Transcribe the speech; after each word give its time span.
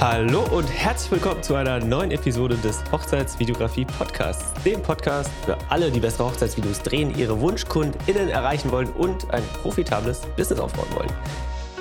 Hallo 0.00 0.44
und 0.52 0.66
herzlich 0.66 1.10
willkommen 1.10 1.42
zu 1.42 1.56
einer 1.56 1.80
neuen 1.80 2.12
Episode 2.12 2.56
des 2.58 2.84
Hochzeitsvideografie 2.92 3.84
Podcasts. 3.84 4.52
Dem 4.62 4.80
Podcast 4.80 5.28
für 5.44 5.58
alle, 5.68 5.90
die 5.90 5.98
bessere 5.98 6.26
Hochzeitsvideos 6.28 6.82
drehen, 6.82 7.16
ihre 7.18 7.40
WunschkundInnen 7.40 8.28
erreichen 8.28 8.70
wollen 8.70 8.90
und 8.92 9.28
ein 9.32 9.42
profitables 9.62 10.20
Business 10.36 10.60
aufbauen 10.60 10.88
wollen. 10.94 11.10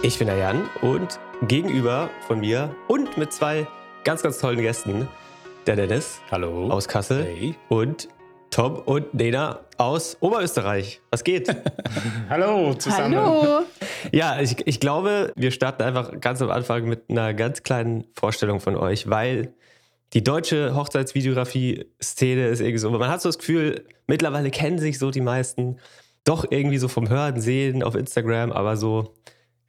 Ich 0.01 0.17
bin 0.17 0.27
der 0.27 0.37
Jan 0.37 0.63
und 0.81 1.19
gegenüber 1.47 2.09
von 2.25 2.39
mir 2.39 2.75
und 2.87 3.17
mit 3.17 3.31
zwei 3.33 3.67
ganz, 4.03 4.23
ganz 4.23 4.39
tollen 4.39 4.61
Gästen, 4.61 5.07
der 5.67 5.75
Dennis 5.75 6.19
Hallo. 6.31 6.69
aus 6.71 6.87
Kassel 6.87 7.23
Hey. 7.23 7.55
und 7.69 8.07
Tom 8.49 8.75
und 8.77 9.13
Nena 9.13 9.59
aus 9.77 10.17
Oberösterreich. 10.19 11.01
Was 11.11 11.23
geht? 11.23 11.49
Hallo 12.29 12.73
zusammen. 12.73 13.15
Hallo. 13.15 13.63
Ja, 14.11 14.39
ich, 14.39 14.65
ich 14.65 14.79
glaube, 14.79 15.31
wir 15.35 15.51
starten 15.51 15.83
einfach 15.83 16.19
ganz 16.19 16.41
am 16.41 16.49
Anfang 16.49 16.85
mit 16.85 17.09
einer 17.09 17.33
ganz 17.33 17.63
kleinen 17.63 18.05
Vorstellung 18.15 18.59
von 18.59 18.75
euch, 18.75 19.09
weil 19.09 19.53
die 20.13 20.23
deutsche 20.23 20.75
Hochzeitsvideografie-Szene 20.75 22.47
ist 22.47 22.61
irgendwie 22.61 22.77
so, 22.77 22.89
man 22.91 23.09
hat 23.09 23.21
so 23.21 23.29
das 23.29 23.37
Gefühl, 23.37 23.85
mittlerweile 24.07 24.49
kennen 24.51 24.79
sich 24.79 24.99
so 24.99 25.11
die 25.11 25.21
meisten 25.21 25.77
doch 26.23 26.45
irgendwie 26.49 26.77
so 26.77 26.87
vom 26.87 27.09
Hören, 27.09 27.39
Sehen 27.39 27.83
auf 27.83 27.95
Instagram, 27.95 28.51
aber 28.51 28.77
so, 28.77 29.15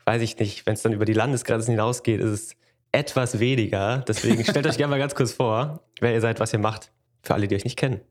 weiß 0.06 0.22
ich 0.22 0.38
nicht, 0.38 0.66
wenn 0.66 0.74
es 0.74 0.82
dann 0.82 0.92
über 0.92 1.04
die 1.04 1.12
Landesgrenzen 1.12 1.72
hinausgeht, 1.72 2.20
ist 2.20 2.30
es 2.30 2.56
etwas 2.92 3.38
weniger. 3.38 4.04
Deswegen 4.08 4.44
stellt 4.44 4.66
euch 4.66 4.76
gerne 4.76 4.90
mal 4.90 4.98
ganz 4.98 5.14
kurz 5.14 5.32
vor, 5.32 5.82
wer 6.00 6.12
ihr 6.12 6.20
seid, 6.20 6.40
was 6.40 6.52
ihr 6.52 6.58
macht, 6.58 6.90
für 7.28 7.34
alle, 7.34 7.46
die 7.46 7.54
euch 7.54 7.64
nicht 7.64 7.78
kennen. 7.78 8.00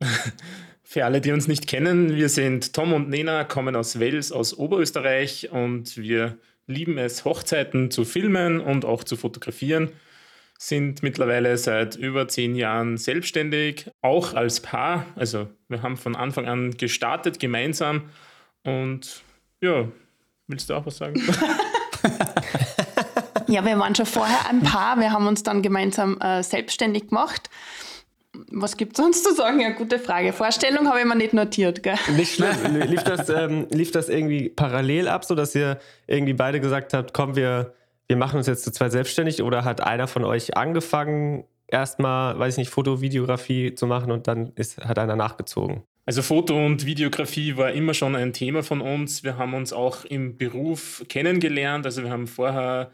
Für 0.84 1.04
alle, 1.04 1.20
die 1.20 1.32
uns 1.32 1.48
nicht 1.48 1.66
kennen, 1.66 2.16
wir 2.16 2.30
sind 2.30 2.72
Tom 2.72 2.94
und 2.94 3.10
Nena, 3.10 3.44
kommen 3.44 3.76
aus 3.76 3.98
Wels, 3.98 4.32
aus 4.32 4.56
Oberösterreich 4.56 5.50
und 5.52 5.98
wir 5.98 6.38
lieben 6.66 6.96
es, 6.96 7.26
Hochzeiten 7.26 7.90
zu 7.90 8.06
filmen 8.06 8.58
und 8.58 8.86
auch 8.86 9.04
zu 9.04 9.18
fotografieren. 9.18 9.90
Sind 10.56 11.02
mittlerweile 11.02 11.58
seit 11.58 11.96
über 11.96 12.26
zehn 12.26 12.54
Jahren 12.54 12.96
selbstständig, 12.96 13.90
auch 14.00 14.32
als 14.32 14.60
Paar. 14.60 15.04
Also 15.14 15.48
wir 15.68 15.82
haben 15.82 15.98
von 15.98 16.16
Anfang 16.16 16.46
an 16.46 16.74
gestartet 16.78 17.38
gemeinsam 17.38 18.08
und 18.64 19.22
ja, 19.60 19.88
willst 20.46 20.70
du 20.70 20.74
auch 20.74 20.86
was 20.86 20.96
sagen? 20.96 21.20
Ja, 23.48 23.64
wir 23.64 23.78
waren 23.78 23.94
schon 23.94 24.04
vorher 24.04 24.46
ein 24.50 24.62
Paar. 24.62 25.00
Wir 25.00 25.10
haben 25.10 25.26
uns 25.26 25.42
dann 25.42 25.62
gemeinsam 25.62 26.20
äh, 26.20 26.42
selbstständig 26.42 27.08
gemacht. 27.08 27.48
Was 28.50 28.76
gibt 28.76 28.98
es 28.98 29.04
sonst 29.04 29.24
zu 29.24 29.34
sagen? 29.34 29.60
Ja, 29.60 29.70
gute 29.70 29.98
Frage. 29.98 30.32
Vorstellung 30.32 30.88
habe 30.88 31.00
ich 31.00 31.04
mir 31.04 31.16
nicht 31.16 31.34
notiert. 31.34 31.82
Gell? 31.82 31.96
Nicht 32.16 32.34
schlimm. 32.34 32.56
lief, 32.86 33.02
das, 33.02 33.28
ähm, 33.28 33.66
lief 33.70 33.90
das 33.90 34.08
irgendwie 34.08 34.48
parallel 34.48 35.08
ab, 35.08 35.24
so 35.24 35.34
dass 35.34 35.54
ihr 35.54 35.78
irgendwie 36.06 36.32
beide 36.32 36.60
gesagt 36.60 36.94
habt, 36.94 37.12
komm, 37.12 37.36
wir, 37.36 37.74
wir 38.06 38.16
machen 38.16 38.38
uns 38.38 38.46
jetzt 38.46 38.64
zu 38.64 38.72
zweit 38.72 38.92
selbstständig? 38.92 39.42
Oder 39.42 39.64
hat 39.64 39.80
einer 39.80 40.06
von 40.06 40.24
euch 40.24 40.56
angefangen, 40.56 41.44
erstmal, 41.66 42.38
weiß 42.38 42.54
ich 42.54 42.58
nicht, 42.58 42.70
Foto, 42.70 43.00
Videografie 43.00 43.74
zu 43.74 43.86
machen 43.86 44.10
und 44.10 44.26
dann 44.26 44.52
ist, 44.56 44.78
hat 44.78 44.98
einer 44.98 45.16
nachgezogen? 45.16 45.82
Also 46.06 46.22
Foto 46.22 46.56
und 46.56 46.86
Videografie 46.86 47.58
war 47.58 47.72
immer 47.72 47.92
schon 47.92 48.16
ein 48.16 48.32
Thema 48.32 48.62
von 48.62 48.80
uns. 48.80 49.24
Wir 49.24 49.36
haben 49.36 49.52
uns 49.52 49.74
auch 49.74 50.06
im 50.06 50.38
Beruf 50.38 51.04
kennengelernt. 51.10 51.84
Also 51.84 52.02
wir 52.02 52.10
haben 52.10 52.26
vorher 52.26 52.90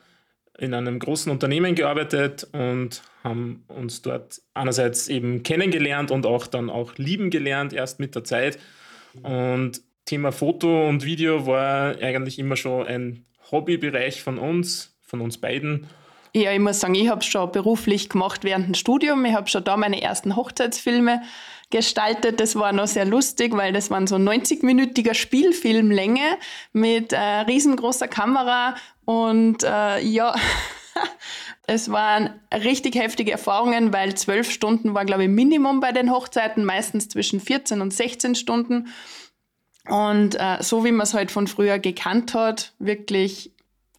in 0.58 0.74
einem 0.74 0.98
großen 0.98 1.30
Unternehmen 1.33 1.74
gearbeitet 1.74 2.47
und 2.52 3.02
haben 3.22 3.64
uns 3.69 4.02
dort 4.02 4.41
einerseits 4.55 5.08
eben 5.08 5.42
kennengelernt 5.42 6.11
und 6.11 6.27
auch 6.27 6.46
dann 6.46 6.70
auch 6.70 6.94
lieben 6.96 7.30
gelernt, 7.30 7.72
erst 7.72 7.98
mit 8.00 8.14
der 8.14 8.24
Zeit. 8.24 8.58
Und 9.22 9.80
Thema 10.05 10.33
Foto 10.33 10.88
und 10.88 11.05
Video 11.05 11.46
war 11.46 11.96
eigentlich 12.00 12.38
immer 12.38 12.56
schon 12.56 12.86
ein 12.86 13.24
Hobbybereich 13.50 14.22
von 14.22 14.38
uns, 14.38 14.96
von 15.02 15.20
uns 15.20 15.38
beiden. 15.38 15.86
Ja, 16.36 16.52
ich 16.52 16.58
muss 16.58 16.80
sagen, 16.80 16.96
ich 16.96 17.08
habe 17.08 17.20
es 17.20 17.27
schon 17.27 17.52
beruflich 17.52 18.08
gemacht 18.08 18.42
während 18.42 18.66
dem 18.66 18.74
Studium. 18.74 19.24
Ich 19.24 19.34
habe 19.34 19.48
schon 19.48 19.62
da 19.62 19.77
meine 19.77 20.02
ersten 20.02 20.34
Hochzeitsfilme 20.34 21.23
gestaltet. 21.70 22.41
Das 22.41 22.57
war 22.57 22.73
noch 22.73 22.86
sehr 22.86 23.05
lustig, 23.05 23.57
weil 23.57 23.73
das 23.73 23.91
waren 23.91 24.07
so 24.07 24.17
90-minütiger 24.17 25.14
Spielfilmlänge 25.14 26.39
mit 26.73 27.13
äh, 27.13 27.19
riesengroßer 27.19 28.08
Kamera 28.08 28.75
und 29.05 29.63
äh, 29.64 30.01
ja, 30.01 30.35
es 31.67 31.91
waren 31.91 32.41
richtig 32.52 32.95
heftige 32.95 33.33
Erfahrungen, 33.33 33.92
weil 33.92 34.14
zwölf 34.14 34.51
Stunden 34.51 34.95
war, 34.95 35.05
glaube 35.05 35.25
ich, 35.25 35.30
Minimum 35.30 35.80
bei 35.80 35.92
den 35.92 36.11
Hochzeiten, 36.11 36.64
meistens 36.64 37.08
zwischen 37.08 37.41
14 37.41 37.81
und 37.81 37.92
16 37.92 38.35
Stunden. 38.35 38.89
Und 39.89 40.35
äh, 40.36 40.63
so 40.63 40.85
wie 40.85 40.92
man 40.92 41.02
es 41.05 41.13
halt 41.13 41.31
von 41.31 41.46
früher 41.46 41.79
gekannt 41.79 42.35
hat, 42.35 42.73
wirklich 42.79 43.52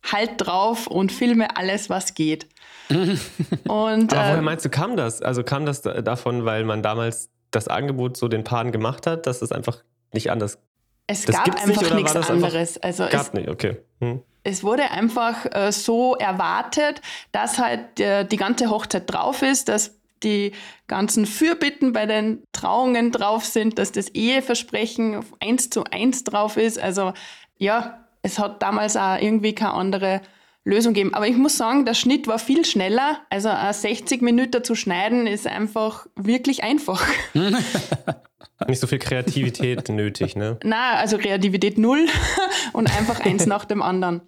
halt 0.04 0.32
drauf 0.38 0.88
und 0.88 1.12
filme 1.12 1.58
alles, 1.58 1.90
was 1.90 2.14
geht. 2.16 2.48
und 2.90 4.14
Aber 4.14 4.30
woher 4.30 4.38
äh, 4.38 4.42
meinst 4.42 4.66
du, 4.66 4.70
kam 4.70 4.96
das? 4.96 5.22
Also 5.22 5.44
kam 5.44 5.66
das 5.66 5.82
da- 5.82 6.02
davon, 6.02 6.46
weil 6.46 6.64
man 6.64 6.82
damals 6.84 7.30
das 7.56 7.68
Angebot 7.68 8.18
so 8.18 8.28
den 8.28 8.44
Paaren 8.44 8.72
gemacht 8.72 9.08
hat, 9.08 9.26
dass 9.28 9.42
es 9.42 9.52
einfach 9.52 9.84
nicht 10.12 10.32
anders 10.32 10.60
es 11.08 11.26
das 11.26 11.36
gab 11.36 11.56
einfach 11.56 11.94
nichts 11.96 12.14
das 12.14 12.30
einfach- 12.30 12.48
anderes. 12.48 12.78
Also 12.78 13.04
es, 13.04 13.12
gab? 13.12 13.34
nicht, 13.34 13.50
okay. 13.50 13.78
Hm. 14.00 14.22
es 14.44 14.64
wurde 14.64 14.92
einfach 14.92 15.46
äh, 15.54 15.72
so 15.72 16.16
erwartet, 16.16 17.02
dass 17.32 17.60
halt 17.60 18.00
äh, 18.00 18.26
die 18.26 18.38
ganze 18.38 18.70
Hochzeit 18.70 19.04
drauf 19.12 19.42
ist, 19.42 19.70
dass 19.70 20.00
die 20.24 20.54
ganzen 20.88 21.26
Fürbitten 21.26 21.94
bei 21.94 22.06
den 22.06 22.44
Trauungen 22.52 23.12
drauf 23.12 23.46
sind, 23.46 23.78
dass 23.78 23.92
das 23.92 24.10
Eheversprechen 24.10 25.24
eins 25.40 25.70
zu 25.70 25.84
eins 25.84 26.24
drauf 26.24 26.58
ist. 26.58 26.80
Also 26.80 27.14
ja, 27.58 28.06
es 28.24 28.40
hat 28.40 28.62
damals 28.64 28.98
auch 28.98 29.18
irgendwie 29.20 29.54
keine 29.54 29.74
andere 29.74 30.22
Lösung 30.66 30.94
gegeben. 30.94 31.14
Aber 31.14 31.28
ich 31.28 31.38
muss 31.38 31.58
sagen, 31.58 31.86
der 31.86 31.94
Schnitt 31.94 32.28
war 32.28 32.40
viel 32.40 32.66
schneller. 32.66 33.20
Also 33.30 33.50
äh, 33.50 33.72
60 33.72 34.22
Minuten 34.22 34.64
zu 34.64 34.76
schneiden 34.76 35.28
ist 35.28 35.48
einfach 35.48 36.08
wirklich 36.16 36.64
einfach. 36.64 37.06
Nicht 38.68 38.80
so 38.80 38.88
viel 38.88 39.00
Kreativität 39.00 39.90
nötig, 39.90 40.36
ne? 40.36 40.58
Na, 40.64 40.96
also 40.96 41.18
Kreativität 41.18 41.78
null 41.78 42.08
und 42.74 42.96
einfach 42.98 43.20
eins 43.20 43.46
nach 43.46 43.66
dem 43.66 43.82
anderen. 43.82 44.22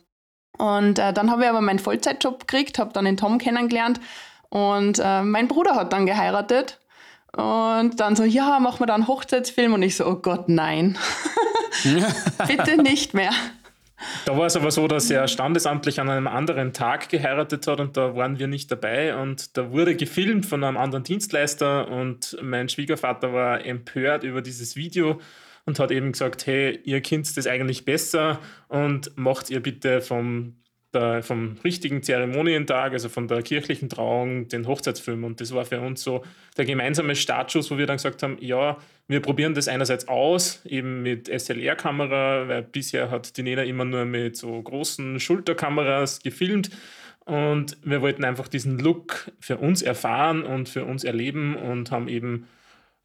Und 0.57 0.99
äh, 0.99 1.11
dann 1.11 1.31
habe 1.31 1.43
ich 1.43 1.49
aber 1.49 1.61
meinen 1.61 1.79
Vollzeitjob 1.79 2.47
gekriegt, 2.47 2.79
habe 2.79 2.93
dann 2.93 3.05
den 3.05 3.17
Tom 3.17 3.37
kennengelernt 3.39 3.99
und 4.49 4.99
äh, 5.03 5.23
mein 5.23 5.47
Bruder 5.47 5.75
hat 5.75 5.91
dann 5.91 6.05
geheiratet. 6.05 6.79
Und 7.35 7.99
dann 7.99 8.15
so, 8.15 8.23
ja, 8.23 8.59
machen 8.59 8.79
wir 8.79 8.87
da 8.87 8.95
einen 8.95 9.07
Hochzeitsfilm. 9.07 9.73
Und 9.73 9.83
ich 9.83 9.95
so, 9.95 10.07
oh 10.07 10.15
Gott, 10.15 10.49
nein. 10.49 10.97
Bitte 12.47 12.81
nicht 12.81 13.13
mehr. 13.13 13.31
Da 14.25 14.37
war 14.37 14.45
es 14.45 14.55
aber 14.55 14.71
so, 14.71 14.87
dass 14.87 15.09
er 15.09 15.27
standesamtlich 15.27 15.99
an 15.99 16.09
einem 16.09 16.27
anderen 16.27 16.71
Tag 16.73 17.09
geheiratet 17.09 17.65
hat 17.65 17.79
und 17.79 17.97
da 17.97 18.15
waren 18.15 18.39
wir 18.39 18.47
nicht 18.47 18.71
dabei. 18.71 19.15
Und 19.15 19.57
da 19.57 19.71
wurde 19.71 19.95
gefilmt 19.95 20.45
von 20.45 20.63
einem 20.63 20.77
anderen 20.77 21.03
Dienstleister 21.03 21.87
und 21.87 22.37
mein 22.41 22.69
Schwiegervater 22.69 23.33
war 23.33 23.65
empört 23.65 24.23
über 24.23 24.41
dieses 24.41 24.75
Video 24.75 25.19
und 25.65 25.79
hat 25.79 25.91
eben 25.91 26.11
gesagt, 26.11 26.45
hey, 26.45 26.79
ihr 26.83 27.01
kennt 27.01 27.35
das 27.35 27.47
eigentlich 27.47 27.85
besser 27.85 28.39
und 28.69 29.17
macht 29.17 29.49
ihr 29.49 29.61
bitte 29.61 30.01
vom, 30.01 30.55
der, 30.93 31.21
vom 31.21 31.57
richtigen 31.63 32.01
Zeremonientag, 32.01 32.93
also 32.93 33.09
von 33.09 33.27
der 33.27 33.41
kirchlichen 33.41 33.89
Trauung, 33.89 34.47
den 34.47 34.67
Hochzeitsfilm 34.67 35.23
und 35.23 35.41
das 35.41 35.53
war 35.53 35.65
für 35.65 35.81
uns 35.81 36.01
so 36.01 36.23
der 36.57 36.65
gemeinsame 36.65 37.15
Startschuss, 37.15 37.69
wo 37.69 37.77
wir 37.77 37.85
dann 37.85 37.97
gesagt 37.97 38.23
haben, 38.23 38.37
ja, 38.39 38.77
wir 39.07 39.21
probieren 39.21 39.53
das 39.53 39.67
einerseits 39.67 40.07
aus, 40.07 40.61
eben 40.65 41.01
mit 41.01 41.27
SLR-Kamera, 41.27 42.47
weil 42.47 42.63
bisher 42.63 43.09
hat 43.09 43.37
die 43.37 43.43
Nena 43.43 43.63
immer 43.63 43.85
nur 43.85 44.05
mit 44.05 44.35
so 44.35 44.61
großen 44.61 45.19
Schulterkameras 45.19 46.21
gefilmt. 46.21 46.69
Und 47.25 47.77
wir 47.83 48.01
wollten 48.01 48.23
einfach 48.23 48.47
diesen 48.47 48.79
Look 48.79 49.31
für 49.39 49.57
uns 49.57 49.81
erfahren 49.81 50.43
und 50.43 50.69
für 50.69 50.85
uns 50.85 51.03
erleben 51.03 51.55
und 51.55 51.91
haben 51.91 52.07
eben 52.07 52.47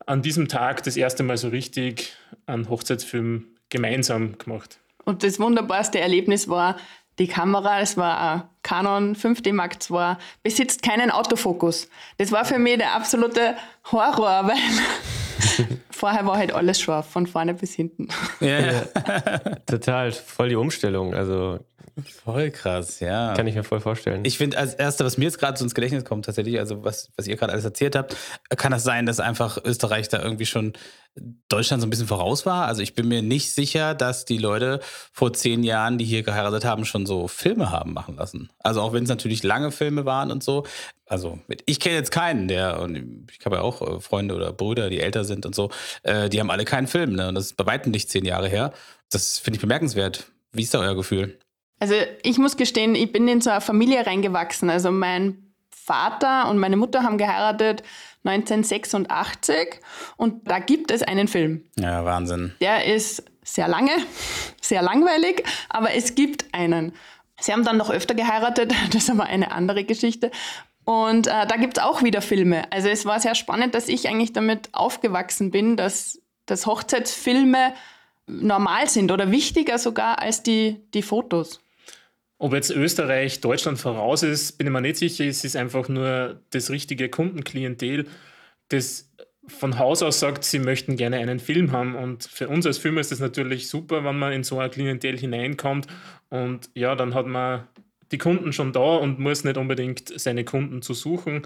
an 0.06 0.22
diesem 0.22 0.48
Tag 0.48 0.82
das 0.84 0.96
erste 0.96 1.22
Mal 1.22 1.36
so 1.36 1.48
richtig 1.48 2.16
einen 2.46 2.68
Hochzeitsfilm 2.68 3.46
gemeinsam 3.68 4.38
gemacht. 4.38 4.78
Und 5.04 5.24
das 5.24 5.40
wunderbarste 5.40 5.98
Erlebnis 5.98 6.48
war, 6.48 6.76
die 7.18 7.26
Kamera, 7.26 7.80
es 7.80 7.96
war 7.96 8.20
ein 8.20 8.42
Canon 8.62 9.14
5D 9.14 9.52
Mark 9.52 9.76
II, 9.90 10.16
besitzt 10.42 10.82
keinen 10.82 11.10
Autofokus. 11.10 11.88
Das 12.18 12.32
war 12.32 12.44
für 12.44 12.58
mich 12.58 12.78
der 12.78 12.94
absolute 12.94 13.56
Horror, 13.90 14.48
weil 14.48 15.68
vorher 15.90 16.26
war 16.26 16.36
halt 16.36 16.52
alles 16.52 16.80
scharf, 16.80 17.10
von 17.10 17.26
vorne 17.26 17.54
bis 17.54 17.74
hinten. 17.74 18.08
Ja, 18.40 18.82
Total, 19.66 20.12
voll 20.12 20.50
die 20.50 20.56
Umstellung. 20.56 21.14
Also 21.14 21.58
Voll 22.24 22.50
krass, 22.50 23.00
ja. 23.00 23.34
kann 23.34 23.46
ich 23.46 23.54
mir 23.54 23.64
voll 23.64 23.80
vorstellen. 23.80 24.24
Ich 24.24 24.38
finde, 24.38 24.56
als 24.56 24.74
Erste, 24.74 25.04
was 25.04 25.18
mir 25.18 25.24
jetzt 25.24 25.38
gerade 25.38 25.58
so 25.58 25.64
ins 25.64 25.74
Gedächtnis 25.74 26.04
kommt, 26.04 26.24
tatsächlich, 26.24 26.58
also 26.58 26.84
was, 26.84 27.10
was 27.16 27.26
ihr 27.26 27.36
gerade 27.36 27.52
alles 27.52 27.64
erzählt 27.64 27.96
habt, 27.96 28.16
kann 28.56 28.72
das 28.72 28.82
sein, 28.82 29.04
dass 29.04 29.20
einfach 29.20 29.58
Österreich 29.62 30.08
da 30.08 30.22
irgendwie 30.22 30.46
schon 30.46 30.72
Deutschland 31.48 31.82
so 31.82 31.86
ein 31.86 31.90
bisschen 31.90 32.06
voraus 32.06 32.46
war? 32.46 32.66
Also 32.66 32.80
ich 32.80 32.94
bin 32.94 33.08
mir 33.08 33.20
nicht 33.20 33.52
sicher, 33.52 33.94
dass 33.94 34.24
die 34.24 34.38
Leute 34.38 34.80
vor 35.12 35.34
zehn 35.34 35.62
Jahren, 35.64 35.98
die 35.98 36.04
hier 36.06 36.22
geheiratet 36.22 36.64
haben, 36.64 36.86
schon 36.86 37.04
so 37.04 37.28
Filme 37.28 37.70
haben 37.70 37.92
machen 37.92 38.16
lassen. 38.16 38.50
Also 38.60 38.80
auch 38.80 38.94
wenn 38.94 39.02
es 39.02 39.10
natürlich 39.10 39.42
lange 39.42 39.70
Filme 39.70 40.06
waren 40.06 40.30
und 40.30 40.42
so. 40.42 40.64
Also 41.04 41.40
ich 41.66 41.78
kenne 41.78 41.96
jetzt 41.96 42.10
keinen, 42.10 42.48
der, 42.48 42.80
und 42.80 43.30
ich 43.30 43.44
habe 43.44 43.56
ja 43.56 43.62
auch 43.62 43.82
äh, 43.82 44.00
Freunde 44.00 44.34
oder 44.34 44.52
Brüder, 44.52 44.88
die 44.88 45.00
älter 45.00 45.24
sind 45.24 45.44
und 45.44 45.54
so, 45.54 45.70
äh, 46.04 46.30
die 46.30 46.40
haben 46.40 46.50
alle 46.50 46.64
keinen 46.64 46.86
Film. 46.86 47.12
Ne? 47.12 47.28
Und 47.28 47.34
das 47.34 47.46
ist 47.46 47.56
bei 47.58 47.66
weitem 47.66 47.92
nicht 47.92 48.08
zehn 48.08 48.24
Jahre 48.24 48.48
her. 48.48 48.72
Das 49.10 49.38
finde 49.38 49.56
ich 49.56 49.60
bemerkenswert. 49.60 50.32
Wie 50.52 50.62
ist 50.62 50.72
da 50.72 50.78
euer 50.78 50.94
Gefühl? 50.94 51.38
Also 51.82 51.96
ich 52.22 52.38
muss 52.38 52.56
gestehen, 52.56 52.94
ich 52.94 53.10
bin 53.10 53.26
in 53.26 53.40
so 53.40 53.50
eine 53.50 53.60
Familie 53.60 54.06
reingewachsen. 54.06 54.70
Also 54.70 54.92
mein 54.92 55.52
Vater 55.68 56.48
und 56.48 56.58
meine 56.58 56.76
Mutter 56.76 57.02
haben 57.02 57.18
geheiratet 57.18 57.82
1986 58.22 59.80
und 60.16 60.48
da 60.48 60.60
gibt 60.60 60.92
es 60.92 61.02
einen 61.02 61.26
Film. 61.26 61.64
Ja, 61.76 62.04
Wahnsinn. 62.04 62.52
Der 62.60 62.84
ist 62.84 63.24
sehr 63.42 63.66
lange, 63.66 63.90
sehr 64.60 64.80
langweilig, 64.80 65.42
aber 65.68 65.92
es 65.92 66.14
gibt 66.14 66.54
einen. 66.54 66.92
Sie 67.40 67.52
haben 67.52 67.64
dann 67.64 67.78
noch 67.78 67.90
öfter 67.90 68.14
geheiratet, 68.14 68.72
das 68.92 69.02
ist 69.02 69.10
aber 69.10 69.24
eine 69.24 69.50
andere 69.50 69.82
Geschichte. 69.82 70.30
Und 70.84 71.26
äh, 71.26 71.48
da 71.48 71.56
gibt 71.56 71.78
es 71.78 71.82
auch 71.82 72.04
wieder 72.04 72.22
Filme. 72.22 72.62
Also 72.70 72.90
es 72.90 73.06
war 73.06 73.18
sehr 73.18 73.34
spannend, 73.34 73.74
dass 73.74 73.88
ich 73.88 74.08
eigentlich 74.08 74.32
damit 74.32 74.68
aufgewachsen 74.70 75.50
bin, 75.50 75.76
dass, 75.76 76.20
dass 76.46 76.64
Hochzeitsfilme 76.64 77.74
normal 78.28 78.88
sind 78.88 79.10
oder 79.10 79.32
wichtiger 79.32 79.78
sogar 79.78 80.20
als 80.20 80.44
die, 80.44 80.80
die 80.94 81.02
Fotos. 81.02 81.58
Ob 82.42 82.54
jetzt 82.54 82.70
Österreich 82.70 83.40
Deutschland 83.40 83.78
voraus 83.78 84.24
ist, 84.24 84.58
bin 84.58 84.66
ich 84.66 84.72
mir 84.72 84.80
nicht 84.80 84.96
sicher. 84.96 85.24
Es 85.24 85.44
ist 85.44 85.54
einfach 85.54 85.88
nur 85.88 86.40
das 86.50 86.70
richtige 86.70 87.08
Kundenklientel, 87.08 88.08
das 88.66 89.14
von 89.46 89.78
Haus 89.78 90.02
aus 90.02 90.18
sagt, 90.18 90.42
sie 90.42 90.58
möchten 90.58 90.96
gerne 90.96 91.18
einen 91.18 91.38
Film 91.38 91.70
haben. 91.70 91.94
Und 91.94 92.24
für 92.24 92.48
uns 92.48 92.66
als 92.66 92.78
Filmer 92.78 93.00
ist 93.00 93.12
es 93.12 93.20
natürlich 93.20 93.68
super, 93.68 94.02
wenn 94.02 94.18
man 94.18 94.32
in 94.32 94.42
so 94.42 94.58
ein 94.58 94.72
Klientel 94.72 95.16
hineinkommt. 95.16 95.86
Und 96.30 96.68
ja, 96.74 96.96
dann 96.96 97.14
hat 97.14 97.28
man 97.28 97.68
die 98.10 98.18
Kunden 98.18 98.52
schon 98.52 98.72
da 98.72 98.96
und 98.96 99.20
muss 99.20 99.44
nicht 99.44 99.56
unbedingt 99.56 100.12
seine 100.20 100.44
Kunden 100.44 100.82
zu 100.82 100.94
suchen, 100.94 101.42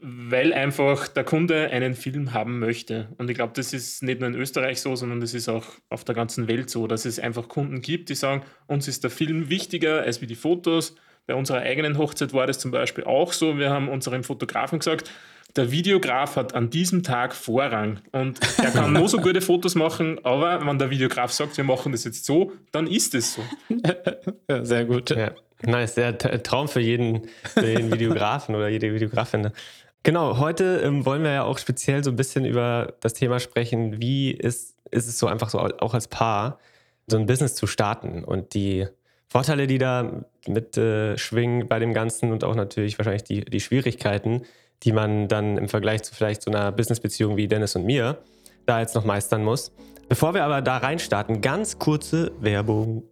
weil 0.00 0.52
einfach 0.52 1.08
der 1.08 1.24
Kunde 1.24 1.70
einen 1.70 1.94
Film 1.94 2.32
haben 2.32 2.58
möchte. 2.58 3.08
Und 3.18 3.30
ich 3.30 3.36
glaube, 3.36 3.52
das 3.56 3.72
ist 3.72 4.02
nicht 4.02 4.20
nur 4.20 4.28
in 4.28 4.34
Österreich 4.34 4.80
so, 4.80 4.94
sondern 4.94 5.20
das 5.20 5.34
ist 5.34 5.48
auch 5.48 5.64
auf 5.88 6.04
der 6.04 6.14
ganzen 6.14 6.48
Welt 6.48 6.70
so, 6.70 6.86
dass 6.86 7.04
es 7.04 7.18
einfach 7.18 7.48
Kunden 7.48 7.80
gibt, 7.80 8.08
die 8.08 8.14
sagen, 8.14 8.42
uns 8.66 8.88
ist 8.88 9.04
der 9.04 9.10
Film 9.10 9.48
wichtiger 9.48 10.02
als 10.02 10.20
wie 10.20 10.26
die 10.26 10.34
Fotos. 10.34 10.96
Bei 11.26 11.34
unserer 11.34 11.60
eigenen 11.60 11.98
Hochzeit 11.98 12.32
war 12.32 12.46
das 12.46 12.58
zum 12.58 12.70
Beispiel 12.70 13.04
auch 13.04 13.32
so. 13.32 13.58
Wir 13.58 13.70
haben 13.70 13.88
unserem 13.88 14.22
Fotografen 14.22 14.78
gesagt, 14.78 15.10
der 15.56 15.70
Videograf 15.70 16.36
hat 16.36 16.54
an 16.54 16.70
diesem 16.70 17.02
Tag 17.02 17.34
Vorrang 17.34 18.00
und 18.12 18.38
er 18.58 18.70
kann 18.70 18.92
nur 18.92 19.08
so 19.08 19.18
gute 19.18 19.40
Fotos 19.40 19.74
machen, 19.74 20.22
aber 20.22 20.64
wenn 20.64 20.78
der 20.78 20.90
Videograf 20.90 21.32
sagt, 21.32 21.56
wir 21.56 21.64
machen 21.64 21.92
das 21.92 22.04
jetzt 22.04 22.26
so, 22.26 22.52
dann 22.72 22.86
ist 22.86 23.14
es 23.14 23.34
so. 23.34 23.42
ja, 24.50 24.64
sehr 24.64 24.84
gut. 24.84 25.10
Ja. 25.10 25.30
Nice, 25.62 25.94
der 25.94 26.18
Traum 26.18 26.68
für 26.68 26.80
jeden, 26.80 27.22
für 27.44 27.66
jeden 27.66 27.90
Videografen 27.92 28.54
oder 28.54 28.68
jede 28.68 28.92
Videografin. 28.92 29.50
Genau, 30.02 30.38
heute 30.38 30.80
ähm, 30.84 31.04
wollen 31.04 31.22
wir 31.22 31.32
ja 31.32 31.44
auch 31.44 31.58
speziell 31.58 32.04
so 32.04 32.10
ein 32.10 32.16
bisschen 32.16 32.44
über 32.44 32.94
das 33.00 33.14
Thema 33.14 33.40
sprechen, 33.40 34.00
wie 34.00 34.30
ist, 34.30 34.76
ist 34.90 35.08
es 35.08 35.18
so 35.18 35.26
einfach 35.26 35.50
so 35.50 35.58
auch 35.58 35.94
als 35.94 36.08
Paar, 36.08 36.58
so 37.08 37.16
ein 37.16 37.26
Business 37.26 37.54
zu 37.54 37.66
starten 37.66 38.24
und 38.24 38.54
die 38.54 38.86
Vorteile, 39.28 39.66
die 39.66 39.78
da 39.78 40.24
mit 40.46 40.76
äh, 40.76 41.18
schwingen 41.18 41.68
bei 41.68 41.78
dem 41.78 41.92
Ganzen 41.92 42.32
und 42.32 42.44
auch 42.44 42.54
natürlich 42.54 42.98
wahrscheinlich 42.98 43.24
die, 43.24 43.44
die 43.44 43.60
Schwierigkeiten, 43.60 44.42
die 44.82 44.92
man 44.92 45.28
dann 45.28 45.58
im 45.58 45.68
Vergleich 45.68 46.02
zu 46.02 46.14
vielleicht 46.14 46.42
so 46.42 46.50
einer 46.50 46.70
Businessbeziehung 46.72 47.36
wie 47.36 47.48
Dennis 47.48 47.74
und 47.76 47.84
mir 47.84 48.18
da 48.66 48.80
jetzt 48.80 48.94
noch 48.94 49.04
meistern 49.04 49.42
muss. 49.44 49.72
Bevor 50.08 50.34
wir 50.34 50.44
aber 50.44 50.62
da 50.62 50.76
reinstarten, 50.76 51.40
ganz 51.40 51.78
kurze 51.78 52.32
Werbung. 52.40 53.02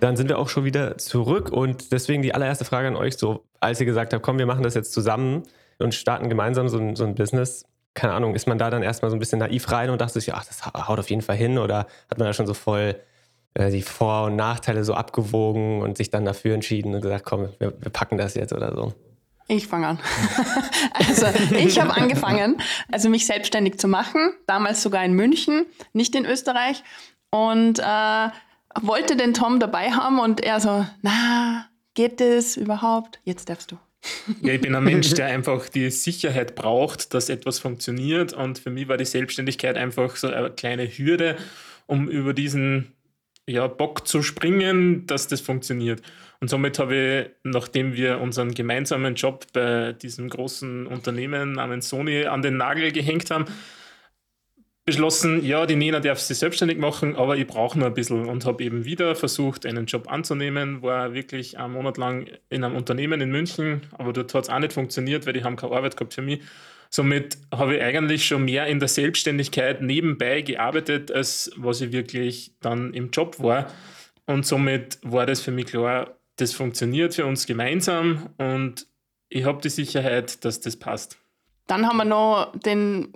Dann 0.00 0.16
sind 0.16 0.28
wir 0.28 0.38
auch 0.38 0.50
schon 0.50 0.64
wieder 0.64 0.98
zurück 0.98 1.50
und 1.50 1.92
deswegen 1.92 2.20
die 2.22 2.34
allererste 2.34 2.66
Frage 2.66 2.88
an 2.88 2.96
euch 2.96 3.16
so, 3.16 3.44
als 3.60 3.80
ihr 3.80 3.86
gesagt 3.86 4.12
habt, 4.12 4.22
komm, 4.22 4.36
wir 4.38 4.46
machen 4.46 4.64
das 4.64 4.74
jetzt 4.74 4.92
zusammen 4.92 5.44
und 5.78 5.94
starten 5.94 6.28
gemeinsam 6.28 6.68
so 6.68 6.76
ein, 6.78 6.96
so 6.96 7.04
ein 7.04 7.14
Business 7.14 7.64
keine 7.96 8.12
Ahnung, 8.12 8.34
ist 8.34 8.46
man 8.46 8.58
da 8.58 8.70
dann 8.70 8.82
erstmal 8.82 9.10
so 9.10 9.16
ein 9.16 9.18
bisschen 9.18 9.40
naiv 9.40 9.72
rein 9.72 9.90
und 9.90 10.00
dachte 10.00 10.20
sich, 10.20 10.32
ach, 10.32 10.44
das 10.44 10.64
haut 10.66 10.98
auf 10.98 11.10
jeden 11.10 11.22
Fall 11.22 11.36
hin 11.36 11.58
oder 11.58 11.86
hat 12.08 12.18
man 12.18 12.28
da 12.28 12.32
schon 12.32 12.46
so 12.46 12.54
voll 12.54 12.94
die 13.58 13.82
Vor- 13.82 14.24
und 14.24 14.36
Nachteile 14.36 14.84
so 14.84 14.94
abgewogen 14.94 15.82
und 15.82 15.96
sich 15.96 16.10
dann 16.10 16.24
dafür 16.24 16.54
entschieden 16.54 16.94
und 16.94 17.00
gesagt, 17.00 17.24
komm, 17.24 17.48
wir, 17.58 17.72
wir 17.80 17.90
packen 17.90 18.18
das 18.18 18.34
jetzt 18.34 18.52
oder 18.52 18.74
so? 18.74 18.92
Ich 19.48 19.68
fange 19.68 19.86
an. 19.86 19.98
also 20.92 21.26
ich 21.54 21.80
habe 21.80 21.94
angefangen, 21.94 22.56
also 22.90 23.08
mich 23.08 23.26
selbstständig 23.26 23.78
zu 23.78 23.86
machen, 23.86 24.32
damals 24.46 24.82
sogar 24.82 25.04
in 25.04 25.12
München, 25.12 25.66
nicht 25.92 26.14
in 26.16 26.26
Österreich 26.26 26.82
und 27.30 27.78
äh, 27.78 28.28
wollte 28.80 29.16
den 29.16 29.34
Tom 29.34 29.60
dabei 29.60 29.92
haben 29.92 30.18
und 30.18 30.42
er 30.42 30.60
so, 30.60 30.84
na, 31.02 31.66
geht 31.94 32.20
das 32.20 32.56
überhaupt? 32.56 33.20
Jetzt 33.24 33.48
darfst 33.48 33.70
du. 33.70 33.78
Ja, 34.42 34.52
ich 34.52 34.60
bin 34.60 34.74
ein 34.74 34.84
Mensch, 34.84 35.14
der 35.14 35.26
einfach 35.26 35.68
die 35.68 35.90
Sicherheit 35.90 36.54
braucht, 36.54 37.14
dass 37.14 37.28
etwas 37.28 37.58
funktioniert. 37.58 38.32
Und 38.32 38.58
für 38.58 38.70
mich 38.70 38.88
war 38.88 38.96
die 38.96 39.04
Selbstständigkeit 39.04 39.76
einfach 39.76 40.16
so 40.16 40.28
eine 40.28 40.50
kleine 40.50 40.86
Hürde, 40.86 41.36
um 41.86 42.08
über 42.08 42.34
diesen 42.34 42.95
ja, 43.48 43.66
Bock 43.66 44.06
zu 44.06 44.22
springen, 44.22 45.06
dass 45.06 45.28
das 45.28 45.40
funktioniert. 45.40 46.02
Und 46.40 46.48
somit 46.48 46.78
habe 46.78 46.96
ich, 46.96 47.30
nachdem 47.44 47.94
wir 47.94 48.20
unseren 48.20 48.52
gemeinsamen 48.52 49.14
Job 49.14 49.46
bei 49.52 49.92
diesem 49.92 50.28
großen 50.28 50.86
Unternehmen 50.86 51.52
namens 51.52 51.88
Sony 51.88 52.26
an 52.26 52.42
den 52.42 52.56
Nagel 52.56 52.92
gehängt 52.92 53.30
haben, 53.30 53.46
beschlossen, 54.84 55.44
ja, 55.44 55.66
die 55.66 55.74
Nena 55.74 55.98
darf 55.98 56.20
sich 56.20 56.38
selbstständig 56.38 56.78
machen, 56.78 57.16
aber 57.16 57.36
ich 57.36 57.46
brauche 57.46 57.76
nur 57.76 57.88
ein 57.88 57.94
bisschen 57.94 58.28
und 58.28 58.44
habe 58.44 58.62
eben 58.62 58.84
wieder 58.84 59.16
versucht, 59.16 59.66
einen 59.66 59.86
Job 59.86 60.10
anzunehmen, 60.10 60.80
war 60.82 61.12
wirklich 61.12 61.58
einen 61.58 61.72
Monat 61.72 61.96
lang 61.96 62.28
in 62.50 62.62
einem 62.62 62.76
Unternehmen 62.76 63.20
in 63.20 63.30
München, 63.30 63.82
aber 63.98 64.12
dort 64.12 64.32
hat 64.32 64.44
es 64.44 64.50
auch 64.50 64.60
nicht 64.60 64.72
funktioniert, 64.72 65.26
weil 65.26 65.32
die 65.32 65.42
haben 65.42 65.56
keine 65.56 65.74
Arbeit 65.74 65.96
gehabt 65.96 66.14
für 66.14 66.22
mich. 66.22 66.40
Somit 66.90 67.38
habe 67.52 67.76
ich 67.76 67.82
eigentlich 67.82 68.26
schon 68.26 68.44
mehr 68.44 68.66
in 68.66 68.78
der 68.78 68.88
Selbstständigkeit 68.88 69.82
nebenbei 69.82 70.42
gearbeitet, 70.42 71.10
als 71.10 71.50
was 71.56 71.80
ich 71.80 71.92
wirklich 71.92 72.52
dann 72.60 72.94
im 72.94 73.10
Job 73.10 73.40
war. 73.40 73.66
Und 74.26 74.46
somit 74.46 74.98
war 75.02 75.26
das 75.26 75.40
für 75.40 75.50
mich 75.52 75.66
klar, 75.66 76.16
das 76.36 76.52
funktioniert 76.52 77.14
für 77.14 77.26
uns 77.26 77.46
gemeinsam 77.46 78.28
und 78.38 78.86
ich 79.28 79.44
habe 79.44 79.60
die 79.60 79.70
Sicherheit, 79.70 80.44
dass 80.44 80.60
das 80.60 80.76
passt. 80.76 81.18
Dann 81.66 81.86
haben 81.86 81.96
wir 81.96 82.04
noch 82.04 82.52
den 82.54 83.12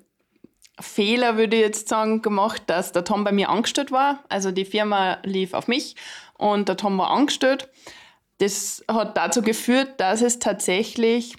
Fehler, 0.80 1.36
würde 1.36 1.56
ich 1.56 1.62
jetzt 1.62 1.88
sagen, 1.88 2.22
gemacht, 2.22 2.62
dass 2.66 2.92
der 2.92 3.04
Tom 3.04 3.22
bei 3.22 3.32
mir 3.32 3.50
angestellt 3.50 3.92
war. 3.92 4.24
Also 4.28 4.50
die 4.50 4.64
Firma 4.64 5.18
lief 5.24 5.54
auf 5.54 5.68
mich 5.68 5.94
und 6.38 6.68
der 6.68 6.76
Tom 6.76 6.98
war 6.98 7.10
angestellt. 7.10 7.68
Das 8.38 8.82
hat 8.90 9.16
dazu 9.16 9.42
geführt, 9.42 10.00
dass 10.00 10.22
es 10.22 10.38
tatsächlich 10.38 11.34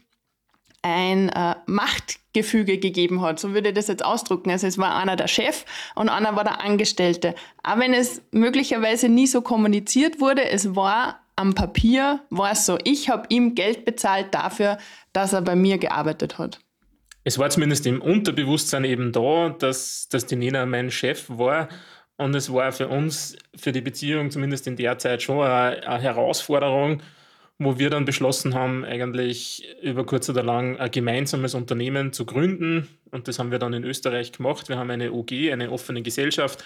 ein 0.82 1.30
äh, 1.30 1.56
Machtgefüge 1.66 2.78
gegeben 2.78 3.22
hat. 3.22 3.40
So 3.40 3.54
würde 3.54 3.70
ich 3.70 3.76
das 3.76 3.88
jetzt 3.88 4.04
ausdrücken. 4.04 4.50
Also 4.50 4.68
es 4.68 4.78
war 4.78 4.96
einer 4.96 5.16
der 5.16 5.28
Chef 5.28 5.66
und 5.96 6.10
einer 6.10 6.36
war 6.36 6.44
der 6.44 6.62
Angestellte. 6.62 7.36
Auch 7.64 7.78
wenn 7.80 7.94
es 7.94 8.22
möglicherweise 8.32 9.10
nie 9.10 9.28
so 9.28 9.42
kommuniziert 9.42 10.20
wurde, 10.20 10.50
es 10.50 10.76
war 10.76 11.20
am 11.36 11.54
Papier, 11.56 12.22
war 12.30 12.52
es 12.52 12.66
so. 12.66 12.78
Ich 12.84 13.10
habe 13.10 13.26
ihm 13.30 13.56
Geld 13.56 13.86
bezahlt 13.86 14.34
dafür, 14.34 14.78
dass 15.14 15.34
er 15.34 15.42
bei 15.42 15.56
mir 15.56 15.78
gearbeitet 15.78 16.38
hat 16.38 16.60
es 17.24 17.38
war 17.38 17.50
zumindest 17.50 17.86
im 17.86 18.02
Unterbewusstsein 18.02 18.84
eben 18.84 19.12
da, 19.12 19.50
dass, 19.50 20.08
dass 20.10 20.26
die 20.26 20.36
Nena 20.36 20.66
mein 20.66 20.92
Chef 20.92 21.30
war. 21.30 21.70
Und 22.18 22.36
es 22.36 22.52
war 22.52 22.72
für 22.72 22.88
uns, 22.88 23.36
für 23.56 23.72
die 23.72 23.82
Beziehung 23.82 24.32
zumindest 24.32 24.68
in 24.68 24.76
der 24.76 24.98
Zeit 24.98 25.22
schon 25.22 25.40
eine, 25.42 25.88
eine 25.88 26.02
Herausforderung, 26.02 27.02
wo 27.64 27.78
wir 27.78 27.92
dann 27.92 28.06
beschlossen 28.06 28.56
haben, 28.56 28.84
eigentlich 28.84 29.68
über 29.84 30.04
kurz 30.04 30.28
oder 30.30 30.42
lang 30.42 30.78
ein 30.78 30.90
gemeinsames 30.90 31.54
Unternehmen 31.54 32.12
zu 32.12 32.26
gründen. 32.26 32.88
Und 33.12 33.28
das 33.28 33.38
haben 33.38 33.52
wir 33.52 33.60
dann 33.60 33.74
in 33.74 33.84
Österreich 33.84 34.32
gemacht. 34.32 34.68
Wir 34.68 34.78
haben 34.78 34.90
eine 34.90 35.12
OG, 35.12 35.32
eine 35.52 35.72
offene 35.72 36.02
Gesellschaft, 36.02 36.64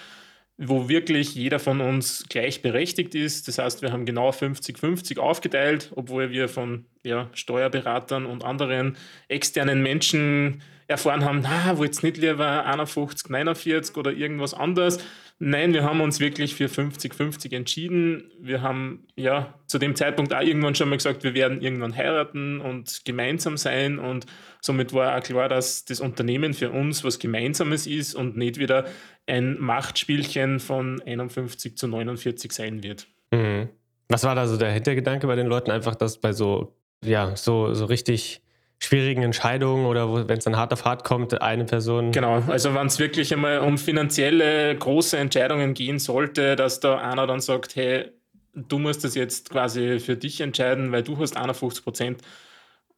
wo 0.56 0.88
wirklich 0.88 1.34
jeder 1.34 1.58
von 1.58 1.82
uns 1.82 2.24
gleichberechtigt 2.30 3.14
ist. 3.14 3.46
Das 3.46 3.58
heißt, 3.58 3.82
wir 3.82 3.92
haben 3.92 4.06
genau 4.06 4.30
50-50 4.30 5.18
aufgeteilt, 5.18 5.92
obwohl 5.94 6.30
wir 6.30 6.48
von 6.48 6.86
ja, 7.04 7.28
Steuerberatern 7.34 8.24
und 8.24 8.42
anderen 8.42 8.96
externen 9.28 9.82
Menschen 9.82 10.62
erfahren 10.88 11.24
haben, 11.24 11.40
na, 11.42 11.76
wollt 11.76 12.02
nicht 12.02 12.16
lieber 12.16 12.64
51, 12.64 13.28
49 13.28 13.96
oder 13.96 14.12
irgendwas 14.12 14.54
anderes. 14.54 14.98
Nein, 15.38 15.74
wir 15.74 15.84
haben 15.84 16.00
uns 16.00 16.18
wirklich 16.18 16.54
für 16.54 16.66
50-50 16.66 17.54
entschieden. 17.54 18.30
Wir 18.40 18.62
haben 18.62 19.06
ja 19.16 19.54
zu 19.66 19.78
dem 19.78 19.94
Zeitpunkt 19.94 20.32
auch 20.32 20.40
irgendwann 20.40 20.74
schon 20.74 20.88
mal 20.88 20.96
gesagt, 20.96 21.24
wir 21.24 21.34
werden 21.34 21.60
irgendwann 21.60 21.94
heiraten 21.94 22.60
und 22.60 23.04
gemeinsam 23.04 23.58
sein. 23.58 23.98
Und 23.98 24.24
somit 24.62 24.94
war 24.94 25.16
auch 25.16 25.22
klar, 25.22 25.50
dass 25.50 25.84
das 25.84 26.00
Unternehmen 26.00 26.54
für 26.54 26.70
uns 26.70 27.04
was 27.04 27.18
Gemeinsames 27.18 27.86
ist 27.86 28.14
und 28.14 28.38
nicht 28.38 28.58
wieder 28.58 28.86
ein 29.26 29.60
Machtspielchen 29.60 30.58
von 30.58 31.02
51 31.02 31.76
zu 31.76 31.86
49 31.86 32.52
sein 32.52 32.82
wird. 32.82 33.06
Mhm. 33.30 33.68
Was 34.08 34.24
war 34.24 34.34
da 34.34 34.46
so 34.46 34.56
der 34.56 34.70
Hintergedanke 34.70 35.26
bei 35.26 35.36
den 35.36 35.48
Leuten? 35.48 35.70
Einfach, 35.70 35.96
dass 35.96 36.18
bei 36.18 36.32
so, 36.32 36.74
ja, 37.04 37.36
so, 37.36 37.74
so 37.74 37.84
richtig 37.84 38.40
schwierigen 38.78 39.22
Entscheidungen 39.22 39.86
oder 39.86 40.28
wenn 40.28 40.38
es 40.38 40.44
dann 40.44 40.56
hart 40.56 40.72
auf 40.72 40.84
hart 40.84 41.04
kommt, 41.04 41.40
eine 41.40 41.64
Person. 41.64 42.12
Genau, 42.12 42.42
also 42.46 42.74
wenn 42.74 42.86
es 42.86 42.98
wirklich 42.98 43.32
einmal 43.32 43.60
um 43.60 43.78
finanzielle 43.78 44.76
große 44.76 45.16
Entscheidungen 45.16 45.74
gehen 45.74 45.98
sollte, 45.98 46.56
dass 46.56 46.80
da 46.80 46.98
einer 46.98 47.26
dann 47.26 47.40
sagt, 47.40 47.76
hey, 47.76 48.10
du 48.54 48.78
musst 48.78 49.04
das 49.04 49.14
jetzt 49.14 49.50
quasi 49.50 49.98
für 49.98 50.16
dich 50.16 50.40
entscheiden, 50.40 50.92
weil 50.92 51.02
du 51.02 51.18
hast 51.18 51.36
51 51.36 51.84
Prozent. 51.84 52.22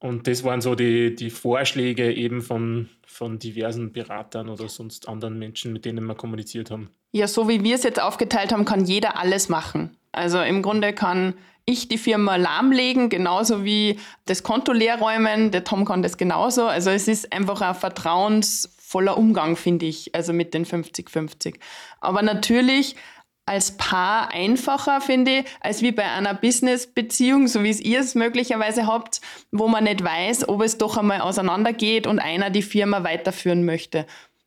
Und 0.00 0.28
das 0.28 0.44
waren 0.44 0.60
so 0.60 0.76
die, 0.76 1.14
die 1.14 1.30
Vorschläge 1.30 2.12
eben 2.14 2.40
von, 2.40 2.88
von 3.04 3.38
diversen 3.38 3.92
Beratern 3.92 4.48
oder 4.48 4.68
sonst 4.68 5.08
anderen 5.08 5.38
Menschen, 5.38 5.72
mit 5.72 5.84
denen 5.84 6.04
wir 6.06 6.14
kommuniziert 6.14 6.70
haben. 6.70 6.90
Ja, 7.10 7.26
so 7.26 7.48
wie 7.48 7.64
wir 7.64 7.74
es 7.74 7.82
jetzt 7.82 8.00
aufgeteilt 8.00 8.52
haben, 8.52 8.64
kann 8.64 8.84
jeder 8.84 9.18
alles 9.18 9.48
machen. 9.48 9.96
Also 10.12 10.40
im 10.40 10.62
Grunde 10.62 10.92
kann 10.92 11.34
ich 11.68 11.88
die 11.88 11.98
Firma 11.98 12.36
lahmlegen, 12.36 13.10
genauso 13.10 13.64
wie 13.64 13.98
das 14.24 14.42
Konto 14.42 14.72
leer 14.72 14.98
räumen. 14.98 15.50
Der 15.50 15.64
Tom 15.64 15.84
kann 15.84 16.02
das 16.02 16.16
genauso. 16.16 16.66
Also 16.66 16.90
es 16.90 17.08
ist 17.08 17.32
einfach 17.32 17.60
ein 17.60 17.74
vertrauensvoller 17.74 19.18
Umgang, 19.18 19.54
finde 19.54 19.86
ich, 19.86 20.14
also 20.14 20.32
mit 20.32 20.54
den 20.54 20.64
50-50. 20.64 21.56
Aber 22.00 22.22
natürlich 22.22 22.96
als 23.44 23.76
Paar 23.76 24.32
einfacher, 24.32 25.00
finde 25.00 25.38
ich, 25.38 25.44
als 25.60 25.82
wie 25.82 25.92
bei 25.92 26.04
einer 26.04 26.34
Business-Beziehung, 26.34 27.48
so 27.48 27.62
wie 27.62 27.70
es 27.70 27.80
ihr 27.80 28.00
es 28.00 28.14
möglicherweise 28.14 28.86
habt, 28.86 29.20
wo 29.52 29.68
man 29.68 29.84
nicht 29.84 30.02
weiß, 30.02 30.48
ob 30.48 30.62
es 30.62 30.78
doch 30.78 30.96
einmal 30.96 31.20
auseinandergeht 31.20 32.06
und 32.06 32.18
einer 32.18 32.50
die 32.50 32.62
Firma 32.62 33.04
weiterführen 33.04 33.64
möchte. 33.64 34.06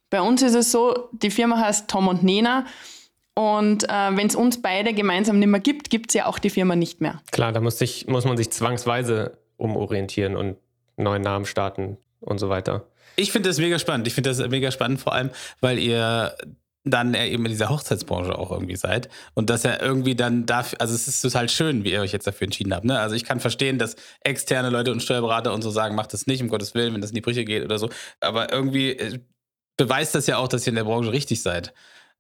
Bei 0.09 0.21
uns 0.21 0.41
ist 0.41 0.55
es 0.55 0.71
so, 0.71 1.09
die 1.11 1.31
Firma 1.31 1.59
heißt 1.59 1.87
Tom 1.87 2.07
und 2.07 2.23
Nena 2.23 2.65
und 3.35 3.87
äh, 3.87 4.15
wenn 4.15 4.27
es 4.27 4.35
uns 4.35 4.61
beide 4.61 4.93
gemeinsam 4.93 5.39
nicht 5.39 5.47
mehr 5.47 5.59
gibt, 5.59 5.89
gibt 5.89 6.11
es 6.11 6.15
ja 6.15 6.25
auch 6.25 6.39
die 6.39 6.49
Firma 6.49 6.75
nicht 6.75 7.01
mehr. 7.01 7.21
Klar, 7.31 7.51
da 7.51 7.61
muss, 7.61 7.77
sich, 7.77 8.07
muss 8.07 8.25
man 8.25 8.37
sich 8.37 8.51
zwangsweise 8.51 9.37
umorientieren 9.57 10.35
und 10.35 10.57
neuen 10.97 11.21
Namen 11.21 11.45
starten 11.45 11.97
und 12.19 12.39
so 12.39 12.49
weiter. 12.49 12.87
Ich 13.15 13.31
finde 13.31 13.49
das 13.49 13.57
mega 13.57 13.79
spannend. 13.79 14.07
Ich 14.07 14.13
finde 14.13 14.29
das 14.29 14.45
mega 14.49 14.71
spannend, 14.71 14.99
vor 14.99 15.13
allem, 15.13 15.29
weil 15.59 15.79
ihr 15.79 16.35
dann 16.83 17.13
eben 17.13 17.45
in 17.45 17.51
dieser 17.51 17.69
Hochzeitsbranche 17.69 18.37
auch 18.37 18.51
irgendwie 18.51 18.75
seid 18.75 19.07
und 19.35 19.51
dass 19.51 19.63
er 19.65 19.81
irgendwie 19.81 20.15
dann 20.15 20.47
dafür, 20.47 20.81
also 20.81 20.95
es 20.95 21.07
ist 21.07 21.21
total 21.21 21.47
schön, 21.47 21.83
wie 21.83 21.91
ihr 21.91 22.01
euch 22.01 22.11
jetzt 22.11 22.25
dafür 22.25 22.45
entschieden 22.45 22.73
habt. 22.73 22.85
Ne? 22.85 22.99
Also 22.99 23.15
ich 23.15 23.23
kann 23.23 23.39
verstehen, 23.39 23.77
dass 23.77 23.95
externe 24.21 24.71
Leute 24.71 24.91
und 24.91 25.03
Steuerberater 25.03 25.53
und 25.53 25.61
so 25.61 25.69
sagen, 25.69 25.93
macht 25.93 26.13
das 26.13 26.25
nicht, 26.25 26.41
um 26.41 26.49
Gottes 26.49 26.73
Willen, 26.73 26.93
wenn 26.93 27.01
das 27.01 27.11
in 27.11 27.15
die 27.15 27.21
Brüche 27.21 27.45
geht 27.45 27.63
oder 27.63 27.77
so. 27.77 27.89
Aber 28.19 28.51
irgendwie 28.51 28.93
äh, 28.93 29.19
beweist 29.77 30.15
das 30.15 30.25
ja 30.25 30.37
auch, 30.37 30.47
dass 30.47 30.65
ihr 30.65 30.71
in 30.71 30.75
der 30.75 30.83
Branche 30.83 31.11
richtig 31.11 31.43
seid. 31.43 31.71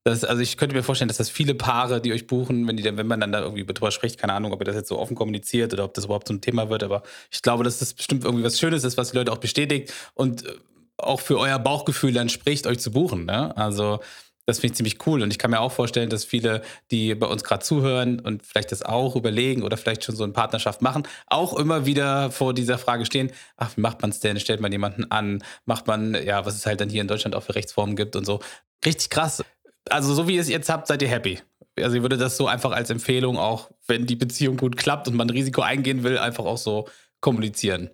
Das, 0.03 0.23
also 0.23 0.41
ich 0.41 0.57
könnte 0.57 0.75
mir 0.75 0.81
vorstellen, 0.81 1.09
dass 1.09 1.17
das 1.17 1.29
viele 1.29 1.53
Paare, 1.53 2.01
die 2.01 2.11
euch 2.11 2.25
buchen, 2.25 2.67
wenn, 2.67 2.75
die, 2.75 2.83
wenn 2.83 3.05
man 3.05 3.19
dann 3.19 3.31
da 3.31 3.41
irgendwie 3.41 3.65
drüber 3.65 3.91
spricht, 3.91 4.17
keine 4.17 4.33
Ahnung, 4.33 4.51
ob 4.51 4.59
ihr 4.59 4.65
das 4.65 4.75
jetzt 4.75 4.87
so 4.87 4.97
offen 4.97 5.15
kommuniziert 5.15 5.73
oder 5.73 5.83
ob 5.83 5.93
das 5.93 6.05
überhaupt 6.05 6.27
so 6.27 6.33
ein 6.33 6.41
Thema 6.41 6.69
wird, 6.69 6.83
aber 6.83 7.03
ich 7.29 7.41
glaube, 7.43 7.63
dass 7.63 7.79
das 7.79 7.93
bestimmt 7.93 8.23
irgendwie 8.23 8.43
was 8.43 8.59
Schönes 8.59 8.83
ist, 8.83 8.97
was 8.97 9.11
die 9.11 9.17
Leute 9.17 9.31
auch 9.31 9.37
bestätigt 9.37 9.93
und 10.15 10.45
äh, 10.45 10.53
auch 10.97 11.19
für 11.19 11.37
euer 11.37 11.59
Bauchgefühl 11.59 12.13
dann 12.13 12.29
spricht, 12.29 12.65
euch 12.65 12.79
zu 12.79 12.91
buchen. 12.91 13.25
Ne? 13.25 13.55
Also 13.55 13.99
das 14.47 14.59
finde 14.59 14.73
ich 14.73 14.77
ziemlich 14.77 15.07
cool. 15.07 15.21
Und 15.21 15.31
ich 15.31 15.37
kann 15.37 15.51
mir 15.51 15.59
auch 15.59 15.71
vorstellen, 15.71 16.09
dass 16.09 16.25
viele, 16.25 16.63
die 16.89 17.13
bei 17.13 17.27
uns 17.27 17.43
gerade 17.43 17.63
zuhören 17.63 18.19
und 18.19 18.43
vielleicht 18.43 18.71
das 18.71 18.81
auch 18.81 19.15
überlegen 19.15 19.61
oder 19.61 19.77
vielleicht 19.77 20.03
schon 20.03 20.15
so 20.15 20.23
eine 20.23 20.33
Partnerschaft 20.33 20.81
machen, 20.81 21.07
auch 21.27 21.57
immer 21.57 21.85
wieder 21.85 22.31
vor 22.31 22.53
dieser 22.53 22.77
Frage 22.79 23.05
stehen, 23.05 23.31
ach, 23.57 23.77
wie 23.77 23.81
macht 23.81 24.01
man 24.01 24.09
es 24.09 24.19
denn? 24.19 24.39
Stellt 24.39 24.61
man 24.61 24.71
jemanden 24.71 25.09
an? 25.11 25.43
Macht 25.65 25.85
man, 25.87 26.15
ja, 26.25 26.43
was 26.45 26.55
es 26.55 26.65
halt 26.65 26.81
dann 26.81 26.89
hier 26.89 27.01
in 27.01 27.07
Deutschland 27.07 27.35
auch 27.35 27.43
für 27.43 27.55
Rechtsformen 27.55 27.95
gibt 27.95 28.15
und 28.15 28.25
so. 28.25 28.39
Richtig 28.83 29.11
krass 29.11 29.43
also 29.89 30.13
so 30.13 30.27
wie 30.27 30.35
ihr 30.35 30.41
es 30.41 30.49
jetzt 30.49 30.69
habt, 30.69 30.87
seid 30.87 31.01
ihr 31.01 31.09
happy. 31.09 31.39
Also 31.77 31.95
ich 31.95 32.01
würde 32.01 32.17
das 32.17 32.37
so 32.37 32.47
einfach 32.47 32.71
als 32.71 32.89
Empfehlung 32.89 33.37
auch, 33.37 33.69
wenn 33.87 34.05
die 34.05 34.15
Beziehung 34.15 34.57
gut 34.57 34.77
klappt 34.77 35.07
und 35.07 35.15
man 35.15 35.27
ein 35.27 35.31
Risiko 35.31 35.61
eingehen 35.61 36.03
will, 36.03 36.17
einfach 36.17 36.45
auch 36.45 36.57
so 36.57 36.87
kommunizieren. 37.21 37.89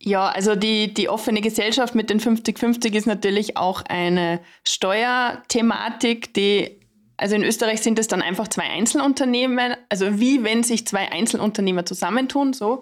Ja, 0.00 0.28
also 0.28 0.54
die, 0.54 0.94
die 0.94 1.08
offene 1.08 1.40
Gesellschaft 1.40 1.94
mit 1.94 2.08
den 2.08 2.20
50-50 2.20 2.94
ist 2.94 3.06
natürlich 3.06 3.56
auch 3.56 3.82
eine 3.88 4.40
Steuerthematik, 4.64 6.32
die, 6.34 6.78
also 7.16 7.34
in 7.34 7.42
Österreich 7.42 7.80
sind 7.80 7.98
es 7.98 8.06
dann 8.06 8.22
einfach 8.22 8.46
zwei 8.46 8.62
Einzelunternehmen, 8.62 9.74
also 9.88 10.20
wie 10.20 10.44
wenn 10.44 10.62
sich 10.62 10.86
zwei 10.86 11.10
Einzelunternehmer 11.10 11.84
zusammentun, 11.84 12.52
so. 12.52 12.80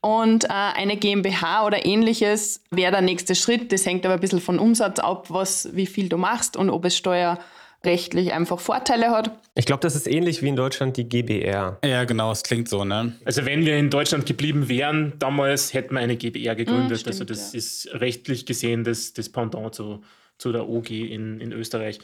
Und 0.00 0.44
äh, 0.44 0.48
eine 0.48 0.96
GmbH 0.96 1.64
oder 1.64 1.84
ähnliches 1.86 2.62
wäre 2.70 2.90
der 2.90 3.02
nächste 3.02 3.36
Schritt. 3.36 3.70
Das 3.70 3.86
hängt 3.86 4.04
aber 4.04 4.14
ein 4.14 4.20
bisschen 4.20 4.40
von 4.40 4.58
Umsatz 4.58 4.98
ab, 4.98 5.26
was, 5.30 5.68
wie 5.76 5.86
viel 5.86 6.08
du 6.08 6.16
machst 6.16 6.56
und 6.56 6.70
ob 6.70 6.84
es 6.84 6.96
Steuer 6.96 7.38
rechtlich 7.84 8.32
einfach 8.32 8.60
Vorteile 8.60 9.10
hat. 9.10 9.30
Ich 9.54 9.66
glaube, 9.66 9.80
das 9.80 9.94
ist 9.94 10.06
ähnlich 10.06 10.42
wie 10.42 10.48
in 10.48 10.56
Deutschland 10.56 10.96
die 10.96 11.08
GBR. 11.08 11.78
Ja, 11.84 12.04
genau, 12.04 12.32
es 12.32 12.42
klingt 12.42 12.68
so, 12.68 12.84
ne? 12.84 13.14
Also 13.24 13.44
wenn 13.44 13.66
wir 13.66 13.76
in 13.76 13.90
Deutschland 13.90 14.26
geblieben 14.26 14.68
wären, 14.68 15.14
damals 15.18 15.74
hätten 15.74 15.94
wir 15.94 16.00
eine 16.00 16.16
GBR 16.16 16.54
gegründet. 16.54 16.90
Mhm, 16.90 16.96
stimmt, 16.96 17.06
also 17.08 17.24
das 17.24 17.52
ja. 17.52 17.58
ist 17.58 17.88
rechtlich 17.94 18.46
gesehen 18.46 18.84
das, 18.84 19.12
das 19.12 19.28
Pendant 19.28 19.74
zu, 19.74 20.02
zu 20.38 20.52
der 20.52 20.68
OG 20.68 20.90
in, 20.90 21.40
in 21.40 21.52
Österreich. 21.52 21.98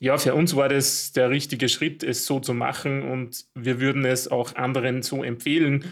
Ja, 0.00 0.18
für 0.18 0.34
uns 0.34 0.54
war 0.56 0.68
das 0.68 1.12
der 1.12 1.30
richtige 1.30 1.68
Schritt, 1.68 2.02
es 2.02 2.26
so 2.26 2.40
zu 2.40 2.52
machen 2.52 3.02
und 3.02 3.44
wir 3.54 3.80
würden 3.80 4.04
es 4.04 4.30
auch 4.30 4.54
anderen 4.56 5.02
so 5.02 5.22
empfehlen. 5.22 5.84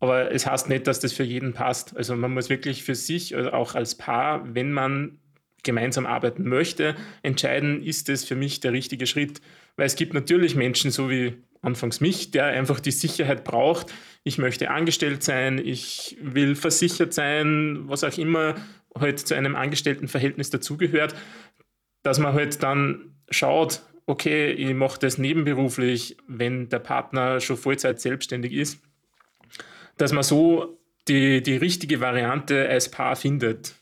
Aber 0.00 0.30
es 0.32 0.46
heißt 0.46 0.68
nicht, 0.68 0.86
dass 0.86 1.00
das 1.00 1.12
für 1.12 1.22
jeden 1.22 1.54
passt. 1.54 1.96
Also 1.96 2.16
man 2.16 2.34
muss 2.34 2.50
wirklich 2.50 2.84
für 2.84 2.94
sich, 2.94 3.34
also 3.34 3.52
auch 3.52 3.74
als 3.74 3.94
Paar, 3.94 4.54
wenn 4.54 4.72
man 4.72 5.18
gemeinsam 5.64 6.06
arbeiten 6.06 6.48
möchte, 6.48 6.94
entscheiden, 7.22 7.82
ist 7.82 8.08
es 8.08 8.24
für 8.24 8.36
mich 8.36 8.60
der 8.60 8.72
richtige 8.72 9.06
Schritt. 9.06 9.40
Weil 9.76 9.86
es 9.86 9.96
gibt 9.96 10.14
natürlich 10.14 10.54
Menschen, 10.54 10.90
so 10.90 11.10
wie 11.10 11.34
anfangs 11.62 12.00
mich, 12.00 12.30
der 12.30 12.46
einfach 12.46 12.78
die 12.78 12.90
Sicherheit 12.90 13.44
braucht. 13.44 13.92
Ich 14.22 14.38
möchte 14.38 14.70
angestellt 14.70 15.22
sein, 15.22 15.58
ich 15.58 16.16
will 16.20 16.54
versichert 16.54 17.12
sein, 17.12 17.84
was 17.86 18.04
auch 18.04 18.16
immer 18.18 18.54
halt 18.98 19.18
zu 19.18 19.34
einem 19.34 19.56
Angestelltenverhältnis 19.56 20.50
dazugehört, 20.50 21.14
dass 22.02 22.18
man 22.18 22.34
halt 22.34 22.62
dann 22.62 23.16
schaut, 23.30 23.82
okay, 24.06 24.52
ich 24.52 24.74
mache 24.74 24.98
das 25.00 25.18
nebenberuflich, 25.18 26.16
wenn 26.28 26.68
der 26.68 26.78
Partner 26.78 27.40
schon 27.40 27.56
Vollzeit 27.56 28.00
selbstständig 28.00 28.52
ist, 28.52 28.78
dass 29.96 30.12
man 30.12 30.22
so 30.22 30.78
die, 31.08 31.42
die 31.42 31.56
richtige 31.56 32.00
Variante 32.00 32.68
als 32.68 32.90
Paar 32.90 33.16
findet. 33.16 33.74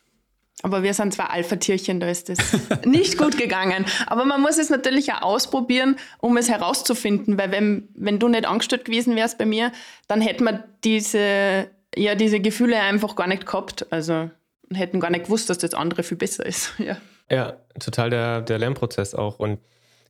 Aber 0.62 0.82
wir 0.82 0.94
sind 0.94 1.12
zwei 1.12 1.24
Alpha-Tierchen, 1.24 2.00
da 2.00 2.08
ist 2.08 2.28
das 2.28 2.38
nicht 2.84 3.18
gut 3.18 3.36
gegangen. 3.36 3.84
Aber 4.06 4.24
man 4.24 4.40
muss 4.40 4.58
es 4.58 4.70
natürlich 4.70 5.12
auch 5.12 5.22
ausprobieren, 5.22 5.96
um 6.18 6.36
es 6.36 6.48
herauszufinden, 6.48 7.36
weil 7.36 7.50
wenn, 7.50 7.88
wenn 7.94 8.18
du 8.18 8.28
nicht 8.28 8.46
angestellt 8.46 8.84
gewesen 8.84 9.16
wärst 9.16 9.38
bei 9.38 9.46
mir, 9.46 9.72
dann 10.06 10.20
hätten 10.20 10.44
wir 10.44 10.64
diese, 10.84 11.68
ja, 11.96 12.14
diese 12.14 12.40
Gefühle 12.40 12.80
einfach 12.80 13.16
gar 13.16 13.26
nicht 13.26 13.44
gehabt. 13.44 13.86
Also 13.90 14.30
hätten 14.72 15.00
gar 15.00 15.10
nicht 15.10 15.24
gewusst, 15.24 15.50
dass 15.50 15.58
das 15.58 15.74
andere 15.74 16.02
viel 16.02 16.16
besser 16.16 16.46
ist. 16.46 16.72
Ja, 16.78 16.96
ja 17.30 17.56
total 17.78 18.10
der, 18.10 18.40
der 18.40 18.58
Lernprozess 18.58 19.14
auch. 19.14 19.38
Und 19.38 19.58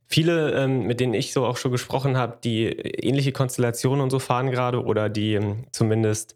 viele, 0.07 0.51
ähm, 0.53 0.83
mit 0.83 0.99
denen 0.99 1.13
ich 1.13 1.33
so 1.33 1.45
auch 1.45 1.57
schon 1.57 1.71
gesprochen 1.71 2.17
habe, 2.17 2.37
die 2.43 2.67
ähnliche 2.67 3.31
Konstellationen 3.31 4.01
und 4.01 4.09
so 4.09 4.19
fahren 4.19 4.51
gerade 4.51 4.83
oder 4.83 5.09
die 5.09 5.33
ähm, 5.33 5.65
zumindest 5.71 6.35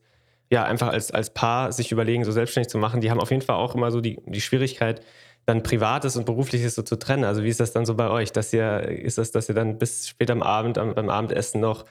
ja, 0.51 0.63
einfach 0.63 0.89
als, 0.89 1.11
als 1.11 1.33
Paar 1.33 1.71
sich 1.71 1.91
überlegen, 1.91 2.23
so 2.23 2.31
selbstständig 2.31 2.69
zu 2.69 2.77
machen, 2.77 3.01
die 3.01 3.11
haben 3.11 3.19
auf 3.19 3.31
jeden 3.31 3.41
Fall 3.41 3.57
auch 3.57 3.75
immer 3.75 3.91
so 3.91 4.01
die, 4.01 4.19
die 4.25 4.41
Schwierigkeit, 4.41 5.01
dann 5.45 5.63
Privates 5.63 6.15
und 6.17 6.25
Berufliches 6.25 6.75
so 6.75 6.81
zu 6.81 6.97
trennen. 6.97 7.23
Also 7.23 7.43
wie 7.43 7.49
ist 7.49 7.59
das 7.59 7.71
dann 7.71 7.85
so 7.85 7.95
bei 7.95 8.09
euch? 8.09 8.31
Dass 8.31 8.51
ihr, 8.53 8.81
ist 8.81 9.17
das, 9.17 9.31
dass 9.31 9.49
ihr 9.49 9.55
dann 9.55 9.77
bis 9.77 10.07
spät 10.07 10.29
am 10.29 10.43
Abend, 10.43 10.77
am, 10.77 10.93
beim 10.93 11.09
Abendessen 11.09 11.61
noch, 11.61 11.85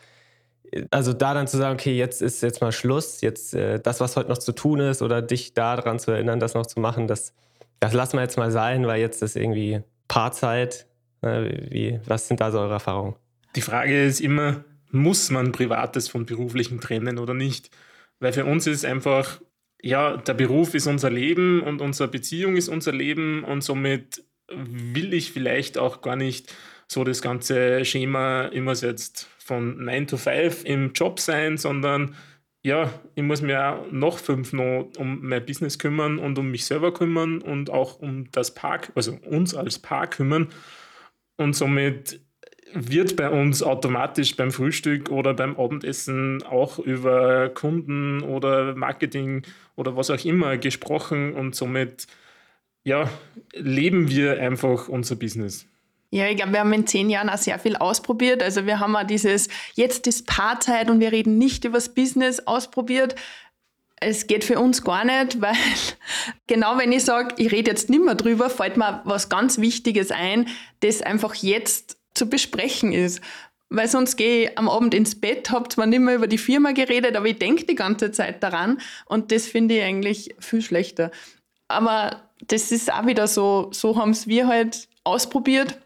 also 0.90 1.12
da 1.12 1.32
dann 1.32 1.46
zu 1.46 1.56
sagen, 1.56 1.74
okay, 1.74 1.96
jetzt 1.96 2.22
ist 2.22 2.42
jetzt 2.42 2.60
mal 2.60 2.72
Schluss, 2.72 3.20
jetzt 3.20 3.54
äh, 3.54 3.80
das, 3.80 4.00
was 4.00 4.16
heute 4.16 4.28
noch 4.28 4.38
zu 4.38 4.52
tun 4.52 4.80
ist, 4.80 5.00
oder 5.00 5.22
dich 5.22 5.54
daran 5.54 5.98
zu 5.98 6.10
erinnern, 6.10 6.40
das 6.40 6.54
noch 6.54 6.66
zu 6.66 6.80
machen, 6.80 7.06
das, 7.06 7.32
das 7.80 7.92
lassen 7.92 8.16
wir 8.16 8.22
jetzt 8.22 8.36
mal 8.36 8.50
sein, 8.50 8.86
weil 8.86 9.00
jetzt 9.00 9.22
ist 9.22 9.36
irgendwie 9.36 9.82
Paarzeit. 10.08 10.86
Äh, 11.22 11.70
wie, 11.70 12.00
was 12.06 12.28
sind 12.28 12.40
da 12.40 12.50
so 12.50 12.58
eure 12.58 12.74
Erfahrungen? 12.74 13.14
Die 13.54 13.62
Frage 13.62 14.04
ist 14.04 14.20
immer, 14.20 14.64
muss 14.90 15.30
man 15.30 15.52
Privates 15.52 16.08
von 16.08 16.26
Beruflichen 16.26 16.80
trennen 16.80 17.18
oder 17.18 17.32
nicht? 17.32 17.70
Weil 18.20 18.32
für 18.32 18.44
uns 18.44 18.66
ist 18.66 18.84
einfach, 18.84 19.40
ja, 19.82 20.16
der 20.16 20.34
Beruf 20.34 20.74
ist 20.74 20.86
unser 20.86 21.10
Leben 21.10 21.62
und 21.62 21.80
unsere 21.80 22.08
Beziehung 22.08 22.56
ist 22.56 22.68
unser 22.68 22.92
Leben 22.92 23.44
und 23.44 23.62
somit 23.62 24.24
will 24.48 25.12
ich 25.12 25.32
vielleicht 25.32 25.78
auch 25.78 26.02
gar 26.02 26.16
nicht 26.16 26.54
so 26.88 27.04
das 27.04 27.20
ganze 27.20 27.84
Schema, 27.84 28.50
muss 28.54 28.80
jetzt 28.80 29.28
von 29.38 29.84
9 29.84 30.06
to 30.06 30.16
5 30.16 30.64
im 30.64 30.92
Job 30.92 31.20
sein, 31.20 31.56
sondern 31.56 32.14
ja, 32.62 32.90
ich 33.14 33.22
muss 33.22 33.42
mir 33.42 33.86
noch 33.92 34.18
fünf 34.18 34.52
noch 34.52 34.90
um 34.98 35.20
mein 35.22 35.44
Business 35.46 35.78
kümmern 35.78 36.18
und 36.18 36.36
um 36.38 36.50
mich 36.50 36.64
selber 36.64 36.92
kümmern 36.92 37.40
und 37.40 37.70
auch 37.70 38.00
um 38.00 38.28
das 38.32 38.54
Park, 38.54 38.90
also 38.96 39.12
uns 39.24 39.54
als 39.54 39.78
Paar 39.78 40.08
kümmern. 40.08 40.48
Und 41.36 41.54
somit 41.54 42.20
wird 42.72 43.16
bei 43.16 43.30
uns 43.30 43.62
automatisch 43.62 44.36
beim 44.36 44.50
Frühstück 44.50 45.10
oder 45.10 45.34
beim 45.34 45.56
Abendessen 45.56 46.42
auch 46.42 46.78
über 46.78 47.48
Kunden 47.50 48.22
oder 48.22 48.74
Marketing 48.74 49.42
oder 49.76 49.96
was 49.96 50.10
auch 50.10 50.24
immer 50.24 50.58
gesprochen 50.58 51.34
und 51.34 51.54
somit 51.54 52.06
ja, 52.84 53.10
leben 53.52 54.08
wir 54.10 54.40
einfach 54.40 54.88
unser 54.88 55.16
Business. 55.16 55.66
Ja, 56.10 56.28
ich 56.28 56.36
glaube, 56.36 56.52
wir 56.52 56.60
haben 56.60 56.72
in 56.72 56.86
zehn 56.86 57.10
Jahren 57.10 57.28
auch 57.28 57.36
sehr 57.36 57.58
viel 57.58 57.76
ausprobiert. 57.76 58.42
Also 58.42 58.64
wir 58.64 58.78
haben 58.78 58.94
auch 58.94 59.04
dieses, 59.04 59.48
jetzt 59.74 60.06
ist 60.06 60.26
Paarzeit 60.26 60.88
und 60.88 61.00
wir 61.00 61.10
reden 61.10 61.36
nicht 61.36 61.64
über 61.64 61.78
das 61.78 61.92
Business 61.92 62.46
ausprobiert. 62.46 63.16
Es 63.98 64.28
geht 64.28 64.44
für 64.44 64.60
uns 64.60 64.82
gar 64.84 65.04
nicht, 65.04 65.40
weil 65.40 65.56
genau 66.46 66.78
wenn 66.78 66.92
ich 66.92 67.04
sage, 67.04 67.34
ich 67.38 67.50
rede 67.50 67.70
jetzt 67.70 67.90
nicht 67.90 68.04
mehr 68.04 68.14
drüber, 68.14 68.50
fällt 68.50 68.76
mir 68.76 69.02
was 69.04 69.28
ganz 69.28 69.58
Wichtiges 69.58 70.12
ein, 70.12 70.46
das 70.80 71.02
einfach 71.02 71.34
jetzt 71.34 71.95
zu 72.16 72.28
besprechen 72.28 72.92
ist. 72.92 73.20
Weil 73.68 73.88
sonst 73.88 74.16
gehe 74.16 74.44
ich 74.44 74.58
am 74.58 74.68
Abend 74.68 74.94
ins 74.94 75.20
Bett, 75.20 75.50
habe 75.50 75.68
zwar 75.68 75.86
nicht 75.86 75.98
mehr 75.98 76.14
über 76.14 76.28
die 76.28 76.38
Firma 76.38 76.72
geredet, 76.72 77.16
aber 77.16 77.26
ich 77.26 77.38
denke 77.38 77.64
die 77.64 77.74
ganze 77.74 78.12
Zeit 78.12 78.42
daran 78.42 78.80
und 79.06 79.32
das 79.32 79.46
finde 79.46 79.78
ich 79.78 79.82
eigentlich 79.82 80.34
viel 80.38 80.62
schlechter. 80.62 81.10
Aber 81.66 82.30
das 82.46 82.70
ist 82.70 82.92
auch 82.92 83.06
wieder 83.06 83.26
so, 83.26 83.70
so 83.72 83.96
haben 83.96 84.10
es 84.10 84.28
wir 84.28 84.46
halt 84.46 84.88
ausprobiert 85.02 85.80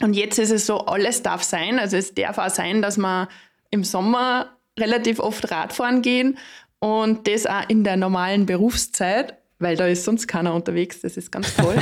und 0.00 0.14
jetzt 0.14 0.38
ist 0.38 0.50
es 0.50 0.66
so, 0.66 0.78
alles 0.86 1.22
darf 1.22 1.42
sein. 1.44 1.78
Also 1.78 1.96
es 1.96 2.14
darf 2.14 2.38
auch 2.38 2.50
sein, 2.50 2.82
dass 2.82 2.96
wir 2.96 3.28
im 3.70 3.84
Sommer 3.84 4.56
relativ 4.78 5.20
oft 5.20 5.50
Radfahren 5.50 6.02
gehen 6.02 6.38
und 6.80 7.28
das 7.28 7.46
auch 7.46 7.68
in 7.68 7.84
der 7.84 7.96
normalen 7.96 8.46
Berufszeit 8.46 9.39
weil 9.60 9.76
da 9.76 9.86
ist 9.86 10.04
sonst 10.04 10.26
keiner 10.26 10.54
unterwegs. 10.54 11.02
Das 11.02 11.16
ist 11.16 11.30
ganz 11.30 11.54
toll. 11.54 11.76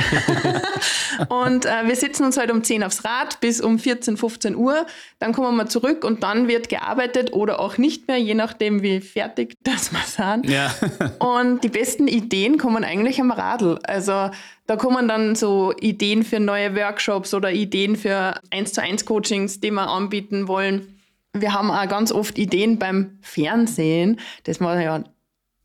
und 1.29 1.65
äh, 1.65 1.87
wir 1.87 1.95
sitzen 1.95 2.25
uns 2.25 2.37
halt 2.37 2.51
um 2.51 2.63
10 2.63 2.83
aufs 2.83 3.03
Rad 3.05 3.39
bis 3.39 3.61
um 3.61 3.79
14, 3.79 4.17
15 4.17 4.55
Uhr. 4.55 4.85
Dann 5.17 5.31
kommen 5.33 5.55
wir 5.55 5.67
zurück 5.67 6.03
und 6.03 6.21
dann 6.21 6.47
wird 6.47 6.69
gearbeitet 6.69 7.33
oder 7.33 7.59
auch 7.59 7.77
nicht 7.77 8.07
mehr, 8.07 8.17
je 8.17 8.35
nachdem, 8.35 8.83
wie 8.83 8.99
fertig 8.99 9.55
das 9.63 9.91
wir 9.91 10.03
sind. 10.05 10.47
Ja. 10.47 10.75
und 11.19 11.63
die 11.63 11.69
besten 11.69 12.07
Ideen 12.07 12.57
kommen 12.57 12.83
eigentlich 12.83 13.19
am 13.19 13.31
Radl. 13.31 13.79
Also 13.83 14.29
da 14.67 14.75
kommen 14.75 15.07
dann 15.07 15.35
so 15.35 15.73
Ideen 15.79 16.23
für 16.23 16.39
neue 16.39 16.75
Workshops 16.75 17.33
oder 17.33 17.51
Ideen 17.51 17.95
für 17.95 18.35
1 18.51 18.73
zu 18.73 18.81
1 18.81 19.05
Coachings, 19.05 19.61
die 19.61 19.71
wir 19.71 19.87
anbieten 19.87 20.47
wollen. 20.49 20.99
Wir 21.31 21.53
haben 21.53 21.71
auch 21.71 21.87
ganz 21.87 22.11
oft 22.11 22.37
Ideen 22.37 22.77
beim 22.77 23.19
Fernsehen, 23.21 24.19
das 24.43 24.59
wir 24.59 24.81
ja, 24.81 25.03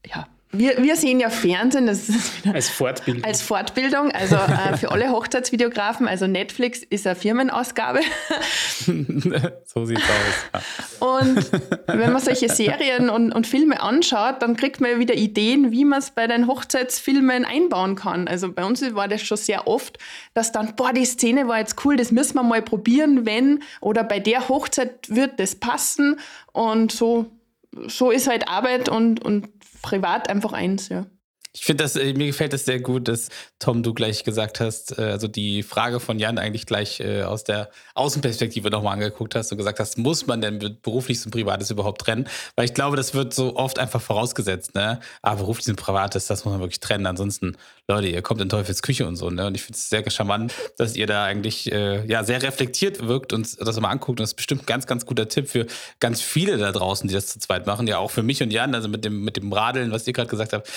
ja 0.07 0.27
wir, 0.59 0.83
wir 0.83 0.97
sehen 0.97 1.21
ja 1.21 1.31
Fernsehen 1.31 1.87
das 1.87 2.09
als 2.53 2.69
Fortbildung. 2.71 3.25
Als 3.25 3.43
Fortbildung, 3.43 4.11
also 4.13 4.37
äh, 4.37 4.77
für 4.77 4.91
alle 4.91 5.11
Hochzeitsvideografen. 5.11 6.09
Also 6.09 6.27
Netflix 6.27 6.83
ist 6.83 7.07
eine 7.07 7.17
Firmenausgabe. 7.17 8.01
so 9.65 9.85
sieht's 9.85 10.03
aus. 10.03 11.01
Und 11.01 11.51
wenn 11.87 12.13
man 12.13 12.21
solche 12.21 12.49
Serien 12.49 13.11
und, 13.11 13.33
und 13.33 13.47
Filme 13.47 13.81
anschaut, 13.81 14.43
dann 14.43 14.57
kriegt 14.57 14.81
man 14.81 14.93
ja 14.93 14.99
wieder 14.99 15.15
Ideen, 15.15 15.73
wie 15.73 15.85
man 15.85 15.99
es 15.99 16.11
bei 16.11 16.27
den 16.27 16.47
Hochzeitsfilmen 16.47 17.45
einbauen 17.45 17.97
kann. 17.97 18.29
Also 18.29 18.53
bei 18.53 18.65
uns 18.65 18.83
war 18.95 19.09
das 19.09 19.23
schon 19.23 19.39
sehr 19.39 19.67
oft, 19.67 19.99
dass 20.35 20.53
dann, 20.53 20.77
boah, 20.77 20.93
die 20.93 21.05
Szene 21.05 21.49
war 21.49 21.59
jetzt 21.59 21.85
cool, 21.85 21.97
das 21.97 22.13
müssen 22.13 22.35
wir 22.35 22.43
mal 22.43 22.63
probieren, 22.63 23.27
wenn 23.27 23.63
oder 23.81 24.05
bei 24.05 24.21
der 24.21 24.49
Hochzeit 24.49 25.09
wird 25.09 25.41
das 25.41 25.55
passen. 25.57 26.19
Und 26.53 26.93
so 26.93 27.31
so 27.87 28.11
ist 28.11 28.29
halt 28.29 28.49
Arbeit 28.49 28.89
und, 28.89 29.25
und 29.25 29.54
privat 29.85 30.29
einfach 30.31 30.55
eins, 30.55 30.89
ja. 30.89 31.07
Ich 31.57 31.65
finde 31.65 31.85
das, 31.85 31.95
äh, 31.95 32.13
mir 32.15 32.27
gefällt 32.27 32.53
das 32.53 32.65
sehr 32.65 32.81
gut, 32.81 33.07
dass 33.07 33.29
Tom, 33.61 33.85
du 33.85 33.95
gleich 33.95 34.25
gesagt 34.25 34.59
hast, 34.59 34.99
äh, 34.99 35.03
also 35.03 35.29
die 35.29 35.63
Frage 35.63 36.01
von 36.01 36.19
Jan 36.19 36.37
eigentlich 36.37 36.67
gleich 36.67 36.99
äh, 36.99 37.23
aus 37.23 37.45
der 37.45 37.71
Außenperspektive 37.95 38.71
nochmal 38.71 38.95
angeguckt 38.95 39.37
hast 39.37 39.53
und 39.53 39.59
gesagt 39.59 39.79
hast, 39.79 39.97
muss 39.97 40.27
man 40.27 40.41
denn 40.41 40.79
berufliches 40.83 41.25
und 41.27 41.31
privates 41.31 41.71
überhaupt 41.71 42.01
trennen? 42.01 42.29
Weil 42.57 42.65
ich 42.65 42.75
glaube, 42.75 42.97
das 42.97 43.15
wird 43.15 43.33
so 43.33 43.55
oft 43.55 43.79
einfach 43.79 44.03
vorausgesetzt, 44.03 44.75
ne? 44.75 44.99
Ah, 45.23 45.37
berufliches 45.37 45.71
und 45.71 45.77
privates, 45.77 46.27
das 46.27 46.45
muss 46.45 46.53
man 46.53 46.61
wirklich 46.61 46.81
trennen. 46.81 47.07
Ansonsten, 47.07 47.57
Leute, 47.87 48.09
ihr 48.09 48.23
kommt 48.23 48.41
in 48.41 48.49
Teufels 48.49 48.83
Küche 48.83 49.07
und 49.07 49.15
so, 49.15 49.31
ne? 49.31 49.47
Und 49.47 49.55
ich 49.55 49.63
finde 49.63 49.79
es 49.79 49.89
sehr 49.89 50.11
charmant, 50.11 50.53
dass 50.77 50.97
ihr 50.97 51.07
da 51.07 51.25
eigentlich 51.25 51.67
ja 51.67 52.25
sehr 52.25 52.43
reflektiert 52.43 53.07
wirkt 53.07 53.33
und 53.33 53.61
das 53.61 53.81
mal 53.81 53.91
anguckt. 53.91 54.21
Und 54.21 54.25
das 54.25 54.31
ist 54.31 54.37
bestimmt 54.37 54.63
ein 54.63 54.67
ganz, 54.67 54.87
ganz 54.87 55.07
guter 55.07 55.29
Tipp 55.29 55.49
für 55.49 55.67
ganz 56.01 56.21
viele 56.21 56.59
da 56.59 56.73
draußen, 56.73 57.09
die 57.09 57.15
das 57.15 57.27
zu 57.29 57.39
zweit 57.39 57.67
machen. 57.67 57.87
Ja, 57.87 57.99
auch 57.99 58.11
für 58.11 58.23
mich 58.23 58.43
und 58.43 58.53
Jan, 58.53 58.75
also 58.75 58.89
mit 58.89 59.05
dem, 59.05 59.25
mit 59.25 59.37
dem 59.37 59.53
Radeln, 59.53 59.93
was 59.93 60.07
ihr 60.07 60.13
gerade 60.13 60.29
gesagt 60.29 60.53
habt. 60.53 60.69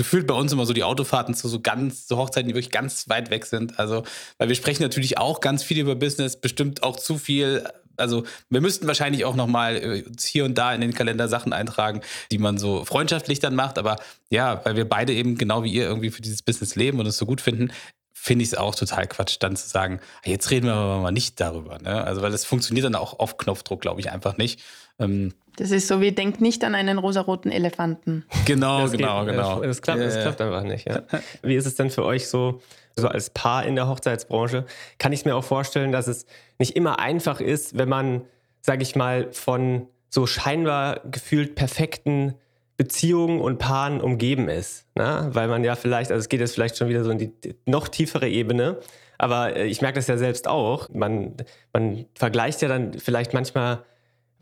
Gefühlt 0.00 0.26
bei 0.26 0.32
uns 0.32 0.50
immer 0.50 0.64
so 0.64 0.72
die 0.72 0.82
Autofahrten 0.82 1.34
zu 1.34 1.46
so 1.46 1.60
ganz, 1.60 2.08
so 2.08 2.16
Hochzeiten, 2.16 2.48
die 2.48 2.54
wirklich 2.54 2.70
ganz 2.70 3.10
weit 3.10 3.28
weg 3.28 3.44
sind. 3.44 3.78
Also, 3.78 4.02
weil 4.38 4.48
wir 4.48 4.54
sprechen 4.54 4.82
natürlich 4.82 5.18
auch 5.18 5.42
ganz 5.42 5.62
viel 5.62 5.78
über 5.78 5.94
Business, 5.94 6.40
bestimmt 6.40 6.82
auch 6.82 6.96
zu 6.96 7.18
viel. 7.18 7.68
Also, 7.98 8.24
wir 8.48 8.62
müssten 8.62 8.86
wahrscheinlich 8.86 9.26
auch 9.26 9.36
nochmal 9.36 9.76
äh, 9.76 10.04
hier 10.18 10.46
und 10.46 10.56
da 10.56 10.72
in 10.72 10.80
den 10.80 10.94
Kalender 10.94 11.28
Sachen 11.28 11.52
eintragen, 11.52 12.00
die 12.32 12.38
man 12.38 12.56
so 12.56 12.82
freundschaftlich 12.86 13.40
dann 13.40 13.54
macht. 13.54 13.76
Aber 13.76 13.96
ja, 14.30 14.64
weil 14.64 14.74
wir 14.74 14.88
beide 14.88 15.12
eben 15.12 15.36
genau 15.36 15.64
wie 15.64 15.70
ihr 15.70 15.84
irgendwie 15.84 16.10
für 16.10 16.22
dieses 16.22 16.40
Business 16.40 16.76
leben 16.76 16.98
und 16.98 17.04
es 17.04 17.18
so 17.18 17.26
gut 17.26 17.42
finden, 17.42 17.70
finde 18.14 18.42
ich 18.42 18.52
es 18.52 18.54
auch 18.54 18.74
total 18.74 19.06
Quatsch, 19.06 19.36
dann 19.40 19.54
zu 19.54 19.68
sagen, 19.68 20.00
ah, 20.24 20.30
jetzt 20.30 20.50
reden 20.50 20.64
wir 20.64 20.72
aber 20.72 21.02
mal 21.02 21.12
nicht 21.12 21.38
darüber. 21.40 21.78
Ne? 21.78 22.02
Also, 22.04 22.22
weil 22.22 22.32
das 22.32 22.46
funktioniert 22.46 22.86
dann 22.86 22.94
auch 22.94 23.18
auf 23.18 23.36
Knopfdruck, 23.36 23.82
glaube 23.82 24.00
ich, 24.00 24.10
einfach 24.10 24.38
nicht. 24.38 24.62
Ähm, 25.00 25.32
das 25.56 25.72
ist 25.72 25.88
so 25.88 26.00
wie 26.00 26.12
denkt 26.12 26.40
nicht 26.40 26.64
an 26.64 26.74
einen 26.74 26.98
rosaroten 26.98 27.50
Elefanten. 27.50 28.24
Genau, 28.46 28.82
das 28.82 28.92
genau, 28.92 29.24
geht, 29.24 29.34
genau. 29.34 29.60
Das 29.60 29.82
klappt, 29.82 30.00
das 30.00 30.20
klappt 30.20 30.40
einfach 30.40 30.62
nicht. 30.62 30.86
Ja. 30.86 31.02
Wie 31.42 31.54
ist 31.54 31.66
es 31.66 31.74
denn 31.74 31.90
für 31.90 32.04
euch 32.04 32.28
so, 32.28 32.60
so 32.96 33.08
als 33.08 33.30
Paar 33.30 33.64
in 33.66 33.74
der 33.74 33.88
Hochzeitsbranche? 33.88 34.64
Kann 34.98 35.12
ich 35.12 35.24
mir 35.24 35.34
auch 35.36 35.44
vorstellen, 35.44 35.92
dass 35.92 36.06
es 36.06 36.26
nicht 36.58 36.76
immer 36.76 36.98
einfach 36.98 37.40
ist, 37.40 37.76
wenn 37.76 37.88
man, 37.88 38.22
sage 38.62 38.82
ich 38.82 38.96
mal, 38.96 39.28
von 39.32 39.86
so 40.08 40.26
scheinbar 40.26 41.00
gefühlt 41.10 41.54
perfekten 41.54 42.34
Beziehungen 42.76 43.40
und 43.40 43.58
Paaren 43.58 44.00
umgeben 44.00 44.48
ist. 44.48 44.86
Ne? 44.94 45.28
Weil 45.32 45.48
man 45.48 45.62
ja 45.62 45.76
vielleicht, 45.76 46.10
also 46.10 46.20
es 46.20 46.30
geht 46.30 46.40
jetzt 46.40 46.54
vielleicht 46.54 46.78
schon 46.78 46.88
wieder 46.88 47.04
so 47.04 47.10
in 47.10 47.18
die 47.18 47.32
noch 47.66 47.88
tiefere 47.88 48.28
Ebene, 48.28 48.78
aber 49.18 49.54
äh, 49.54 49.66
ich 49.66 49.82
merke 49.82 49.96
das 49.96 50.06
ja 50.06 50.16
selbst 50.16 50.48
auch. 50.48 50.88
Man, 50.88 51.34
man 51.74 52.06
vergleicht 52.14 52.62
ja 52.62 52.68
dann 52.68 52.94
vielleicht 52.94 53.34
manchmal 53.34 53.84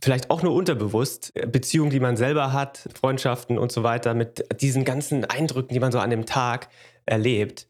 vielleicht 0.01 0.31
auch 0.31 0.43
nur 0.43 0.55
unterbewusst, 0.55 1.33
äh, 1.35 1.47
Beziehungen, 1.47 1.91
die 1.91 2.01
man 2.01 2.17
selber 2.17 2.53
hat, 2.53 2.89
Freundschaften 2.99 3.59
und 3.59 3.73
so 3.73 3.83
weiter, 3.83 4.15
mit 4.15 4.45
diesen 4.61 4.85
ganzen 4.85 5.25
Eindrücken, 5.25 5.75
die 5.75 5.81
man 5.81 5.93
so 5.93 5.99
an 5.99 6.11
dem 6.11 6.27
Tag 6.27 6.69
erlebt. 7.07 7.67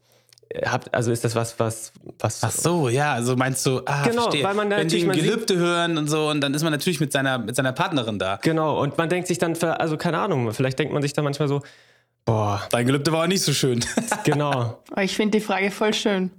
Äh, 0.48 0.66
habt, 0.66 0.94
also 0.94 1.10
ist 1.10 1.24
das 1.24 1.34
was, 1.34 1.58
was, 1.58 1.92
was. 2.18 2.42
Ach 2.42 2.50
so, 2.50 2.88
ja, 2.88 3.12
also 3.12 3.36
meinst 3.36 3.64
du, 3.66 3.80
ah, 3.86 4.02
genau, 4.04 4.22
verstehe. 4.22 4.44
weil 4.44 4.54
man 4.54 4.70
wenn 4.70 4.88
die 4.88 5.02
ein 5.02 5.12
Gelübde 5.12 5.56
hören 5.56 5.98
und 5.98 6.08
so, 6.08 6.28
und 6.28 6.40
dann 6.40 6.54
ist 6.54 6.62
man 6.62 6.72
natürlich 6.72 7.00
mit 7.00 7.12
seiner, 7.12 7.38
mit 7.38 7.56
seiner 7.56 7.72
Partnerin 7.72 8.18
da. 8.18 8.38
Genau, 8.42 8.80
und 8.80 8.98
man 8.98 9.08
denkt 9.08 9.28
sich 9.28 9.38
dann, 9.38 9.56
also 9.56 9.96
keine 9.96 10.18
Ahnung, 10.18 10.52
vielleicht 10.52 10.78
denkt 10.78 10.92
man 10.92 11.02
sich 11.02 11.12
dann 11.12 11.24
manchmal 11.24 11.48
so, 11.48 11.62
boah. 12.24 12.62
Dein 12.70 12.86
Gelübde 12.86 13.12
war 13.12 13.24
auch 13.24 13.28
nicht 13.28 13.42
so 13.42 13.52
schön. 13.52 13.84
genau. 14.24 14.82
Ich 15.00 15.16
finde 15.16 15.38
die 15.38 15.44
Frage 15.44 15.70
voll 15.70 15.94
schön. 15.94 16.30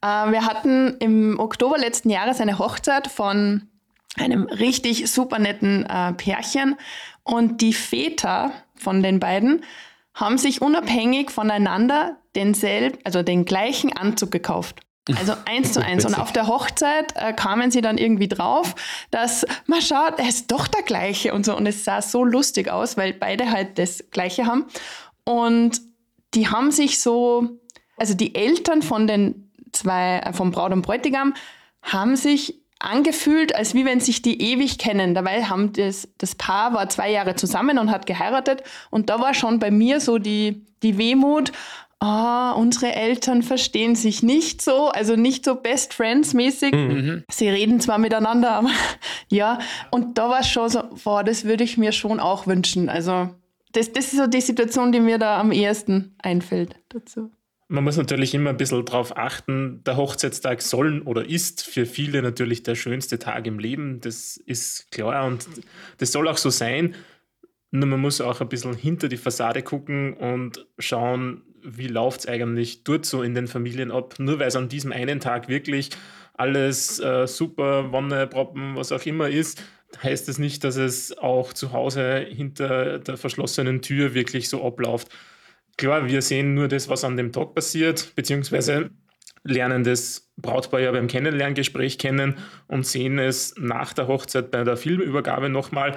Äh, 0.00 0.06
wir 0.06 0.46
hatten 0.46 0.96
im 0.98 1.38
Oktober 1.38 1.78
letzten 1.78 2.10
Jahres 2.10 2.40
eine 2.40 2.58
Hochzeit 2.58 3.06
von 3.06 3.68
einem 4.16 4.44
richtig 4.46 5.10
super 5.10 5.38
netten 5.38 5.86
äh, 5.86 6.12
Pärchen. 6.12 6.76
Und 7.24 7.60
die 7.60 7.72
Väter 7.72 8.52
von 8.74 9.02
den 9.02 9.20
beiden 9.20 9.64
haben 10.14 10.38
sich 10.38 10.60
unabhängig 10.60 11.30
voneinander 11.30 12.16
denselben, 12.34 12.98
also 13.04 13.22
den 13.22 13.44
gleichen 13.44 13.92
Anzug 13.96 14.30
gekauft. 14.30 14.80
Also 15.16 15.34
eins 15.46 15.72
zu 15.72 15.82
eins. 15.82 16.04
Und 16.04 16.14
auf 16.18 16.32
der 16.32 16.46
Hochzeit 16.46 17.14
äh, 17.16 17.32
kamen 17.32 17.70
sie 17.70 17.80
dann 17.80 17.98
irgendwie 17.98 18.28
drauf, 18.28 18.74
dass 19.10 19.46
man 19.66 19.80
schaut, 19.80 20.18
er 20.18 20.28
ist 20.28 20.50
doch 20.52 20.66
der 20.68 20.82
gleiche 20.82 21.32
und 21.32 21.44
so. 21.44 21.56
Und 21.56 21.66
es 21.66 21.84
sah 21.84 22.02
so 22.02 22.24
lustig 22.24 22.70
aus, 22.70 22.96
weil 22.96 23.12
beide 23.12 23.50
halt 23.50 23.78
das 23.78 24.10
gleiche 24.10 24.46
haben. 24.46 24.66
Und 25.24 25.80
die 26.34 26.48
haben 26.48 26.70
sich 26.70 27.00
so, 27.00 27.60
also 27.96 28.14
die 28.14 28.34
Eltern 28.34 28.82
von 28.82 29.06
den 29.06 29.50
zwei, 29.72 30.18
äh, 30.18 30.32
vom 30.32 30.50
Braut 30.50 30.72
und 30.72 30.82
Bräutigam, 30.82 31.34
haben 31.82 32.16
sich 32.16 32.61
angefühlt, 32.84 33.54
als 33.54 33.74
wie 33.74 33.84
wenn 33.84 34.00
sich 34.00 34.22
die 34.22 34.40
ewig 34.40 34.78
kennen. 34.78 35.14
Dabei 35.14 35.44
haben 35.44 35.72
das, 35.72 36.08
das 36.18 36.34
Paar 36.34 36.74
war 36.74 36.88
zwei 36.88 37.10
Jahre 37.10 37.34
zusammen 37.34 37.78
und 37.78 37.90
hat 37.90 38.06
geheiratet. 38.06 38.62
Und 38.90 39.10
da 39.10 39.20
war 39.20 39.34
schon 39.34 39.58
bei 39.58 39.70
mir 39.70 40.00
so 40.00 40.18
die, 40.18 40.64
die 40.82 40.98
Wehmut, 40.98 41.52
ah, 42.02 42.52
unsere 42.52 42.92
Eltern 42.94 43.42
verstehen 43.42 43.94
sich 43.94 44.22
nicht 44.22 44.60
so, 44.60 44.88
also 44.88 45.14
nicht 45.14 45.44
so 45.44 45.54
Best 45.54 45.94
Friends 45.94 46.34
mäßig. 46.34 46.72
Mhm. 46.72 47.24
Sie 47.30 47.48
reden 47.48 47.80
zwar 47.80 47.98
miteinander, 47.98 48.50
aber 48.52 48.70
ja. 49.28 49.60
Und 49.90 50.18
da 50.18 50.28
war 50.28 50.40
es 50.40 50.48
schon 50.48 50.68
so, 50.68 50.82
boah, 51.04 51.22
das 51.22 51.44
würde 51.44 51.62
ich 51.64 51.78
mir 51.78 51.92
schon 51.92 52.18
auch 52.18 52.46
wünschen. 52.46 52.88
Also 52.88 53.30
das, 53.72 53.92
das 53.92 54.06
ist 54.06 54.16
so 54.16 54.26
die 54.26 54.40
Situation, 54.40 54.92
die 54.92 55.00
mir 55.00 55.18
da 55.18 55.38
am 55.38 55.52
ehesten 55.52 56.14
einfällt 56.18 56.76
dazu. 56.88 57.30
Man 57.72 57.84
muss 57.84 57.96
natürlich 57.96 58.34
immer 58.34 58.50
ein 58.50 58.58
bisschen 58.58 58.84
darauf 58.84 59.16
achten, 59.16 59.82
der 59.84 59.96
Hochzeitstag 59.96 60.60
soll 60.60 61.00
oder 61.06 61.26
ist 61.26 61.62
für 61.62 61.86
viele 61.86 62.20
natürlich 62.20 62.62
der 62.62 62.74
schönste 62.74 63.18
Tag 63.18 63.46
im 63.46 63.58
Leben. 63.58 63.98
Das 64.02 64.36
ist 64.36 64.92
klar 64.92 65.24
und 65.24 65.48
das 65.96 66.12
soll 66.12 66.28
auch 66.28 66.36
so 66.36 66.50
sein. 66.50 66.94
Nur 67.70 67.88
man 67.88 68.00
muss 68.00 68.20
auch 68.20 68.42
ein 68.42 68.50
bisschen 68.50 68.74
hinter 68.76 69.08
die 69.08 69.16
Fassade 69.16 69.62
gucken 69.62 70.12
und 70.12 70.66
schauen, 70.78 71.44
wie 71.62 71.86
läuft 71.86 72.20
es 72.20 72.28
eigentlich 72.28 72.84
dort 72.84 73.06
so 73.06 73.22
in 73.22 73.34
den 73.34 73.46
Familien 73.46 73.90
ab. 73.90 74.16
Nur 74.18 74.38
weil 74.38 74.48
es 74.48 74.56
an 74.56 74.68
diesem 74.68 74.92
einen 74.92 75.18
Tag 75.18 75.48
wirklich 75.48 75.88
alles 76.34 77.00
äh, 77.00 77.26
super, 77.26 77.90
Wonne, 77.90 78.26
Proppen, 78.26 78.76
was 78.76 78.92
auch 78.92 79.06
immer 79.06 79.30
ist, 79.30 79.64
heißt 80.02 80.28
es 80.28 80.36
das 80.36 80.38
nicht, 80.38 80.62
dass 80.64 80.76
es 80.76 81.16
auch 81.16 81.54
zu 81.54 81.72
Hause 81.72 82.18
hinter 82.18 82.98
der 82.98 83.16
verschlossenen 83.16 83.80
Tür 83.80 84.12
wirklich 84.12 84.50
so 84.50 84.62
abläuft 84.62 85.08
klar, 85.82 86.06
wir 86.06 86.22
sehen 86.22 86.54
nur 86.54 86.68
das, 86.68 86.88
was 86.88 87.02
an 87.02 87.16
dem 87.16 87.32
Tag 87.32 87.54
passiert, 87.56 88.14
beziehungsweise 88.14 88.90
lernen 89.42 89.82
das 89.82 90.30
Brautpaar 90.36 90.78
ja 90.78 90.92
beim 90.92 91.08
Kennenlerngespräch 91.08 91.98
kennen 91.98 92.36
und 92.68 92.86
sehen 92.86 93.18
es 93.18 93.56
nach 93.58 93.92
der 93.92 94.06
Hochzeit 94.06 94.52
bei 94.52 94.62
der 94.62 94.76
Filmübergabe 94.76 95.48
nochmal. 95.48 95.96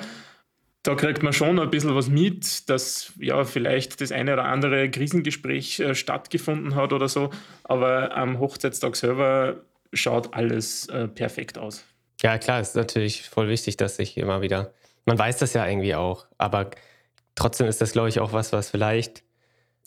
Da 0.81 0.95
kriegt 0.95 1.21
man 1.21 1.33
schon 1.33 1.59
ein 1.59 1.69
bisschen 1.69 1.95
was 1.95 2.09
mit, 2.09 2.67
dass 2.67 3.13
ja 3.19 3.43
vielleicht 3.43 4.01
das 4.01 4.11
eine 4.11 4.33
oder 4.33 4.45
andere 4.45 4.89
Krisengespräch 4.89 5.79
äh, 5.79 5.93
stattgefunden 5.93 6.73
hat 6.73 6.91
oder 6.91 7.07
so, 7.07 7.29
aber 7.63 8.17
am 8.17 8.39
Hochzeitstag 8.39 8.95
selber 8.95 9.65
schaut 9.93 10.33
alles 10.33 10.89
äh, 10.89 11.07
perfekt 11.07 11.59
aus. 11.59 11.85
Ja, 12.23 12.39
klar, 12.39 12.59
ist 12.59 12.75
natürlich 12.75 13.29
voll 13.29 13.49
wichtig, 13.49 13.77
dass 13.77 13.97
sich 13.97 14.17
immer 14.17 14.41
wieder, 14.41 14.73
man 15.05 15.19
weiß 15.19 15.37
das 15.37 15.53
ja 15.53 15.67
irgendwie 15.67 15.93
auch, 15.93 16.25
aber 16.39 16.71
trotzdem 17.35 17.67
ist 17.67 17.81
das, 17.81 17.91
glaube 17.91 18.09
ich, 18.09 18.19
auch 18.19 18.33
was, 18.33 18.51
was 18.51 18.71
vielleicht 18.71 19.23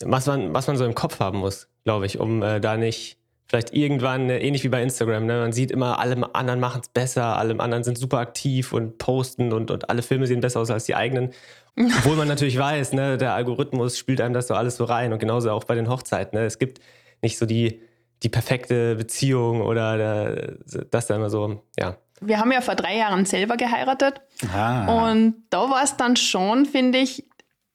was 0.05 0.27
man, 0.27 0.55
was 0.55 0.67
man 0.67 0.77
so 0.77 0.85
im 0.85 0.95
Kopf 0.95 1.21
haben 1.21 1.39
muss, 1.39 1.69
glaube 1.85 2.07
ich, 2.07 2.19
um 2.19 2.43
äh, 2.43 2.61
da 2.61 2.77
nicht 2.77 3.19
vielleicht 3.49 3.75
irgendwann, 3.75 4.29
äh, 4.29 4.39
ähnlich 4.39 4.63
wie 4.63 4.69
bei 4.69 4.83
Instagram, 4.83 5.27
ne? 5.27 5.41
man 5.41 5.53
sieht 5.53 5.71
immer, 5.71 5.99
alle 5.99 6.35
anderen 6.35 6.61
machen 6.61 6.83
es 6.83 6.89
besser, 6.89 7.37
alle 7.37 7.59
anderen 7.59 7.83
sind 7.83 7.97
super 7.99 8.19
aktiv 8.19 8.73
und 8.73 8.99
posten 8.99 9.53
und, 9.53 9.71
und 9.71 9.89
alle 9.89 10.03
Filme 10.03 10.27
sehen 10.27 10.41
besser 10.41 10.61
aus 10.61 10.71
als 10.71 10.85
die 10.85 10.95
eigenen. 10.95 11.31
Obwohl 11.77 12.17
man 12.17 12.29
natürlich 12.29 12.59
weiß, 12.59 12.93
ne, 12.93 13.17
der 13.17 13.35
Algorithmus 13.35 13.97
spielt 13.97 14.21
einem 14.21 14.35
das 14.35 14.49
so 14.49 14.55
alles 14.55 14.77
so 14.77 14.85
rein 14.85 15.13
und 15.13 15.19
genauso 15.19 15.51
auch 15.51 15.65
bei 15.65 15.75
den 15.75 15.89
Hochzeiten. 15.89 16.39
Ne? 16.39 16.45
Es 16.45 16.59
gibt 16.59 16.81
nicht 17.23 17.39
so 17.39 17.47
die, 17.47 17.81
die 18.23 18.29
perfekte 18.29 18.97
Beziehung 18.97 19.63
oder 19.63 19.97
der, 19.97 20.85
das 20.91 21.07
da 21.07 21.17
immer 21.17 21.31
so, 21.31 21.63
ja. 21.79 21.97
Wir 22.21 22.41
haben 22.41 22.51
ja 22.51 22.61
vor 22.61 22.75
drei 22.75 22.97
Jahren 22.97 23.25
selber 23.25 23.57
geheiratet 23.57 24.21
ah. 24.53 25.07
und 25.07 25.37
da 25.51 25.71
war 25.71 25.85
es 25.85 25.97
dann 25.97 26.17
schon, 26.17 26.67
finde 26.67 26.99
ich, 26.99 27.25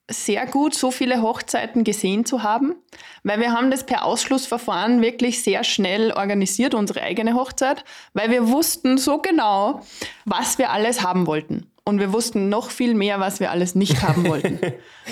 sehr 0.10 0.46
gut, 0.46 0.74
so 0.74 0.92
viele 0.92 1.22
Hochzeiten 1.22 1.84
gesehen 1.84 2.26
zu 2.26 2.44
haben, 2.44 2.76
weil 3.24 3.40
wir 3.40 3.54
haben 3.54 3.72
das 3.72 3.86
per 3.86 4.06
Ausschlussverfahren 4.06 5.02
wirklich 5.02 5.44
sehr 5.44 5.64
schnell 5.64 6.12
organisiert, 6.12 6.74
unsere 6.74 7.02
eigene 7.02 7.36
Hochzeit, 7.36 7.86
weil 8.14 8.30
wir 8.30 8.50
wussten 8.50 8.98
so 8.98 9.20
genau, 9.20 9.82
was 10.26 10.58
wir 10.58 10.72
alles 10.72 11.04
haben 11.04 11.26
wollten. 11.26 11.68
Und 11.86 12.00
wir 12.00 12.14
wussten 12.14 12.48
noch 12.48 12.70
viel 12.70 12.96
mehr, 12.96 13.20
was 13.20 13.42
wir 13.42 13.52
alles 13.52 13.76
nicht 13.76 14.02
haben 14.02 14.26
wollten. 14.30 14.60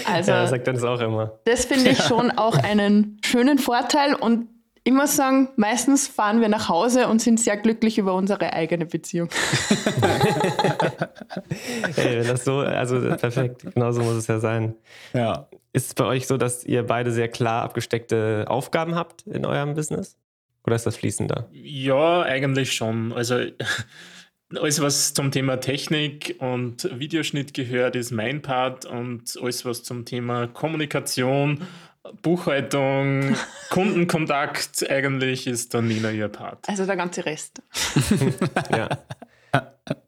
Also, 0.05 0.31
ja, 0.31 0.47
sagt 0.47 0.67
das 0.67 0.83
auch 0.83 1.01
immer. 1.01 1.39
Das 1.43 1.65
finde 1.65 1.89
ich 1.91 2.01
schon 2.01 2.31
auch 2.31 2.55
einen 2.55 3.17
schönen 3.25 3.59
Vorteil 3.59 4.15
und 4.15 4.47
ich 4.83 4.93
muss 4.93 5.15
sagen, 5.15 5.49
meistens 5.57 6.07
fahren 6.07 6.41
wir 6.41 6.49
nach 6.49 6.67
Hause 6.67 7.07
und 7.07 7.21
sind 7.21 7.39
sehr 7.39 7.55
glücklich 7.57 7.99
über 7.99 8.15
unsere 8.15 8.53
eigene 8.53 8.87
Beziehung. 8.87 9.29
hey, 11.95 12.19
wenn 12.19 12.27
das 12.27 12.43
so, 12.43 12.59
also 12.59 12.99
perfekt, 13.15 13.63
genau 13.73 13.91
so 13.91 14.01
muss 14.01 14.15
es 14.15 14.25
ja 14.27 14.39
sein. 14.39 14.73
Ja. 15.13 15.47
Ist 15.73 15.87
es 15.87 15.93
bei 15.93 16.05
euch 16.05 16.25
so, 16.27 16.37
dass 16.37 16.65
ihr 16.65 16.83
beide 16.83 17.11
sehr 17.11 17.27
klar 17.27 17.61
abgesteckte 17.63 18.45
Aufgaben 18.47 18.95
habt 18.95 19.27
in 19.27 19.45
eurem 19.45 19.75
Business? 19.75 20.17
Oder 20.65 20.75
ist 20.75 20.85
das 20.85 20.97
fließender? 20.97 21.47
Ja, 21.51 22.23
eigentlich 22.23 22.73
schon. 22.73 23.13
Also 23.13 23.39
alles, 24.55 24.81
was 24.81 25.13
zum 25.13 25.31
Thema 25.31 25.57
Technik 25.57 26.35
und 26.39 26.89
Videoschnitt 26.99 27.53
gehört, 27.53 27.95
ist 27.95 28.11
mein 28.11 28.41
Part 28.41 28.85
und 28.85 29.37
alles, 29.41 29.63
was 29.63 29.83
zum 29.83 30.05
Thema 30.05 30.47
Kommunikation 30.47 31.61
Buchhaltung, 32.21 33.35
Kundenkontakt 33.69 34.89
eigentlich 34.89 35.47
ist 35.47 35.73
dann 35.73 35.87
Nina 35.87 36.11
ihr 36.11 36.27
Part. 36.29 36.67
Also 36.67 36.85
der 36.85 36.95
ganze 36.95 37.25
Rest. 37.25 37.61
ja. 38.71 38.89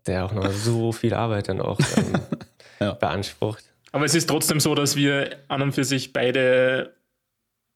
Der 0.07 0.25
auch 0.25 0.33
noch 0.33 0.49
so 0.51 0.91
viel 0.91 1.13
Arbeit 1.13 1.49
dann 1.49 1.61
auch 1.61 1.79
ähm, 1.97 2.13
ja. 2.79 2.93
beansprucht. 2.93 3.63
Aber 3.91 4.05
es 4.05 4.15
ist 4.15 4.27
trotzdem 4.27 4.59
so, 4.59 4.73
dass 4.75 4.95
wir 4.95 5.37
an 5.49 5.61
und 5.61 5.73
für 5.73 5.83
sich 5.83 6.13
beide 6.13 6.95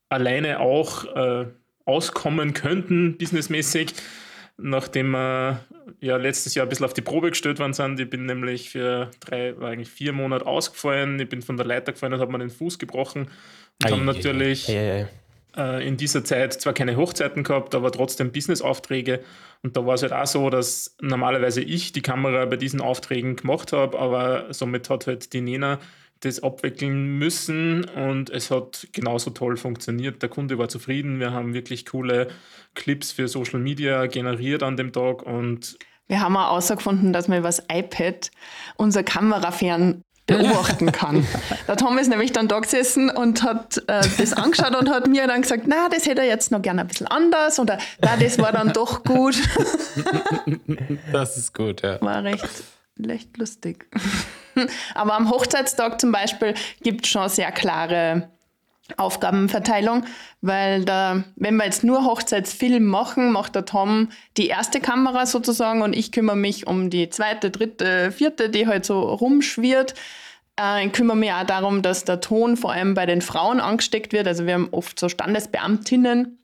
alleine 0.10 0.60
auch 0.60 1.03
äh, 1.03 1.45
auskommen 1.86 2.53
könnten, 2.53 3.17
businessmäßig, 3.17 3.93
nachdem 4.58 5.12
wir 5.12 5.63
ja 6.00 6.17
letztes 6.17 6.56
Jahr 6.56 6.65
ein 6.65 6.70
bisschen 6.70 6.86
auf 6.86 6.93
die 6.93 7.02
Probe 7.02 7.30
gestellt 7.30 7.60
worden 7.60 7.74
sind. 7.74 8.00
Ich 8.00 8.10
bin 8.10 8.26
nämlich 8.26 8.70
für 8.70 9.12
drei, 9.20 9.58
war 9.60 9.70
eigentlich 9.70 9.89
vier 9.89 10.13
Monate 10.13 10.46
ausgefallen. 10.46 11.20
Ich 11.20 11.30
bin 11.30 11.41
von 11.41 11.58
der 11.58 11.65
Leiter 11.65 11.91
gefallen 11.91 12.13
und 12.13 12.20
habe 12.20 12.32
mir 12.32 12.39
den 12.39 12.50
Fuß 12.50 12.80
gebrochen 12.80 13.30
und 13.84 13.91
haben 13.91 14.06
natürlich 14.06 14.67
äh, 14.70 15.06
in 15.88 15.98
dieser 15.98 16.24
Zeit 16.24 16.54
zwar 16.54 16.74
keine 16.74 16.98
Hochzeiten 16.98 17.43
gehabt, 17.43 17.76
aber 17.76 17.91
trotzdem 17.91 18.32
Businessaufträge. 18.32 19.22
Und 19.63 19.78
da 19.78 19.86
war 19.86 19.96
es 19.96 20.02
halt 20.04 20.13
auch 20.13 20.28
so, 20.28 20.50
dass 20.50 20.96
normalerweise 21.02 21.62
ich 21.62 21.91
die 21.91 22.02
Kamera 22.02 22.46
bei 22.46 22.58
diesen 22.58 22.82
Aufträgen 22.82 23.36
gemacht 23.36 23.74
habe, 23.74 23.98
aber 23.98 24.54
somit 24.54 24.89
hat 24.89 25.08
halt 25.08 25.34
die 25.34 25.41
Nena 25.41 25.80
das 26.21 26.41
abwickeln 26.41 27.17
müssen 27.17 27.86
und 27.86 28.30
es 28.30 28.49
hat 28.51 28.88
genauso 28.91 29.30
toll 29.32 29.58
funktioniert. 29.58 30.21
Der 30.21 30.30
Kunde 30.30 30.58
war 30.58 30.69
zufrieden. 30.69 31.19
Wir 31.19 31.32
haben 31.32 31.53
wirklich 31.53 31.86
coole 31.86 32.30
Clips 32.73 33.12
für 33.12 33.27
Social 33.27 33.60
Media 33.60 34.06
generiert 34.08 34.63
an 34.63 34.77
dem 34.77 34.91
Tag 34.91 35.23
und 35.23 35.77
wir 36.08 36.21
haben 36.21 36.38
auch 36.38 36.51
herausgefunden, 36.51 37.12
dass 37.12 37.27
man 37.27 37.39
über 37.39 37.49
das 37.49 37.63
iPad 37.69 38.32
unser 38.77 39.03
Kamerafern 39.03 40.03
beobachten 40.25 40.91
kann. 40.91 41.25
Der 41.67 41.77
Tom 41.77 41.97
ist 41.97 42.10
nämlich 42.10 42.32
dann 42.34 42.47
da 42.47 42.60
gesessen 42.60 43.10
und 43.10 43.43
hat 43.43 43.77
äh, 43.88 44.01
das 44.17 44.34
angeschaut 44.34 44.75
und 44.75 44.89
hat 44.89 45.08
mir 45.08 45.25
dann 45.27 45.41
gesagt, 45.41 45.63
na, 45.67 45.89
das 45.89 46.06
hätte 46.06 46.21
er 46.21 46.27
jetzt 46.27 46.51
noch 46.51 46.62
gerne 46.62 46.82
ein 46.82 46.88
bisschen 46.88 47.08
anders 47.08 47.60
oder 47.60 47.77
na, 48.01 48.17
das 48.17 48.38
war 48.38 48.51
dann 48.51 48.73
doch 48.73 49.03
gut. 49.03 49.36
das 51.12 51.38
ist 51.38 51.53
gut, 51.53 51.82
ja. 51.82 51.99
War 52.01 52.23
recht, 52.23 52.47
recht 52.99 53.38
lustig. 53.38 53.88
Aber 54.96 55.13
am 55.13 55.30
Hochzeitstag 55.30 56.00
zum 56.00 56.12
Beispiel 56.12 56.54
gibt 56.82 57.06
es 57.06 57.12
schon 57.12 57.30
sehr 57.30 57.52
klare 57.52 58.30
Aufgabenverteilung, 58.96 60.06
weil 60.41 60.86
da, 60.86 61.24
wenn 61.36 61.58
wir 61.58 61.65
jetzt 61.65 61.84
nur 61.84 62.06
Hochzeitsfilm 62.06 62.86
machen, 62.86 63.32
macht 63.32 63.56
der 63.56 63.65
Tom 63.65 64.10
die 64.38 64.48
erste 64.48 64.80
Kamera 64.80 65.26
sozusagen 65.26 65.82
und 65.82 65.93
ich 65.93 66.13
kümmere 66.13 66.38
mich 66.38 66.67
um 66.67 66.89
die 66.89 67.10
zweite, 67.10 67.52
dritte, 67.52 68.12
vierte, 68.13 68.50
die 68.50 68.65
halt 68.65 68.86
so 68.86 69.02
rumschwirrt. 69.02 69.93
Äh, 70.58 70.86
ich 70.86 70.93
kümmere 70.93 71.17
mich 71.17 71.34
auch 71.34 71.43
darum, 71.43 71.82
dass 71.82 72.06
der 72.06 72.22
Ton 72.22 72.56
vor 72.56 72.72
allem 72.72 72.93
bei 72.93 73.06
den 73.06 73.22
Frauen 73.22 73.60
angesteckt 73.60 74.13
wird. 74.13 74.26
Also 74.26 74.46
wir 74.46 74.54
haben 74.54 74.70
oft 74.72 74.98
so 74.98 75.10
Standesbeamtinnen 75.10 76.38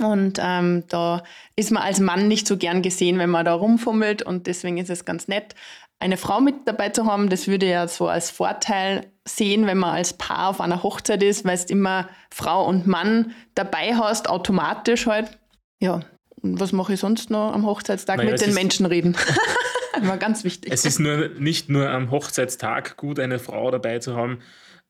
und 0.00 0.38
ähm, 0.42 0.84
da 0.88 1.22
ist 1.54 1.70
man 1.70 1.82
als 1.82 2.00
Mann 2.00 2.28
nicht 2.28 2.46
so 2.46 2.56
gern 2.56 2.82
gesehen, 2.82 3.18
wenn 3.18 3.30
man 3.30 3.44
da 3.44 3.54
rumfummelt 3.54 4.22
und 4.22 4.46
deswegen 4.46 4.76
ist 4.78 4.90
es 4.90 5.04
ganz 5.04 5.28
nett, 5.28 5.54
eine 5.98 6.16
Frau 6.16 6.40
mit 6.40 6.54
dabei 6.66 6.90
zu 6.90 7.06
haben, 7.06 7.28
das 7.28 7.48
würde 7.48 7.66
ja 7.66 7.88
so 7.88 8.08
als 8.08 8.30
Vorteil 8.30 9.10
sehen, 9.24 9.66
wenn 9.66 9.78
man 9.78 9.94
als 9.94 10.12
Paar 10.12 10.48
auf 10.48 10.60
einer 10.60 10.82
Hochzeit 10.82 11.22
ist, 11.22 11.44
weil 11.44 11.58
du 11.58 11.64
immer 11.72 12.08
Frau 12.30 12.66
und 12.66 12.86
Mann 12.86 13.32
dabei 13.54 13.94
hast, 13.94 14.28
automatisch 14.28 15.06
halt. 15.06 15.38
Ja, 15.80 16.00
und 16.42 16.60
was 16.60 16.72
mache 16.72 16.94
ich 16.94 17.00
sonst 17.00 17.30
noch 17.30 17.52
am 17.52 17.66
Hochzeitstag? 17.66 18.18
Naja, 18.18 18.32
mit 18.32 18.40
den 18.40 18.54
Menschen 18.54 18.86
reden. 18.86 19.16
War 20.02 20.18
ganz 20.18 20.44
wichtig. 20.44 20.70
Es 20.72 20.84
ist 20.84 20.98
nur, 20.98 21.28
nicht 21.38 21.70
nur 21.70 21.88
am 21.88 22.10
Hochzeitstag 22.10 22.96
gut, 22.98 23.18
eine 23.18 23.38
Frau 23.38 23.70
dabei 23.70 23.98
zu 23.98 24.14
haben. 24.14 24.40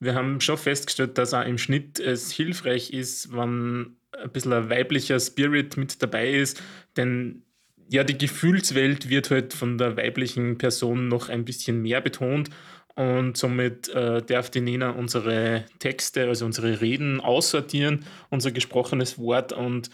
Wir 0.01 0.15
haben 0.15 0.41
schon 0.41 0.59
festgestellt, 0.59 1.17
dass 1.17 1.33
auch 1.33 1.45
im 1.45 1.59
Schnitt 1.59 2.01
es 2.01 2.33
hilfreich 2.33 2.93
ist, 2.93 3.33
wenn 3.33 3.97
ein 4.13 4.31
bisschen 4.33 4.53
ein 4.53 4.69
weiblicher 4.69 5.21
Spirit 5.21 5.77
mit 5.77 6.03
dabei 6.03 6.31
ist, 6.31 6.61
denn 6.97 7.46
ja, 7.89 8.05
die 8.05 8.19
Gefühlswelt 8.19 9.09
wird 9.09 9.31
halt 9.31 9.55
von 9.55 9.79
der 9.79 9.97
weiblichen 9.97 10.59
Person 10.59 11.09
noch 11.09 11.29
ein 11.29 11.45
bisschen 11.45 11.83
mehr 11.83 12.01
betont 12.01 12.51
und 12.95 13.37
somit 13.37 13.89
äh, 13.91 14.23
darf 14.23 14.51
die 14.51 14.61
Nina 14.61 14.91
unsere 14.91 15.65
Texte, 15.79 16.27
also 16.29 16.47
unsere 16.47 16.81
Reden 16.81 17.21
aussortieren, 17.21 18.05
unser 18.31 18.51
gesprochenes 18.51 19.19
Wort 19.19 19.53
und 19.53 19.91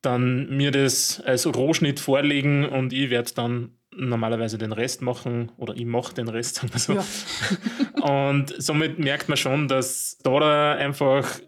dann 0.00 0.56
mir 0.56 0.70
das 0.70 1.20
als 1.20 1.46
Rohschnitt 1.46 1.98
vorlegen 1.98 2.64
und 2.64 2.92
ich 2.92 3.10
werde 3.10 3.32
dann 3.34 3.70
normalerweise 3.96 4.58
den 4.58 4.72
Rest 4.72 5.02
machen 5.02 5.50
oder 5.56 5.74
ich 5.74 5.86
mache 5.86 6.14
den 6.14 6.28
Rest. 6.28 6.56
Sagen 6.56 6.72
wir 6.72 6.78
so. 6.78 6.92
Ja. 6.94 7.04
und 8.32 8.54
somit 8.58 8.98
merkt 8.98 9.28
man 9.28 9.36
schon, 9.36 9.68
dass 9.68 10.18
da 10.22 10.74
einfach 10.74 11.40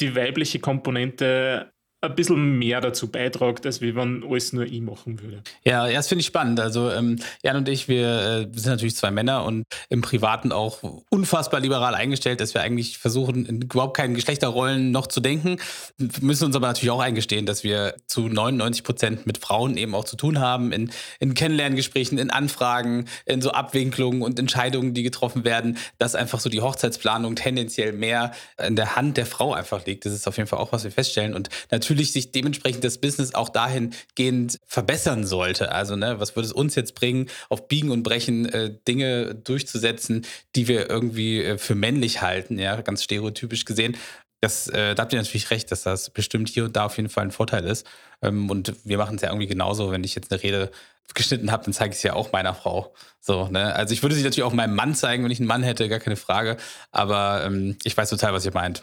die 0.00 0.14
weibliche 0.16 0.60
Komponente 0.60 1.70
ein 2.02 2.14
bisschen 2.14 2.58
mehr 2.58 2.80
dazu 2.80 3.08
beitragt, 3.08 3.66
als 3.66 3.82
wenn 3.82 4.24
alles 4.24 4.54
nur 4.54 4.64
ich 4.64 4.80
machen 4.80 5.20
würde. 5.20 5.42
Ja, 5.64 5.86
das 5.90 6.08
finde 6.08 6.20
ich 6.20 6.26
spannend. 6.26 6.58
Also 6.58 6.90
ähm, 6.90 7.18
Jan 7.42 7.56
und 7.56 7.68
ich, 7.68 7.88
wir 7.88 8.06
äh, 8.08 8.58
sind 8.58 8.72
natürlich 8.72 8.96
zwei 8.96 9.10
Männer 9.10 9.44
und 9.44 9.64
im 9.90 10.00
Privaten 10.00 10.50
auch 10.50 10.82
unfassbar 11.10 11.60
liberal 11.60 11.94
eingestellt, 11.94 12.40
dass 12.40 12.54
wir 12.54 12.62
eigentlich 12.62 12.96
versuchen, 12.96 13.44
überhaupt 13.62 13.96
keinen 13.96 14.14
Geschlechterrollen 14.14 14.90
noch 14.90 15.08
zu 15.08 15.20
denken. 15.20 15.58
Wir 15.98 16.08
müssen 16.22 16.46
uns 16.46 16.56
aber 16.56 16.68
natürlich 16.68 16.90
auch 16.90 17.00
eingestehen, 17.00 17.44
dass 17.44 17.64
wir 17.64 17.94
zu 18.06 18.28
99 18.28 18.82
Prozent 18.82 19.26
mit 19.26 19.36
Frauen 19.36 19.76
eben 19.76 19.94
auch 19.94 20.04
zu 20.04 20.16
tun 20.16 20.40
haben, 20.40 20.72
in, 20.72 20.90
in 21.18 21.34
Kennenlerngesprächen, 21.34 22.16
in 22.16 22.30
Anfragen, 22.30 23.08
in 23.26 23.42
so 23.42 23.50
Abwinklungen 23.50 24.22
und 24.22 24.38
Entscheidungen, 24.38 24.94
die 24.94 25.02
getroffen 25.02 25.44
werden, 25.44 25.76
dass 25.98 26.14
einfach 26.14 26.40
so 26.40 26.48
die 26.48 26.62
Hochzeitsplanung 26.62 27.36
tendenziell 27.36 27.92
mehr 27.92 28.32
in 28.64 28.76
der 28.76 28.96
Hand 28.96 29.18
der 29.18 29.26
Frau 29.26 29.52
einfach 29.52 29.84
liegt. 29.84 30.06
Das 30.06 30.14
ist 30.14 30.26
auf 30.26 30.38
jeden 30.38 30.48
Fall 30.48 30.60
auch, 30.60 30.72
was 30.72 30.84
wir 30.84 30.90
feststellen. 30.90 31.34
Und 31.34 31.50
natürlich 31.70 31.89
natürlich 31.90 32.12
sich 32.12 32.30
dementsprechend 32.30 32.84
das 32.84 32.98
Business 32.98 33.34
auch 33.34 33.48
dahingehend 33.48 34.58
verbessern 34.66 35.26
sollte. 35.26 35.72
Also, 35.72 35.96
ne, 35.96 36.20
was 36.20 36.36
würde 36.36 36.46
es 36.46 36.52
uns 36.52 36.76
jetzt 36.76 36.94
bringen, 36.94 37.28
auf 37.48 37.66
Biegen 37.66 37.90
und 37.90 38.04
Brechen 38.04 38.46
äh, 38.46 38.72
Dinge 38.86 39.34
durchzusetzen, 39.34 40.24
die 40.54 40.68
wir 40.68 40.88
irgendwie 40.88 41.42
äh, 41.42 41.58
für 41.58 41.74
männlich 41.74 42.22
halten, 42.22 42.58
ja, 42.58 42.80
ganz 42.80 43.02
stereotypisch 43.02 43.64
gesehen. 43.64 43.96
Das, 44.40 44.68
äh, 44.68 44.94
da 44.94 45.02
habt 45.02 45.12
ihr 45.12 45.18
natürlich 45.18 45.50
recht, 45.50 45.70
dass 45.70 45.82
das 45.82 46.10
bestimmt 46.10 46.48
hier 46.48 46.64
und 46.64 46.76
da 46.76 46.86
auf 46.86 46.96
jeden 46.96 47.10
Fall 47.10 47.24
ein 47.24 47.32
Vorteil 47.32 47.64
ist. 47.64 47.86
Ähm, 48.22 48.48
und 48.48 48.72
wir 48.84 48.96
machen 48.96 49.16
es 49.16 49.22
ja 49.22 49.28
irgendwie 49.30 49.48
genauso, 49.48 49.90
wenn 49.90 50.04
ich 50.04 50.14
jetzt 50.14 50.32
eine 50.32 50.42
Rede 50.42 50.70
geschnitten 51.14 51.50
habe, 51.50 51.64
dann 51.64 51.72
zeige 51.72 51.90
ich 51.90 51.96
es 51.96 52.02
ja 52.02 52.14
auch 52.14 52.32
meiner 52.32 52.54
Frau. 52.54 52.92
So, 53.20 53.48
ne? 53.48 53.74
Also 53.74 53.92
ich 53.92 54.02
würde 54.02 54.14
sie 54.14 54.22
natürlich 54.22 54.44
auch 54.44 54.52
meinem 54.52 54.74
Mann 54.74 54.94
zeigen, 54.94 55.24
wenn 55.24 55.30
ich 55.30 55.40
einen 55.40 55.48
Mann 55.48 55.62
hätte, 55.62 55.88
gar 55.88 55.98
keine 55.98 56.16
Frage. 56.16 56.56
Aber 56.90 57.44
ähm, 57.44 57.76
ich 57.84 57.96
weiß 57.96 58.08
total, 58.08 58.32
was 58.32 58.46
ihr 58.46 58.54
meint. 58.54 58.82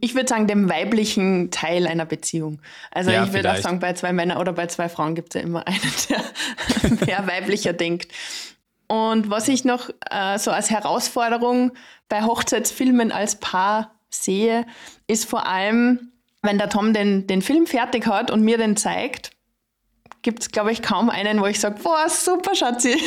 Ich 0.00 0.14
würde 0.14 0.28
sagen, 0.28 0.46
dem 0.46 0.68
weiblichen 0.68 1.50
Teil 1.50 1.86
einer 1.86 2.04
Beziehung. 2.04 2.60
Also 2.90 3.10
ja, 3.10 3.24
ich 3.24 3.32
würde 3.32 3.52
auch 3.52 3.56
sagen, 3.58 3.78
bei 3.78 3.92
zwei 3.92 4.12
Männern 4.12 4.38
oder 4.38 4.52
bei 4.52 4.66
zwei 4.66 4.88
Frauen 4.88 5.14
gibt 5.14 5.34
es 5.34 5.40
ja 5.40 5.46
immer 5.46 5.66
einen, 5.66 5.80
der 6.08 7.06
mehr 7.06 7.26
weiblicher 7.26 7.72
denkt. 7.72 8.12
Und 8.88 9.30
was 9.30 9.48
ich 9.48 9.64
noch 9.64 9.90
äh, 10.10 10.38
so 10.38 10.50
als 10.50 10.70
Herausforderung 10.70 11.72
bei 12.08 12.22
Hochzeitsfilmen 12.22 13.12
als 13.12 13.36
Paar 13.36 13.94
sehe, 14.10 14.66
ist 15.06 15.26
vor 15.26 15.46
allem, 15.46 16.12
wenn 16.42 16.58
der 16.58 16.70
Tom 16.70 16.94
den, 16.94 17.26
den 17.26 17.42
Film 17.42 17.66
fertig 17.66 18.06
hat 18.06 18.30
und 18.30 18.42
mir 18.42 18.56
den 18.58 18.76
zeigt, 18.76 19.30
gibt 20.22 20.42
es, 20.42 20.50
glaube 20.50 20.72
ich, 20.72 20.82
kaum 20.82 21.10
einen, 21.10 21.40
wo 21.40 21.46
ich 21.46 21.60
sage, 21.60 21.80
boah, 21.82 22.08
super, 22.08 22.54
Schatzi. 22.54 23.00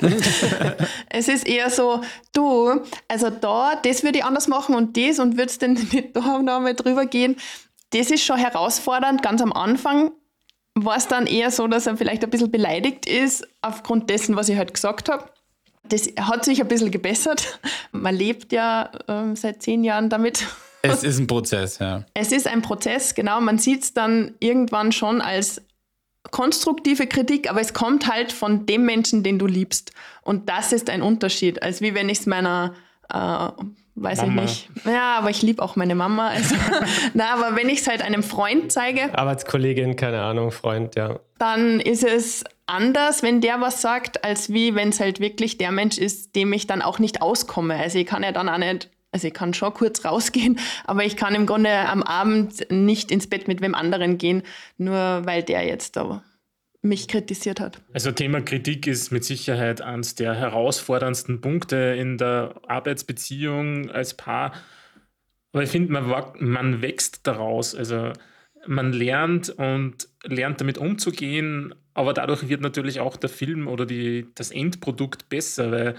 es 1.10 1.28
ist 1.28 1.46
eher 1.46 1.70
so, 1.70 2.00
du, 2.32 2.80
also 3.08 3.30
da, 3.30 3.76
das 3.76 4.02
würde 4.02 4.18
ich 4.18 4.24
anders 4.24 4.48
machen 4.48 4.74
und 4.74 4.96
das 4.96 5.18
und 5.18 5.36
würde 5.36 5.50
es 5.50 5.58
denn 5.58 5.72
nicht 5.92 6.16
da 6.16 6.38
noch 6.38 6.60
mal 6.60 6.74
drüber 6.74 7.06
gehen. 7.06 7.36
Das 7.90 8.10
ist 8.10 8.24
schon 8.24 8.38
herausfordernd, 8.38 9.22
ganz 9.22 9.40
am 9.42 9.52
Anfang 9.52 10.12
war 10.74 10.96
es 10.96 11.06
dann 11.06 11.26
eher 11.26 11.50
so, 11.50 11.68
dass 11.68 11.86
er 11.86 11.96
vielleicht 11.96 12.24
ein 12.24 12.30
bisschen 12.30 12.50
beleidigt 12.50 13.06
ist, 13.06 13.46
aufgrund 13.62 14.10
dessen, 14.10 14.36
was 14.36 14.48
ich 14.48 14.56
halt 14.56 14.74
gesagt 14.74 15.08
habe. 15.08 15.30
Das 15.88 16.08
hat 16.18 16.44
sich 16.44 16.60
ein 16.60 16.68
bisschen 16.68 16.90
gebessert. 16.90 17.60
Man 17.92 18.14
lebt 18.14 18.52
ja 18.52 18.90
ähm, 19.06 19.36
seit 19.36 19.62
zehn 19.62 19.84
Jahren 19.84 20.08
damit. 20.08 20.46
Es 20.82 21.02
ist 21.02 21.18
ein 21.18 21.26
Prozess, 21.26 21.78
ja. 21.78 22.04
Es 22.14 22.32
ist 22.32 22.46
ein 22.46 22.62
Prozess, 22.62 23.14
genau. 23.14 23.40
Man 23.40 23.58
sieht 23.58 23.84
es 23.84 23.94
dann 23.94 24.34
irgendwann 24.40 24.92
schon 24.92 25.20
als 25.20 25.62
konstruktive 26.30 27.06
Kritik, 27.06 27.50
aber 27.50 27.60
es 27.60 27.74
kommt 27.74 28.10
halt 28.10 28.32
von 28.32 28.66
dem 28.66 28.84
Menschen, 28.84 29.22
den 29.22 29.38
du 29.38 29.46
liebst. 29.46 29.92
Und 30.22 30.48
das 30.48 30.72
ist 30.72 30.90
ein 30.90 31.02
Unterschied, 31.02 31.62
als 31.62 31.80
wie 31.80 31.94
wenn 31.94 32.08
ich 32.08 32.20
es 32.20 32.26
meiner, 32.26 32.74
äh, 33.12 33.48
weiß 33.94 34.22
Mama. 34.22 34.44
ich 34.44 34.68
nicht. 34.74 34.86
Ja, 34.86 35.18
aber 35.18 35.30
ich 35.30 35.42
liebe 35.42 35.62
auch 35.62 35.76
meine 35.76 35.94
Mama. 35.94 36.28
Also, 36.28 36.54
na, 37.14 37.34
aber 37.34 37.56
wenn 37.56 37.68
ich 37.68 37.80
es 37.80 37.88
halt 37.88 38.02
einem 38.02 38.22
Freund 38.22 38.72
zeige. 38.72 39.16
Arbeitskollegin, 39.16 39.96
keine 39.96 40.22
Ahnung, 40.22 40.50
Freund, 40.50 40.96
ja. 40.96 41.20
Dann 41.38 41.80
ist 41.80 42.04
es 42.04 42.44
anders, 42.66 43.22
wenn 43.22 43.40
der 43.40 43.60
was 43.60 43.80
sagt, 43.82 44.24
als 44.24 44.52
wie 44.52 44.74
wenn 44.74 44.88
es 44.88 45.00
halt 45.00 45.20
wirklich 45.20 45.58
der 45.58 45.70
Mensch 45.70 45.98
ist, 45.98 46.34
dem 46.34 46.52
ich 46.52 46.66
dann 46.66 46.82
auch 46.82 46.98
nicht 46.98 47.22
auskomme. 47.22 47.74
Also 47.76 47.98
ich 47.98 48.06
kann 48.06 48.22
ja 48.22 48.32
dann 48.32 48.48
auch 48.48 48.58
nicht 48.58 48.88
also 49.14 49.28
ich 49.28 49.34
kann 49.34 49.54
schon 49.54 49.72
kurz 49.72 50.04
rausgehen, 50.04 50.58
aber 50.84 51.04
ich 51.04 51.16
kann 51.16 51.34
im 51.34 51.46
Grunde 51.46 51.70
am 51.70 52.02
Abend 52.02 52.66
nicht 52.70 53.10
ins 53.10 53.28
Bett 53.28 53.46
mit 53.48 53.62
wem 53.62 53.74
anderen 53.74 54.18
gehen, 54.18 54.42
nur 54.76 55.22
weil 55.24 55.42
der 55.44 55.64
jetzt 55.64 55.96
da 55.96 56.22
mich 56.82 57.08
kritisiert 57.08 57.60
hat. 57.60 57.80
Also 57.94 58.10
Thema 58.10 58.42
Kritik 58.42 58.86
ist 58.86 59.10
mit 59.10 59.24
Sicherheit 59.24 59.80
eines 59.80 60.16
der 60.16 60.34
herausforderndsten 60.34 61.40
Punkte 61.40 61.76
in 61.98 62.18
der 62.18 62.56
Arbeitsbeziehung 62.66 63.90
als 63.90 64.14
Paar. 64.14 64.52
Aber 65.52 65.62
ich 65.62 65.70
finde, 65.70 65.92
man, 65.92 66.24
man 66.40 66.82
wächst 66.82 67.26
daraus. 67.26 67.74
Also 67.74 68.12
man 68.66 68.92
lernt 68.92 69.48
und 69.48 70.08
lernt 70.24 70.60
damit 70.60 70.76
umzugehen, 70.76 71.74
aber 71.94 72.12
dadurch 72.12 72.48
wird 72.48 72.60
natürlich 72.60 73.00
auch 73.00 73.16
der 73.16 73.30
Film 73.30 73.68
oder 73.68 73.86
die, 73.86 74.26
das 74.34 74.50
Endprodukt 74.50 75.28
besser, 75.28 75.70
weil 75.70 75.94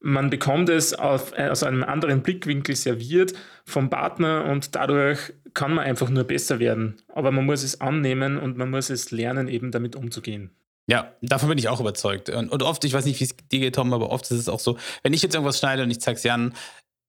man 0.00 0.30
bekommt 0.30 0.68
es 0.68 0.94
auf, 0.94 1.32
äh, 1.36 1.48
aus 1.48 1.62
einem 1.62 1.82
anderen 1.82 2.22
Blickwinkel 2.22 2.76
serviert 2.76 3.32
vom 3.64 3.90
Partner 3.90 4.44
und 4.44 4.74
dadurch 4.74 5.32
kann 5.54 5.74
man 5.74 5.84
einfach 5.84 6.08
nur 6.08 6.24
besser 6.24 6.58
werden. 6.58 6.96
Aber 7.08 7.30
man 7.30 7.46
muss 7.46 7.62
es 7.62 7.80
annehmen 7.80 8.38
und 8.38 8.56
man 8.56 8.70
muss 8.70 8.90
es 8.90 9.10
lernen, 9.10 9.48
eben 9.48 9.70
damit 9.70 9.96
umzugehen. 9.96 10.50
Ja, 10.88 11.12
davon 11.20 11.50
bin 11.50 11.58
ich 11.58 11.68
auch 11.68 11.80
überzeugt. 11.80 12.30
Und, 12.30 12.48
und 12.48 12.62
oft, 12.62 12.84
ich 12.84 12.92
weiß 12.92 13.04
nicht, 13.04 13.20
wie 13.20 13.24
es 13.24 13.36
dir 13.36 13.60
geht, 13.60 13.74
Tom, 13.74 13.92
aber 13.92 14.10
oft 14.10 14.24
ist 14.24 14.38
es 14.38 14.48
auch 14.48 14.60
so, 14.60 14.78
wenn 15.02 15.12
ich 15.12 15.22
jetzt 15.22 15.34
irgendwas 15.34 15.58
schneide 15.58 15.82
und 15.82 15.90
ich 15.90 16.00
zeige 16.00 16.16
es 16.16 16.22
Jan 16.22 16.54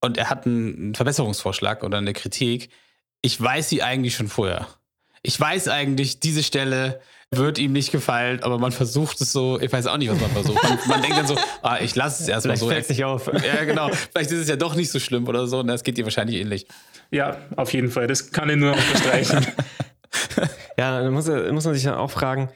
und 0.01 0.17
er 0.17 0.29
hat 0.29 0.45
einen 0.45 0.95
Verbesserungsvorschlag 0.95 1.83
oder 1.83 1.97
eine 1.97 2.13
Kritik, 2.13 2.69
ich 3.21 3.39
weiß 3.39 3.69
sie 3.69 3.83
eigentlich 3.83 4.15
schon 4.15 4.27
vorher. 4.27 4.67
Ich 5.21 5.39
weiß 5.39 5.67
eigentlich, 5.67 6.19
diese 6.19 6.43
Stelle 6.43 6.99
wird 7.31 7.59
ihm 7.59 7.73
nicht 7.73 7.91
gefallen, 7.91 8.41
aber 8.41 8.57
man 8.57 8.71
versucht 8.71 9.21
es 9.21 9.31
so, 9.31 9.59
ich 9.59 9.71
weiß 9.71 9.85
auch 9.87 9.97
nicht, 9.97 10.09
was 10.09 10.19
man 10.19 10.31
versucht. 10.31 10.63
Man, 10.63 10.79
man 10.87 11.01
denkt 11.01 11.17
dann 11.17 11.27
so, 11.27 11.35
ah, 11.61 11.77
ich 11.79 11.95
lasse 11.95 12.23
es 12.23 12.29
erstmal 12.29 12.57
so. 12.57 12.67
Fällt 12.67 12.83
es 12.83 12.89
nicht 12.89 13.03
auf. 13.03 13.27
Ja, 13.27 13.63
genau. 13.65 13.89
Vielleicht 13.89 14.31
ist 14.31 14.39
es 14.39 14.47
ja 14.47 14.55
doch 14.55 14.75
nicht 14.75 14.89
so 14.89 14.99
schlimm 14.99 15.27
oder 15.27 15.45
so 15.47 15.59
und 15.59 15.67
das 15.67 15.83
geht 15.83 15.97
dir 15.97 16.05
wahrscheinlich 16.05 16.37
ähnlich. 16.37 16.65
Ja, 17.11 17.37
auf 17.55 17.71
jeden 17.73 17.89
Fall. 17.89 18.07
Das 18.07 18.31
kann 18.31 18.49
ich 18.49 18.55
nur 18.55 18.73
unterstreichen. 18.73 19.45
ja, 20.77 21.01
dann 21.01 21.13
muss, 21.13 21.27
muss 21.27 21.65
man 21.65 21.73
sich 21.73 21.83
dann 21.83 21.95
auch 21.95 22.11
fragen, 22.11 22.49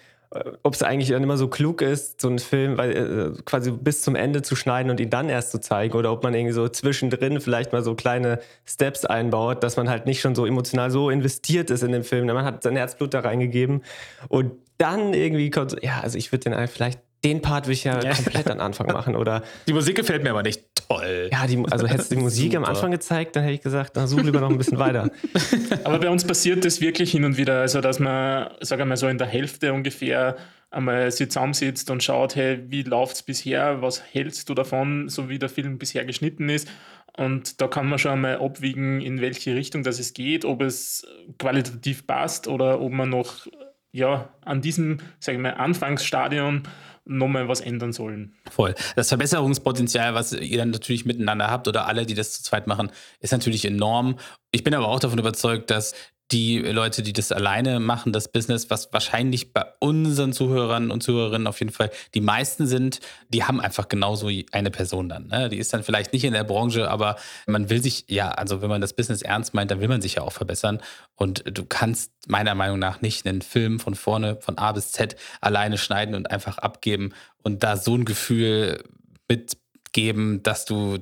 ob 0.63 0.73
es 0.73 0.83
eigentlich 0.83 1.09
dann 1.09 1.23
immer 1.23 1.37
so 1.37 1.47
klug 1.47 1.81
ist, 1.81 2.21
so 2.21 2.27
einen 2.27 2.39
Film 2.39 2.77
weil, 2.77 2.91
äh, 2.91 3.41
quasi 3.45 3.71
bis 3.71 4.01
zum 4.01 4.15
Ende 4.15 4.41
zu 4.41 4.55
schneiden 4.55 4.89
und 4.89 4.99
ihn 4.99 5.09
dann 5.09 5.29
erst 5.29 5.51
zu 5.51 5.59
zeigen 5.59 5.95
oder 5.95 6.11
ob 6.11 6.23
man 6.23 6.33
irgendwie 6.33 6.53
so 6.53 6.67
zwischendrin 6.67 7.39
vielleicht 7.41 7.73
mal 7.73 7.83
so 7.83 7.95
kleine 7.95 8.39
Steps 8.65 9.05
einbaut, 9.05 9.63
dass 9.63 9.77
man 9.77 9.89
halt 9.89 10.05
nicht 10.05 10.21
schon 10.21 10.35
so 10.35 10.45
emotional 10.45 10.91
so 10.91 11.09
investiert 11.09 11.69
ist 11.69 11.83
in 11.83 11.91
den 11.91 12.03
Film. 12.03 12.27
Man 12.27 12.45
hat 12.45 12.63
sein 12.63 12.75
Herzblut 12.75 13.13
da 13.13 13.19
reingegeben 13.19 13.83
und 14.27 14.53
dann 14.77 15.13
irgendwie 15.13 15.49
kommt, 15.51 15.75
ja, 15.83 15.99
also 16.01 16.17
ich 16.17 16.31
würde 16.31 16.49
den 16.49 16.67
vielleicht 16.67 16.99
den 17.23 17.41
Part 17.41 17.67
will 17.67 17.73
ich 17.73 17.85
ja, 17.85 18.03
ja, 18.03 18.13
komplett 18.13 18.49
am 18.49 18.59
Anfang 18.59 18.87
machen. 18.93 19.15
Oder 19.15 19.43
die 19.67 19.73
Musik 19.73 19.95
gefällt 19.95 20.23
mir 20.23 20.31
aber 20.31 20.43
nicht 20.43 20.61
toll. 20.97 21.29
Ja, 21.31 21.47
die, 21.47 21.63
also 21.69 21.87
hättest 21.87 22.11
du 22.11 22.15
die 22.15 22.21
Musik 22.23 22.55
am 22.55 22.65
Anfang 22.65 22.91
gezeigt, 22.91 23.35
dann 23.35 23.43
hätte 23.43 23.55
ich 23.55 23.61
gesagt, 23.61 23.97
dann 23.97 24.07
such 24.07 24.21
lieber 24.21 24.39
noch 24.39 24.49
ein 24.49 24.57
bisschen 24.57 24.79
weiter. 24.79 25.09
Aber 25.83 25.99
bei 25.99 26.09
uns 26.09 26.25
passiert 26.25 26.65
das 26.65 26.81
wirklich 26.81 27.11
hin 27.11 27.25
und 27.25 27.37
wieder. 27.37 27.61
Also, 27.61 27.81
dass 27.81 27.99
man, 27.99 28.49
sagen 28.61 28.81
wir 28.81 28.85
mal 28.85 28.97
so 28.97 29.07
in 29.07 29.17
der 29.17 29.27
Hälfte 29.27 29.73
ungefähr 29.73 30.37
einmal 30.71 31.11
zusammensitzt 31.11 31.89
und 31.91 32.03
schaut, 32.03 32.35
hey, 32.35 32.63
wie 32.67 32.81
läuft 32.81 33.15
es 33.15 33.23
bisher, 33.23 33.81
was 33.81 34.01
hältst 34.11 34.49
du 34.49 34.53
davon, 34.53 35.07
so 35.07 35.29
wie 35.29 35.39
der 35.39 35.49
Film 35.49 35.77
bisher 35.77 36.03
geschnitten 36.05 36.49
ist. 36.49 36.67
Und 37.15 37.61
da 37.61 37.67
kann 37.67 37.87
man 37.87 37.99
schon 37.99 38.13
einmal 38.13 38.37
abwiegen, 38.37 38.99
in 38.99 39.21
welche 39.21 39.55
Richtung 39.55 39.83
das 39.83 39.99
es 39.99 40.13
geht, 40.13 40.45
ob 40.45 40.63
es 40.63 41.05
qualitativ 41.37 42.07
passt 42.07 42.47
oder 42.47 42.81
ob 42.81 42.91
man 42.91 43.09
noch 43.09 43.45
ja, 43.91 44.29
an 44.41 44.61
diesem, 44.61 44.97
sagen 45.19 45.43
wir, 45.43 45.59
Anfangsstadion 45.59 46.63
nochmal 47.05 47.47
was 47.47 47.61
ändern 47.61 47.91
sollen. 47.93 48.35
Voll. 48.49 48.75
Das 48.95 49.09
Verbesserungspotenzial, 49.09 50.13
was 50.13 50.33
ihr 50.33 50.57
dann 50.57 50.71
natürlich 50.71 51.05
miteinander 51.05 51.49
habt 51.49 51.67
oder 51.67 51.87
alle, 51.87 52.05
die 52.05 52.13
das 52.13 52.33
zu 52.33 52.43
zweit 52.43 52.67
machen, 52.67 52.91
ist 53.19 53.31
natürlich 53.31 53.65
enorm. 53.65 54.17
Ich 54.51 54.63
bin 54.63 54.73
aber 54.73 54.87
auch 54.87 54.99
davon 54.99 55.19
überzeugt, 55.19 55.69
dass 55.69 55.93
die 56.31 56.59
Leute, 56.59 57.03
die 57.03 57.13
das 57.13 57.31
alleine 57.31 57.79
machen, 57.79 58.13
das 58.13 58.27
Business, 58.27 58.69
was 58.69 58.91
wahrscheinlich 58.91 59.53
bei 59.53 59.65
unseren 59.79 60.33
Zuhörern 60.33 60.89
und 60.89 61.03
Zuhörerinnen 61.03 61.47
auf 61.47 61.59
jeden 61.59 61.71
Fall 61.71 61.91
die 62.13 62.21
meisten 62.21 62.65
sind, 62.65 63.01
die 63.29 63.43
haben 63.43 63.59
einfach 63.59 63.87
genauso 63.87 64.29
eine 64.51 64.71
Person 64.71 65.09
dann. 65.09 65.27
Ne? 65.27 65.49
Die 65.49 65.57
ist 65.57 65.73
dann 65.73 65.83
vielleicht 65.83 66.13
nicht 66.13 66.23
in 66.23 66.33
der 66.33 66.43
Branche, 66.43 66.89
aber 66.89 67.17
man 67.45 67.69
will 67.69 67.81
sich, 67.83 68.05
ja, 68.07 68.29
also 68.31 68.61
wenn 68.61 68.69
man 68.69 68.81
das 68.81 68.93
Business 68.93 69.21
ernst 69.21 69.53
meint, 69.53 69.69
dann 69.69 69.81
will 69.81 69.87
man 69.87 70.01
sich 70.01 70.15
ja 70.15 70.23
auch 70.23 70.31
verbessern. 70.31 70.81
Und 71.15 71.43
du 71.45 71.65
kannst 71.65 72.11
meiner 72.27 72.55
Meinung 72.55 72.79
nach 72.79 73.01
nicht 73.01 73.27
einen 73.27 73.41
Film 73.41 73.79
von 73.79 73.93
vorne, 73.93 74.37
von 74.41 74.57
A 74.57 74.71
bis 74.71 74.91
Z 74.91 75.15
alleine 75.41 75.77
schneiden 75.77 76.15
und 76.15 76.31
einfach 76.31 76.57
abgeben 76.57 77.13
und 77.43 77.63
da 77.63 77.77
so 77.77 77.95
ein 77.95 78.05
Gefühl 78.05 78.83
mitgeben, 79.27 80.41
dass 80.41 80.65
du 80.65 80.99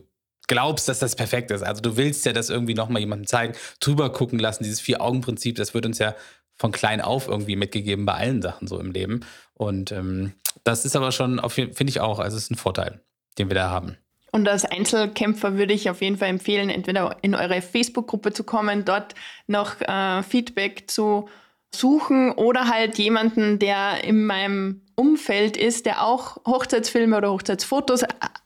glaubst, 0.51 0.89
dass 0.89 0.99
das 0.99 1.15
perfekt 1.15 1.49
ist. 1.49 1.63
Also 1.63 1.81
du 1.81 1.95
willst 1.95 2.25
ja 2.25 2.33
das 2.33 2.49
irgendwie 2.49 2.73
nochmal 2.73 2.99
jemandem 2.99 3.25
zeigen, 3.25 3.53
drüber 3.79 4.11
gucken 4.11 4.37
lassen. 4.37 4.65
Dieses 4.65 4.81
Vier-Augen-Prinzip, 4.81 5.55
das 5.55 5.73
wird 5.73 5.85
uns 5.85 5.97
ja 5.97 6.13
von 6.57 6.73
klein 6.73 6.99
auf 6.99 7.29
irgendwie 7.29 7.55
mitgegeben 7.55 8.05
bei 8.05 8.15
allen 8.15 8.41
Sachen 8.41 8.67
so 8.67 8.77
im 8.77 8.91
Leben. 8.91 9.21
Und 9.53 9.93
ähm, 9.93 10.33
das 10.65 10.83
ist 10.83 10.97
aber 10.97 11.13
schon, 11.13 11.41
finde 11.49 11.85
ich 11.87 12.01
auch, 12.01 12.19
also 12.19 12.35
es 12.35 12.43
ist 12.43 12.51
ein 12.51 12.57
Vorteil, 12.57 12.99
den 13.37 13.49
wir 13.49 13.55
da 13.55 13.69
haben. 13.69 13.95
Und 14.33 14.45
als 14.49 14.65
Einzelkämpfer 14.65 15.55
würde 15.55 15.73
ich 15.73 15.89
auf 15.89 16.01
jeden 16.01 16.17
Fall 16.17 16.27
empfehlen, 16.27 16.69
entweder 16.69 17.15
in 17.21 17.33
eure 17.33 17.61
Facebook-Gruppe 17.61 18.33
zu 18.33 18.43
kommen, 18.43 18.83
dort 18.83 19.15
noch 19.47 19.79
äh, 19.79 20.21
Feedback 20.21 20.91
zu 20.91 21.29
suchen 21.73 22.33
oder 22.33 22.67
halt 22.67 22.97
jemanden, 22.97 23.57
der 23.57 24.03
in 24.03 24.25
meinem 24.25 24.81
Umfeld 24.95 25.55
ist, 25.55 25.85
der 25.85 26.03
auch 26.03 26.43
Hochzeitsfilme 26.45 27.15
oder 27.15 27.31
Hochzeitsfotos 27.31 28.03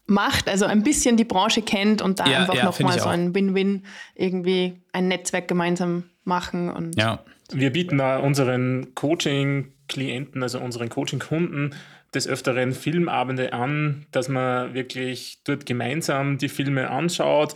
macht, 0.08 0.48
also 0.50 0.66
ein 0.66 0.84
bisschen 0.84 1.18
die 1.18 1.24
Branche 1.24 1.62
kennt 1.62 2.02
und 2.02 2.20
da 2.20 2.28
Ja, 2.28 2.40
einfach 2.40 2.56
ja, 2.56 2.66
nochmal 2.66 3.00
so 3.00 3.10
ein 3.10 3.34
Win-Win 3.34 3.84
irgendwie 4.16 4.82
ein 4.92 5.08
Netzwerk 5.08 5.48
gemeinsam 5.48 6.04
machen 6.24 6.70
und 6.70 6.96
Ja. 6.98 7.24
Wir 7.52 7.72
bieten 7.72 8.02
auch 8.02 8.24
unseren 8.24 8.96
Coaching-Klienten, 8.96 10.42
also 10.42 10.60
unseren 10.60 10.90
Coaching-Kunden, 10.90 11.76
des 12.16 12.28
Öfteren 12.28 12.72
Filmabende 12.72 13.54
an, 13.54 14.08
dass 14.12 14.30
man 14.30 14.74
wirklich 14.74 15.40
dort 15.44 15.66
gemeinsam 15.66 16.38
die 16.38 16.50
Filme 16.50 16.90
anschaut 16.90 17.54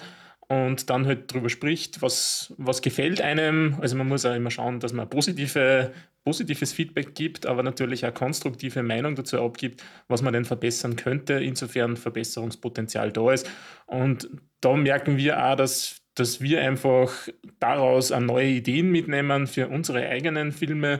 und 0.49 0.89
dann 0.89 1.05
halt 1.05 1.31
darüber 1.31 1.49
spricht, 1.49 2.01
was, 2.01 2.53
was 2.57 2.81
gefällt 2.81 3.21
einem. 3.21 3.77
Also 3.81 3.95
man 3.95 4.07
muss 4.07 4.25
auch 4.25 4.33
immer 4.33 4.49
schauen, 4.49 4.79
dass 4.79 4.93
man 4.93 5.07
positive, 5.07 5.93
positives 6.25 6.73
Feedback 6.73 7.13
gibt, 7.13 7.45
aber 7.45 7.61
natürlich 7.61 8.03
auch 8.05 8.13
konstruktive 8.13 8.81
Meinung 8.81 9.15
dazu 9.15 9.39
abgibt, 9.39 9.83
was 10.07 10.23
man 10.23 10.33
denn 10.33 10.45
verbessern 10.45 10.95
könnte, 10.95 11.35
insofern 11.35 11.97
Verbesserungspotenzial 11.97 13.11
da 13.11 13.31
ist. 13.31 13.49
Und 13.85 14.27
da 14.59 14.75
merken 14.75 15.17
wir 15.17 15.45
auch, 15.45 15.55
dass, 15.55 16.01
dass 16.15 16.41
wir 16.41 16.61
einfach 16.61 17.27
daraus 17.59 18.11
auch 18.11 18.19
neue 18.19 18.47
Ideen 18.47 18.91
mitnehmen 18.91 19.45
für 19.45 19.67
unsere 19.67 20.09
eigenen 20.09 20.51
Filme 20.51 20.99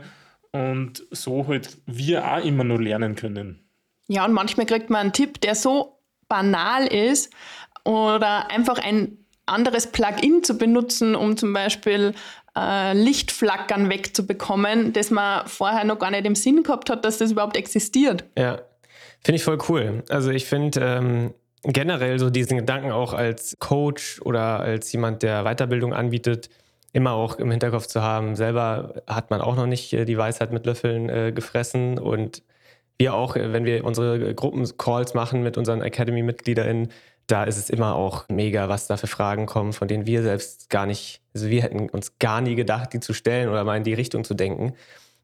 und 0.51 1.03
so 1.09 1.47
halt 1.47 1.79
wir 1.87 2.31
auch 2.31 2.45
immer 2.45 2.63
nur 2.63 2.79
lernen 2.79 3.15
können. 3.15 3.67
Ja, 4.07 4.25
und 4.25 4.33
manchmal 4.33 4.67
kriegt 4.67 4.91
man 4.91 5.01
einen 5.01 5.13
Tipp, 5.13 5.41
der 5.41 5.55
so 5.55 5.99
banal 6.27 6.85
ist 6.85 7.33
oder 7.83 8.51
einfach 8.51 8.77
ein 8.77 9.17
anderes 9.49 9.87
Plugin 9.87 10.43
zu 10.43 10.57
benutzen, 10.57 11.15
um 11.15 11.37
zum 11.37 11.53
Beispiel 11.53 12.13
äh, 12.57 12.93
Lichtflackern 12.93 13.89
wegzubekommen, 13.89 14.93
das 14.93 15.11
man 15.11 15.47
vorher 15.47 15.83
noch 15.83 15.99
gar 15.99 16.11
nicht 16.11 16.25
im 16.25 16.35
Sinn 16.35 16.63
gehabt 16.63 16.89
hat, 16.89 17.05
dass 17.05 17.17
das 17.17 17.31
überhaupt 17.31 17.57
existiert. 17.57 18.25
Ja, 18.37 18.61
finde 19.23 19.37
ich 19.37 19.43
voll 19.43 19.59
cool. 19.69 20.03
Also 20.09 20.31
ich 20.31 20.45
finde 20.45 20.79
ähm, 20.81 21.33
generell 21.63 22.19
so 22.19 22.29
diesen 22.29 22.57
Gedanken 22.57 22.91
auch 22.91 23.13
als 23.13 23.55
Coach 23.59 24.21
oder 24.23 24.59
als 24.59 24.91
jemand, 24.91 25.23
der 25.23 25.43
Weiterbildung 25.43 25.93
anbietet, 25.93 26.49
immer 26.93 27.11
auch 27.11 27.37
im 27.37 27.51
Hinterkopf 27.51 27.87
zu 27.87 28.01
haben. 28.01 28.35
Selber 28.35 29.01
hat 29.07 29.29
man 29.29 29.41
auch 29.41 29.55
noch 29.55 29.67
nicht 29.67 29.93
äh, 29.93 30.05
die 30.05 30.17
Weisheit 30.17 30.51
mit 30.51 30.65
Löffeln 30.65 31.09
äh, 31.09 31.31
gefressen 31.31 31.99
und 31.99 32.43
wir 32.97 33.13
auch, 33.13 33.35
äh, 33.35 33.53
wenn 33.53 33.65
wir 33.65 33.85
unsere 33.85 34.33
Gruppencalls 34.33 35.13
machen 35.13 35.43
mit 35.43 35.57
unseren 35.57 35.81
Academy-MitgliederInnen, 35.81 36.89
da 37.29 37.43
ist 37.43 37.57
es 37.57 37.69
immer 37.69 37.95
auch 37.95 38.25
mega, 38.27 38.69
was 38.69 38.87
da 38.87 38.97
für 38.97 39.07
Fragen 39.07 39.45
kommen, 39.45 39.71
von 39.71 39.87
denen 39.87 40.07
wir 40.07 40.23
selbst 40.23 40.69
gar 40.69 40.85
nicht, 40.85 41.21
also 41.33 41.47
wir 41.49 41.61
hätten 41.61 41.89
uns 41.89 42.17
gar 42.17 42.41
nie 42.41 42.55
gedacht, 42.55 42.91
die 42.93 42.99
zu 42.99 43.13
stellen 43.13 43.49
oder 43.49 43.63
mal 43.63 43.77
in 43.77 43.83
die 43.83 43.93
Richtung 43.93 44.23
zu 44.23 44.33
denken. 44.33 44.73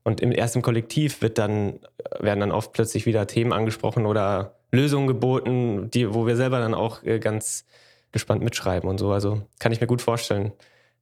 Und 0.03 0.21
im, 0.21 0.31
erst 0.31 0.55
im 0.55 0.61
Kollektiv 0.61 1.23
wird 1.23 1.39
dann, 1.39 1.79
werden 2.19 2.41
dann 2.41 2.51
oft 2.51 2.73
plötzlich 2.73 3.07
wieder 3.07 3.25
Themen 3.25 3.51
angesprochen 3.51 4.05
oder 4.05 4.55
Lösungen 4.71 5.07
geboten, 5.07 5.89
die, 5.89 6.13
wo 6.13 6.27
wir 6.27 6.35
selber 6.35 6.59
dann 6.59 6.75
auch 6.75 7.01
äh, 7.03 7.17
ganz 7.17 7.65
gespannt 8.11 8.43
mitschreiben 8.43 8.87
und 8.87 8.99
so. 8.99 9.11
Also 9.11 9.41
kann 9.57 9.71
ich 9.71 9.81
mir 9.81 9.87
gut 9.87 10.03
vorstellen, 10.03 10.51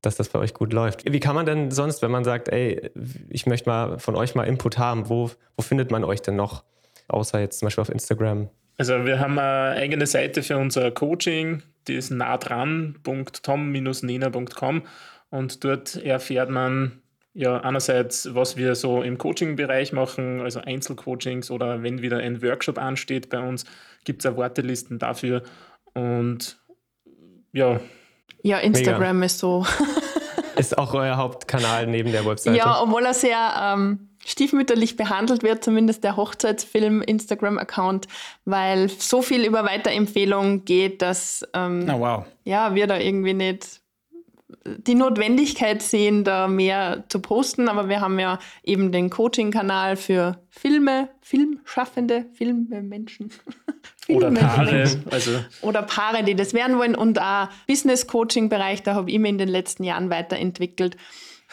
dass 0.02 0.16
das 0.16 0.30
bei 0.30 0.40
euch 0.40 0.54
gut 0.54 0.72
läuft. 0.72 1.12
Wie 1.12 1.20
kann 1.20 1.36
man 1.36 1.46
denn 1.46 1.70
sonst, 1.70 2.02
wenn 2.02 2.12
man 2.12 2.24
sagt, 2.24 2.48
ey, 2.48 2.92
ich 3.30 3.46
möchte 3.46 3.70
mal 3.70 4.00
von 4.00 4.16
euch 4.16 4.36
mal 4.36 4.44
Input 4.44 4.78
haben, 4.78 5.10
wo, 5.10 5.30
wo 5.58 5.64
findet 5.64 5.92
man 5.92 6.06
euch 6.06 6.22
denn 6.22 6.38
noch? 6.38 6.64
Außer 7.10 7.42
jetzt 7.42 7.60
zum 7.60 7.66
Beispiel 7.66 7.82
auf 7.82 7.90
Instagram. 7.90 8.50
Also 8.78 9.06
wir 9.06 9.20
haben 9.20 9.38
eine 9.38 9.80
eigene 9.80 10.08
Seite 10.08 10.42
für 10.42 10.58
unser 10.58 10.90
Coaching, 10.92 11.62
die 11.88 11.96
ist 11.96 12.12
nahdran.tom-nena.com 12.12 14.82
und 15.30 15.64
dort 15.64 15.96
erfährt 16.04 16.50
man 16.50 17.02
ja 17.34 17.62
einerseits, 17.62 18.34
was 18.34 18.58
wir 18.58 18.76
so 18.76 19.02
im 19.02 19.18
Coaching-Bereich 19.18 19.94
machen, 19.94 20.42
also 20.42 20.60
Einzelcoachings 20.60 21.50
oder 21.52 21.84
wenn 21.84 22.02
wieder 22.02 22.18
ein 22.18 22.42
Workshop 22.42 22.78
ansteht 22.78 23.30
bei 23.30 23.40
uns, 23.40 23.64
gibt 24.06 24.26
es 24.26 24.32
auch 24.32 24.38
Wartelisten 24.38 25.00
dafür 25.00 25.44
und 25.94 26.58
ja, 27.52 27.82
Ja, 28.42 28.60
Instagram 28.60 29.24
ist 29.24 29.40
so. 29.40 29.66
Ist 30.56 30.78
auch 30.78 30.94
euer 30.94 31.18
Hauptkanal 31.18 31.88
neben 31.88 32.12
der 32.12 32.26
Webseite. 32.28 32.58
Ja, 32.58 32.82
obwohl 32.82 33.06
er 33.06 33.14
sehr 33.14 33.54
ähm, 33.60 34.10
stiefmütterlich 34.26 34.96
behandelt 34.96 35.44
wird, 35.44 35.64
zumindest 35.64 36.04
der 36.04 36.16
Hochzeitsfilm 36.16 37.02
Instagram-Account, 37.02 38.08
weil 38.46 38.90
so 38.90 39.22
viel 39.22 39.46
über 39.46 39.64
Weiterempfehlung 39.66 40.66
geht, 40.66 41.02
dass 41.02 41.48
ähm, 41.54 41.86
Na 41.86 42.00
wow. 42.00 42.26
ja, 42.44 42.76
wir 42.76 42.88
da 42.88 42.98
irgendwie 42.98 43.34
nicht 43.34 43.84
die 44.66 44.96
Notwendigkeit 44.96 45.82
sehen, 45.82 46.24
da 46.24 46.48
mehr 46.48 47.04
zu 47.10 47.20
posten. 47.20 47.68
Aber 47.68 47.90
wir 47.90 48.02
haben 48.02 48.20
ja 48.20 48.40
eben 48.64 48.92
den 48.92 49.10
Coaching-Kanal 49.10 49.96
für 49.96 50.40
Filme, 50.50 51.10
Filmschaffende, 51.22 52.26
Filmmenschen. 52.34 53.32
oder 54.08 54.32
Paare, 54.32 55.02
also 55.10 55.32
Oder 55.62 55.82
Paare, 55.84 56.24
die 56.24 56.36
das 56.36 56.54
werden 56.54 56.78
wollen. 56.78 56.96
Und 56.96 57.20
auch 57.20 57.50
Business-Coaching-Bereich, 57.68 58.84
da 58.84 58.96
habe 58.96 59.12
ich 59.12 59.20
mich 59.20 59.30
in 59.30 59.38
den 59.38 59.50
letzten 59.50 59.84
Jahren 59.84 60.10
weiterentwickelt, 60.10 60.98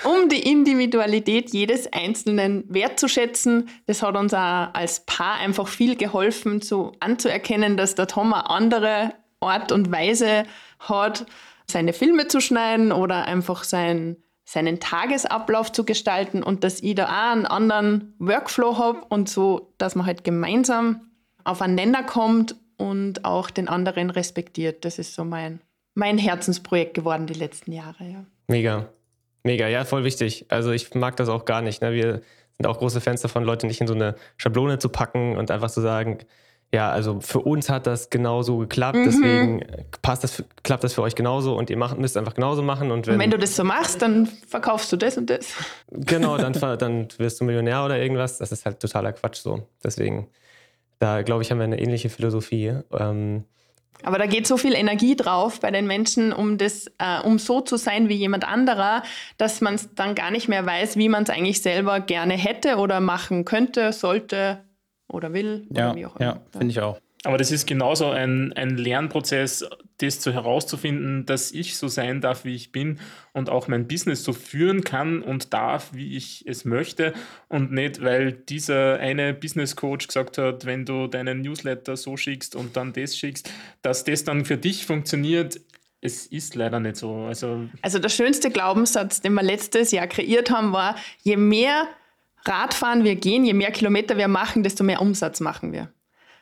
um 0.05 0.29
die 0.29 0.51
Individualität 0.51 1.51
jedes 1.51 1.93
Einzelnen 1.93 2.65
wertzuschätzen. 2.69 3.69
Das 3.87 4.03
hat 4.03 4.17
uns 4.17 4.35
auch 4.35 4.69
als 4.73 5.05
Paar 5.07 5.37
einfach 5.37 5.69
viel 5.69 5.97
geholfen, 5.97 6.61
so 6.61 6.93
anzuerkennen, 7.01 7.77
dass 7.77 7.95
der 7.95 8.07
Tom 8.07 8.33
eine 8.33 8.49
andere 8.49 9.13
Art 9.41 9.73
und 9.73 9.91
Weise 9.91 10.45
hat, 10.79 11.27
seine 11.71 11.93
Filme 11.93 12.29
zu 12.29 12.41
schneiden 12.41 12.93
oder 12.93 13.27
einfach 13.27 13.65
sein, 13.65 14.17
seinen 14.45 14.81
Tagesablauf 14.81 15.73
zu 15.73 15.85
gestalten 15.85 16.43
und 16.43 16.65
dass 16.65 16.83
ich 16.83 16.95
da 16.95 17.07
auch 17.07 17.33
einen 17.33 17.47
anderen 17.47 18.15
Workflow 18.19 18.79
habe 18.79 19.05
und 19.09 19.29
so, 19.29 19.73
dass 19.79 19.95
man 19.95 20.07
halt 20.07 20.25
gemeinsam 20.25 21.11
auf 21.45 21.63
einen 21.63 21.77
Nenner 21.77 22.03
kommt 22.03 22.57
und 22.77 23.25
auch 23.25 23.51
den 23.51 23.69
anderen 23.69 24.11
respektiert. 24.11 24.85
Das 24.85 24.99
ist 24.99 25.15
so 25.15 25.25
mein, 25.25 25.61
mein 25.95 26.19
Herzensprojekt 26.19 26.95
geworden 26.95 27.27
die 27.27 27.35
letzten 27.35 27.73
Jahre. 27.73 28.05
Ja. 28.05 28.25
Mega. 28.49 28.89
Mega, 29.42 29.68
ja, 29.68 29.85
voll 29.85 30.05
wichtig. 30.05 30.46
Also 30.48 30.70
ich 30.72 30.94
mag 30.94 31.16
das 31.16 31.29
auch 31.29 31.44
gar 31.44 31.62
nicht. 31.62 31.81
Ne? 31.83 31.92
Wir 31.92 32.20
sind 32.57 32.66
auch 32.66 32.79
große 32.79 33.00
Fans 33.00 33.22
davon, 33.22 33.44
Leute 33.44 33.66
nicht 33.66 33.81
in 33.81 33.87
so 33.87 33.94
eine 33.94 34.14
Schablone 34.37 34.79
zu 34.79 34.88
packen 34.90 35.37
und 35.37 35.50
einfach 35.50 35.70
zu 35.70 35.81
sagen, 35.81 36.18
ja, 36.72 36.90
also 36.92 37.18
für 37.20 37.40
uns 37.40 37.68
hat 37.68 37.88
das 37.88 38.11
genauso 38.11 38.59
geklappt, 38.59 38.96
Mhm. 38.98 39.05
deswegen 39.05 39.64
passt 40.03 40.22
das, 40.22 40.44
klappt 40.62 40.85
das 40.85 40.94
für 40.94 41.03
euch 41.03 41.16
genauso 41.16 41.57
und 41.57 41.68
ihr 41.68 41.76
macht, 41.76 41.98
müsst 41.98 42.16
einfach 42.16 42.35
genauso 42.35 42.62
machen. 42.62 42.92
Und 42.92 43.07
wenn, 43.09 43.14
Und 43.14 43.20
wenn 43.20 43.31
du 43.31 43.38
das 43.38 43.57
so 43.57 43.64
machst, 43.64 44.03
dann 44.03 44.26
verkaufst 44.26 44.92
du 44.92 44.96
das 44.96 45.16
und 45.18 45.29
das. 45.31 45.53
genau, 45.90 46.37
dann, 46.38 46.53
dann 46.79 47.09
wirst 47.18 47.40
du 47.40 47.44
Millionär 47.44 47.85
oder 47.85 47.98
irgendwas. 47.98 48.38
Das 48.38 48.53
ist 48.53 48.66
halt 48.66 48.79
totaler 48.79 49.12
Quatsch 49.14 49.38
so. 49.38 49.66
Deswegen, 49.83 50.29
da 51.00 51.22
glaube 51.22 51.42
ich, 51.42 51.50
haben 51.50 51.59
wir 51.59 51.64
eine 51.64 51.81
ähnliche 51.81 52.09
Philosophie. 52.09 52.74
Ähm, 52.96 53.44
Aber 54.03 54.19
da 54.19 54.27
geht 54.27 54.47
so 54.47 54.57
viel 54.57 54.75
Energie 54.75 55.17
drauf 55.17 55.61
bei 55.61 55.71
den 55.71 55.87
Menschen, 55.87 56.33
um 56.33 56.59
das, 56.59 56.87
äh, 56.99 57.21
um 57.25 57.39
so 57.39 57.61
zu 57.61 57.77
sein 57.77 58.09
wie 58.09 58.15
jemand 58.15 58.47
anderer, 58.47 59.03
dass 59.37 59.61
man 59.61 59.75
es 59.75 59.95
dann 59.95 60.15
gar 60.15 60.31
nicht 60.31 60.49
mehr 60.49 60.65
weiß, 60.67 60.97
wie 60.97 61.09
man 61.09 61.25
es 61.25 61.31
eigentlich 61.31 61.63
selber 61.63 62.01
gerne 62.01 62.35
hätte 62.35 62.77
oder 62.77 63.01
machen 63.01 63.45
könnte, 63.45 63.93
sollte 63.93 64.65
oder 65.09 65.33
will 65.33 65.67
oder 65.71 65.81
Ja, 65.89 65.95
wie 65.97 66.07
auch 66.07 66.17
immer. 66.17 66.35
ja 66.35 66.41
finde 66.53 66.69
ich 66.69 66.81
auch. 66.81 66.99
Aber 67.24 67.37
das 67.37 67.50
ist 67.50 67.66
genauso 67.66 68.09
ein, 68.09 68.54
ein 68.54 68.78
Lernprozess, 68.78 69.68
das 69.98 70.20
zu 70.20 70.33
herauszufinden, 70.33 71.26
dass 71.26 71.52
ich 71.52 71.76
so 71.76 71.87
sein 71.87 72.22
darf, 72.22 72.46
wie 72.46 72.54
ich 72.54 72.72
bin 72.72 72.98
und 73.35 73.50
auch 73.50 73.68
mein 73.68 73.87
Business 73.87 74.24
so 74.24 74.33
führen 74.33 74.85
kann 74.85 75.20
und 75.20 75.52
darf, 75.52 75.90
wie 75.92 76.16
ich 76.16 76.44
es 76.46 76.64
möchte. 76.64 77.12
Und 77.48 77.72
nicht, 77.72 78.02
weil 78.02 78.33
dieser 78.33 78.98
eine 79.00 79.35
Business 79.35 79.76
Coach 79.76 80.06
gesagt 80.06 80.38
hat, 80.38 80.64
wenn 80.64 80.87
du 80.87 81.09
deinen 81.09 81.42
Newsletter 81.42 81.98
so 81.98 82.16
schickst 82.16 82.56
und 82.56 82.76
dann 82.76 82.94
das 82.94 83.16
schickst, 83.16 83.52
dass 83.83 84.04
das 84.04 84.24
dann 84.24 84.46
für 84.46 84.56
dich 84.56 84.87
funktioniert. 84.87 85.61
Es 86.00 86.24
ist 86.26 86.54
leider 86.54 86.80
nicht 86.80 86.96
so. 86.96 87.24
Also 87.24 87.68
Also 87.83 87.98
der 87.98 88.09
schönste 88.09 88.50
Glaubenssatz, 88.50 89.20
den 89.20 89.35
wir 89.35 89.42
letztes 89.42 89.90
Jahr 89.90 90.06
kreiert 90.06 90.50
haben, 90.50 90.72
war, 90.72 90.96
je 91.22 91.37
mehr 91.37 91.87
Radfahren 92.46 93.04
wir 93.04 93.16
gehen, 93.16 93.44
je 93.44 93.52
mehr 93.52 93.70
Kilometer 93.70 94.16
wir 94.16 94.28
machen, 94.28 94.62
desto 94.62 94.83
mehr 94.83 95.02
Umsatz 95.02 95.40
machen 95.40 95.74
wir. 95.74 95.92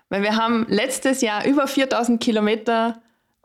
Weil 0.09 0.23
wir 0.23 0.37
haben 0.37 0.67
letztes 0.69 1.21
Jahr 1.21 1.45
über 1.45 1.67
4000 1.67 2.21
Kilometer 2.21 3.01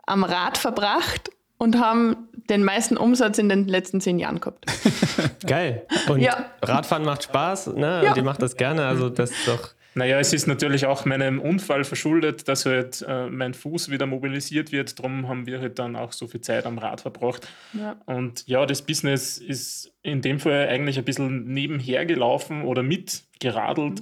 am 0.06 0.24
Rad 0.24 0.58
verbracht 0.58 1.30
und 1.58 1.78
haben 1.78 2.28
den 2.50 2.64
meisten 2.64 2.96
Umsatz 2.96 3.38
in 3.38 3.48
den 3.48 3.66
letzten 3.66 4.00
zehn 4.00 4.18
Jahren 4.18 4.40
gehabt. 4.40 4.66
geil. 5.46 5.86
Und 6.08 6.20
Ja. 6.20 6.50
Radfahren 6.62 7.04
macht 7.04 7.24
Spaß, 7.24 7.68
ne? 7.68 8.02
Ja. 8.04 8.10
Und 8.10 8.16
ihr 8.16 8.22
macht 8.22 8.42
das 8.42 8.56
gerne. 8.56 8.86
Also 8.86 9.08
das 9.08 9.30
ist 9.30 9.48
doch. 9.48 9.70
Naja, 9.96 10.18
es 10.18 10.32
ist 10.32 10.48
natürlich 10.48 10.86
auch 10.86 11.04
meinem 11.04 11.40
Unfall 11.40 11.84
verschuldet, 11.84 12.48
dass 12.48 12.66
halt 12.66 13.04
äh, 13.08 13.28
mein 13.28 13.54
Fuß 13.54 13.90
wieder 13.90 14.06
mobilisiert 14.06 14.72
wird. 14.72 14.98
Darum 14.98 15.28
haben 15.28 15.46
wir 15.46 15.60
halt 15.60 15.78
dann 15.78 15.94
auch 15.94 16.12
so 16.12 16.26
viel 16.26 16.40
Zeit 16.40 16.66
am 16.66 16.78
Rad 16.78 17.00
verbracht. 17.02 17.48
Ja. 17.72 17.94
Und 18.06 18.46
ja, 18.48 18.66
das 18.66 18.82
Business 18.82 19.38
ist 19.38 19.92
in 20.02 20.20
dem 20.20 20.40
Fall 20.40 20.68
eigentlich 20.68 20.98
ein 20.98 21.04
bisschen 21.04 21.44
nebenher 21.44 22.06
gelaufen 22.06 22.62
oder 22.64 22.82
mitgeradelt. 22.82 24.00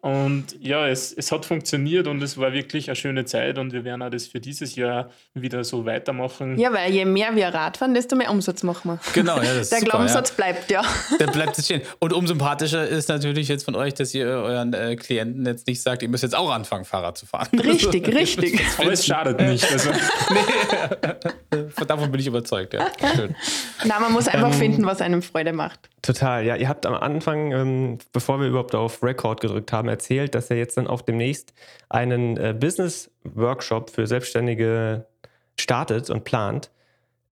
Und 0.00 0.56
ja, 0.60 0.88
es, 0.88 1.12
es 1.12 1.30
hat 1.30 1.46
funktioniert 1.46 2.08
und 2.08 2.20
es 2.22 2.36
war 2.36 2.52
wirklich 2.52 2.88
eine 2.88 2.96
schöne 2.96 3.24
Zeit 3.24 3.58
und 3.58 3.72
wir 3.72 3.84
werden 3.84 4.02
auch 4.02 4.10
das 4.10 4.26
für 4.26 4.40
dieses 4.40 4.74
Jahr 4.74 5.10
wieder 5.34 5.62
so 5.62 5.86
weitermachen. 5.86 6.58
Ja, 6.58 6.72
weil 6.72 6.92
je 6.92 7.04
mehr 7.04 7.36
wir 7.36 7.48
Radfahren, 7.48 7.94
desto 7.94 8.16
mehr 8.16 8.30
Umsatz 8.30 8.64
machen 8.64 8.92
wir. 8.92 9.00
Genau, 9.12 9.36
ja, 9.36 9.54
das 9.54 9.70
Der 9.70 9.78
super, 9.78 9.90
Glaubenssatz 9.90 10.30
ja. 10.30 10.34
bleibt, 10.36 10.70
ja. 10.70 10.82
Dann 11.18 11.30
bleibt 11.30 11.56
es 11.56 11.66
stehen. 11.66 11.82
Und 12.00 12.12
umso 12.12 12.32
sympathischer 12.32 12.88
ist 12.88 13.08
natürlich 13.08 13.48
jetzt 13.48 13.64
von 13.64 13.74
euch, 13.74 13.94
dass 13.94 14.14
ihr 14.14 14.26
euren 14.26 14.72
äh, 14.72 14.96
Klienten 14.96 15.46
jetzt 15.46 15.66
nicht 15.66 15.82
sagt, 15.82 16.02
ihr 16.02 16.08
müsst 16.08 16.22
jetzt 16.22 16.34
auch 16.34 16.50
anfangen, 16.50 16.84
Fahrrad 16.84 17.18
zu 17.18 17.26
fahren. 17.26 17.58
Richtig, 17.58 18.08
richtig. 18.14 18.60
Aber 18.78 18.92
es 18.92 19.06
schadet 19.06 19.40
nicht. 19.40 19.70
Also, 19.70 19.90
Davon 21.86 22.10
bin 22.10 22.20
ich 22.20 22.26
überzeugt, 22.26 22.74
ja. 22.74 22.86
Schön. 23.14 23.34
Na, 23.84 24.00
man 24.00 24.12
muss 24.12 24.28
einfach 24.28 24.52
finden, 24.52 24.86
was 24.86 25.00
einem 25.00 25.22
Freude 25.22 25.52
macht. 25.52 25.90
Total, 26.00 26.44
ja. 26.44 26.56
Ihr 26.56 26.68
habt 26.68 26.86
am 26.86 26.94
Anfang, 26.94 27.52
ähm, 27.52 27.98
bevor 28.12 28.40
wir 28.40 28.48
überhaupt 28.48 28.74
auf 28.74 29.02
Record 29.02 29.40
gedrückt 29.40 29.72
haben, 29.72 29.81
erzählt, 29.88 30.34
dass 30.34 30.50
ihr 30.50 30.56
jetzt 30.56 30.76
dann 30.76 30.86
auch 30.86 31.02
demnächst 31.02 31.52
einen 31.88 32.36
äh, 32.36 32.54
Business-Workshop 32.58 33.90
für 33.90 34.06
Selbstständige 34.06 35.06
startet 35.58 36.10
und 36.10 36.24
plant. 36.24 36.70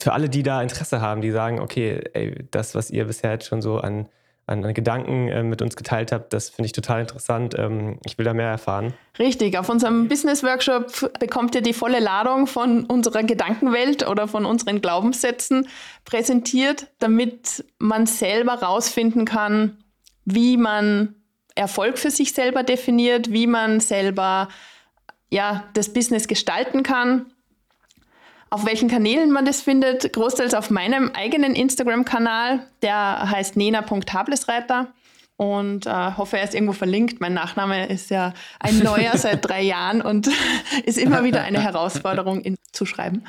Für 0.01 0.13
alle, 0.13 0.29
die 0.29 0.43
da 0.43 0.63
Interesse 0.63 1.01
haben, 1.01 1.21
die 1.21 1.31
sagen, 1.31 1.61
okay, 1.61 2.01
ey, 2.15 2.47
das, 2.51 2.75
was 2.75 2.91
ihr 2.91 3.05
bisher 3.05 3.33
jetzt 3.33 3.47
schon 3.47 3.61
so 3.61 3.79
an, 3.79 4.09
an, 4.47 4.65
an 4.65 4.75
Gedanken 4.75 5.29
äh, 5.29 5.43
mit 5.43 5.61
uns 5.61 5.77
geteilt 5.77 6.11
habt, 6.11 6.33
das 6.33 6.49
finde 6.49 6.67
ich 6.67 6.73
total 6.73 7.03
interessant. 7.03 7.55
Ähm, 7.59 7.99
ich 8.05 8.17
will 8.17 8.25
da 8.25 8.33
mehr 8.33 8.49
erfahren. 8.49 8.95
Richtig, 9.19 9.59
auf 9.59 9.69
unserem 9.69 10.09
Business 10.09 10.43
Workshop 10.43 11.13
bekommt 11.21 11.55
ihr 11.55 11.61
die 11.61 11.75
volle 11.75 12.01
Ladung 12.01 12.47
von 12.47 12.85
unserer 12.87 13.23
Gedankenwelt 13.23 14.09
oder 14.09 14.27
von 14.27 14.47
unseren 14.47 14.81
Glaubenssätzen 14.81 15.69
präsentiert, 16.05 16.87
damit 16.99 17.65
man 17.79 18.07
selber 18.07 18.55
rausfinden 18.55 19.27
kann, 19.27 19.77
wie 20.25 20.57
man 20.57 21.15
Erfolg 21.55 21.99
für 21.99 22.11
sich 22.11 22.33
selber 22.33 22.63
definiert, 22.63 23.33
wie 23.33 23.47
man 23.47 23.81
selber 23.81 24.49
ja, 25.31 25.65
das 25.75 25.93
Business 25.93 26.29
gestalten 26.29 26.83
kann, 26.83 27.27
auf 28.51 28.67
welchen 28.67 28.89
Kanälen 28.89 29.31
man 29.31 29.45
das 29.45 29.61
findet. 29.61 30.13
Großteils 30.13 30.55
auf 30.55 30.71
meinem 30.71 31.11
eigenen 31.15 31.55
Instagram-Kanal, 31.55 32.67
der 32.83 33.31
heißt 33.31 33.57
nena.tablesreiter 33.57 34.89
und 35.37 35.87
äh, 35.87 35.91
hoffe, 36.19 36.37
er 36.37 36.45
ist 36.45 36.55
irgendwo 36.55 36.75
verlinkt. 36.75 37.21
Mein 37.21 37.33
Nachname 37.33 37.87
ist 37.89 38.11
ja 38.11 38.35
ein 38.59 38.81
neuer 38.81 39.13
seit 39.17 39.49
drei 39.49 39.63
Jahren 39.63 40.03
und 40.03 40.29
ist 40.85 40.99
immer 40.99 41.25
wieder 41.25 41.43
eine 41.43 41.61
Herausforderung 41.63 42.43
ihn 42.43 42.57
zu 42.73 42.85
schreiben. 42.85 43.25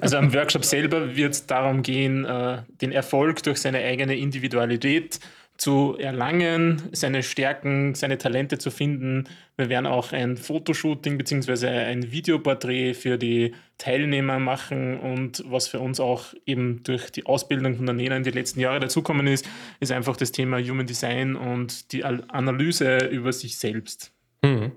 also 0.00 0.16
am 0.16 0.32
Workshop 0.34 0.64
selber 0.64 1.14
wird 1.14 1.34
es 1.34 1.46
darum 1.46 1.82
gehen, 1.82 2.24
äh, 2.24 2.62
den 2.80 2.92
Erfolg 2.92 3.42
durch 3.42 3.58
seine 3.58 3.78
eigene 3.78 4.16
Individualität 4.16 5.20
zu 5.56 5.96
erlangen, 5.98 6.82
seine 6.92 7.22
Stärken, 7.22 7.94
seine 7.94 8.18
Talente 8.18 8.58
zu 8.58 8.70
finden. 8.70 9.28
Wir 9.56 9.68
werden 9.68 9.86
auch 9.86 10.12
ein 10.12 10.36
Fotoshooting 10.36 11.16
bzw. 11.16 11.68
ein 11.68 12.10
Videoporträt 12.10 12.94
für 12.94 13.18
die 13.18 13.54
Teilnehmer 13.78 14.40
machen 14.40 14.98
und 14.98 15.44
was 15.46 15.68
für 15.68 15.78
uns 15.78 16.00
auch 16.00 16.34
eben 16.44 16.82
durch 16.82 17.10
die 17.10 17.26
Ausbildung 17.26 17.76
von 17.76 17.86
der 17.86 17.94
NENA 17.94 18.16
in 18.16 18.22
den 18.24 18.34
letzten 18.34 18.58
Jahren 18.58 18.80
dazukommen 18.80 19.28
ist, 19.28 19.46
ist 19.78 19.92
einfach 19.92 20.16
das 20.16 20.32
Thema 20.32 20.58
Human 20.58 20.86
Design 20.86 21.36
und 21.36 21.92
die 21.92 22.04
Al- 22.04 22.24
Analyse 22.28 22.98
über 23.06 23.32
sich 23.32 23.56
selbst. 23.56 24.12
Mhm. 24.42 24.72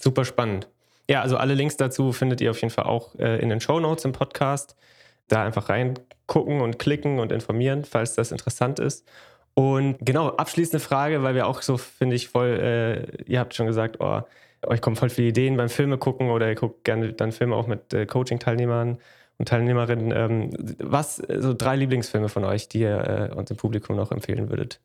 Super 0.00 0.24
spannend. 0.24 0.68
Ja, 1.10 1.22
also 1.22 1.36
alle 1.36 1.54
Links 1.54 1.76
dazu 1.76 2.12
findet 2.12 2.40
ihr 2.40 2.50
auf 2.50 2.60
jeden 2.60 2.72
Fall 2.72 2.86
auch 2.86 3.14
äh, 3.16 3.40
in 3.40 3.50
den 3.50 3.60
Show 3.60 3.78
Notes 3.80 4.04
im 4.04 4.12
Podcast. 4.12 4.76
Da 5.28 5.44
einfach 5.44 5.68
reingucken 5.68 6.60
und 6.60 6.78
klicken 6.78 7.18
und 7.18 7.32
informieren, 7.32 7.84
falls 7.84 8.14
das 8.14 8.32
interessant 8.32 8.78
ist. 8.78 9.06
Und 9.58 9.96
genau, 10.00 10.28
abschließende 10.28 10.80
Frage, 10.84 11.22
weil 11.22 11.34
wir 11.34 11.46
auch 11.46 11.62
so, 11.62 11.78
finde 11.78 12.14
ich, 12.14 12.28
voll, 12.28 12.60
äh, 12.60 13.22
ihr 13.24 13.40
habt 13.40 13.54
schon 13.54 13.66
gesagt, 13.66 13.96
oh, 14.00 14.20
euch 14.66 14.82
kommen 14.82 14.96
voll 14.96 15.08
viele 15.08 15.28
Ideen 15.28 15.56
beim 15.56 15.70
Filme 15.70 15.96
gucken 15.96 16.28
oder 16.28 16.46
ihr 16.48 16.54
guckt 16.56 16.84
gerne 16.84 17.12
dann 17.14 17.32
Filme 17.32 17.56
auch 17.56 17.66
mit 17.66 17.94
äh, 17.94 18.04
Coaching-Teilnehmern 18.04 18.98
und 19.38 19.48
Teilnehmerinnen. 19.48 20.12
Ähm, 20.14 20.50
was, 20.78 21.20
äh, 21.20 21.40
so 21.40 21.54
drei 21.54 21.76
Lieblingsfilme 21.76 22.28
von 22.28 22.44
euch, 22.44 22.68
die 22.68 22.80
ihr 22.80 23.30
äh, 23.32 23.34
uns 23.34 23.50
im 23.50 23.56
Publikum 23.56 23.96
noch 23.96 24.12
empfehlen 24.12 24.50
würdet? 24.50 24.78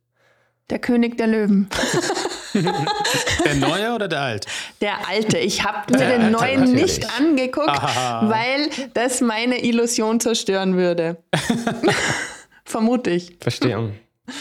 Der 0.69 0.80
König 0.80 1.17
der 1.17 1.28
Löwen. 1.28 1.67
Der 3.45 3.55
neue 3.55 3.93
oder 3.95 4.09
der 4.09 4.19
alt? 4.22 4.45
Der 4.82 5.07
alte. 5.07 5.38
Ich 5.38 5.63
habe 5.63 5.89
mir 5.91 5.99
Der 5.99 6.09
den 6.17 6.22
alte, 6.24 6.32
neuen 6.32 6.59
natürlich. 6.61 6.82
nicht 6.99 7.19
angeguckt, 7.19 7.69
Ah. 7.69 8.30
weil 8.30 8.69
das 8.93 9.22
meine 9.22 9.63
Illusion 9.63 10.19
zerstören 10.19 10.76
würde. 10.76 11.15
Vermute 12.65 13.09
ich. 13.09 13.38
Verstehe. 13.39 13.91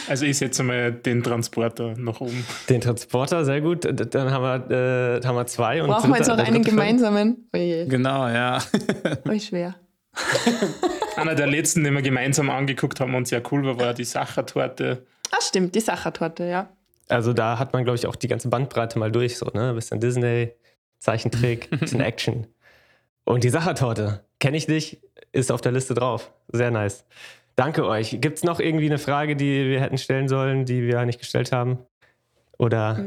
Also 0.07 0.25
ich 0.25 0.37
setze 0.37 0.63
mal 0.63 0.91
den 0.91 1.23
Transporter 1.23 1.95
nach 1.97 2.21
oben. 2.21 2.45
Den 2.69 2.81
Transporter, 2.81 3.43
sehr 3.45 3.61
gut. 3.61 3.85
Dann 3.85 4.31
haben 4.31 4.69
wir, 4.69 5.17
äh, 5.17 5.25
haben 5.25 5.35
wir 5.35 5.47
zwei. 5.47 5.81
Und 5.81 5.89
Brauchen 5.89 6.09
wir 6.11 6.17
jetzt 6.17 6.27
der 6.27 6.37
einen 6.37 6.63
gemeinsamen? 6.63 7.49
Oje, 7.53 7.87
Genau, 7.87 8.27
ja. 8.27 8.59
oh, 9.29 9.39
schwer. 9.39 9.75
Einer 11.15 11.35
der 11.35 11.47
letzten, 11.47 11.83
den 11.83 11.93
wir 11.93 12.01
gemeinsam 12.01 12.49
angeguckt 12.49 12.99
haben 12.99 13.15
und 13.15 13.27
sehr 13.27 13.41
cool 13.51 13.65
war, 13.65 13.79
war 13.79 13.93
die 13.93 14.03
Sachertorte. 14.03 15.05
Ah, 15.31 15.41
stimmt, 15.41 15.75
die 15.75 15.79
Sachertorte, 15.79 16.45
ja. 16.45 16.69
Also 17.09 17.33
da 17.33 17.59
hat 17.59 17.73
man, 17.73 17.83
glaube 17.83 17.97
ich, 17.97 18.07
auch 18.07 18.15
die 18.15 18.27
ganze 18.27 18.47
Bandbreite 18.49 18.99
mal 18.99 19.11
durch. 19.11 19.37
So, 19.37 19.47
ne? 19.53 19.73
Bisschen 19.73 19.99
Disney, 19.99 20.53
Zeichentrick, 20.99 21.69
bisschen 21.79 22.01
Action. 22.01 22.47
Und 23.23 23.43
die 23.43 23.49
Sachertorte, 23.49 24.25
kenne 24.39 24.57
ich 24.57 24.65
dich, 24.65 25.01
ist 25.31 25.51
auf 25.51 25.61
der 25.61 25.71
Liste 25.71 25.93
drauf. 25.93 26.31
Sehr 26.51 26.71
nice. 26.71 27.05
Danke 27.61 27.85
euch. 27.85 28.17
Gibt 28.19 28.39
es 28.39 28.43
noch 28.43 28.59
irgendwie 28.59 28.87
eine 28.87 28.97
Frage, 28.97 29.35
die 29.35 29.67
wir 29.67 29.81
hätten 29.81 29.99
stellen 29.99 30.27
sollen, 30.27 30.65
die 30.65 30.81
wir 30.81 31.05
nicht 31.05 31.19
gestellt 31.19 31.51
haben? 31.51 31.77
Oder 32.57 32.97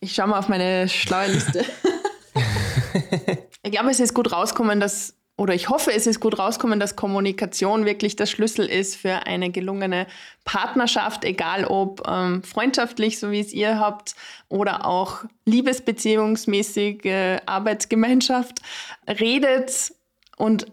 Ich 0.00 0.14
schaue 0.14 0.28
mal 0.28 0.38
auf 0.38 0.48
meine 0.48 0.88
schlaue 0.88 1.26
Liste. 1.26 1.62
ich 3.62 3.70
glaube, 3.70 3.90
es 3.90 4.00
ist 4.00 4.14
gut 4.14 4.32
rauskommen, 4.32 4.80
dass, 4.80 5.14
oder 5.36 5.52
ich 5.52 5.68
hoffe, 5.68 5.92
es 5.92 6.06
ist 6.06 6.20
gut 6.20 6.38
rauskommen, 6.38 6.80
dass 6.80 6.96
Kommunikation 6.96 7.84
wirklich 7.84 8.16
der 8.16 8.24
Schlüssel 8.24 8.64
ist 8.64 8.96
für 8.96 9.26
eine 9.26 9.50
gelungene 9.50 10.06
Partnerschaft, 10.46 11.26
egal 11.26 11.66
ob 11.66 12.00
ähm, 12.08 12.42
freundschaftlich, 12.42 13.18
so 13.18 13.30
wie 13.30 13.40
es 13.40 13.52
ihr 13.52 13.78
habt, 13.78 14.14
oder 14.48 14.86
auch 14.86 15.18
liebesbeziehungsmäßig, 15.44 17.04
äh, 17.04 17.40
Arbeitsgemeinschaft. 17.44 18.62
Redet 19.06 19.92
und 20.38 20.66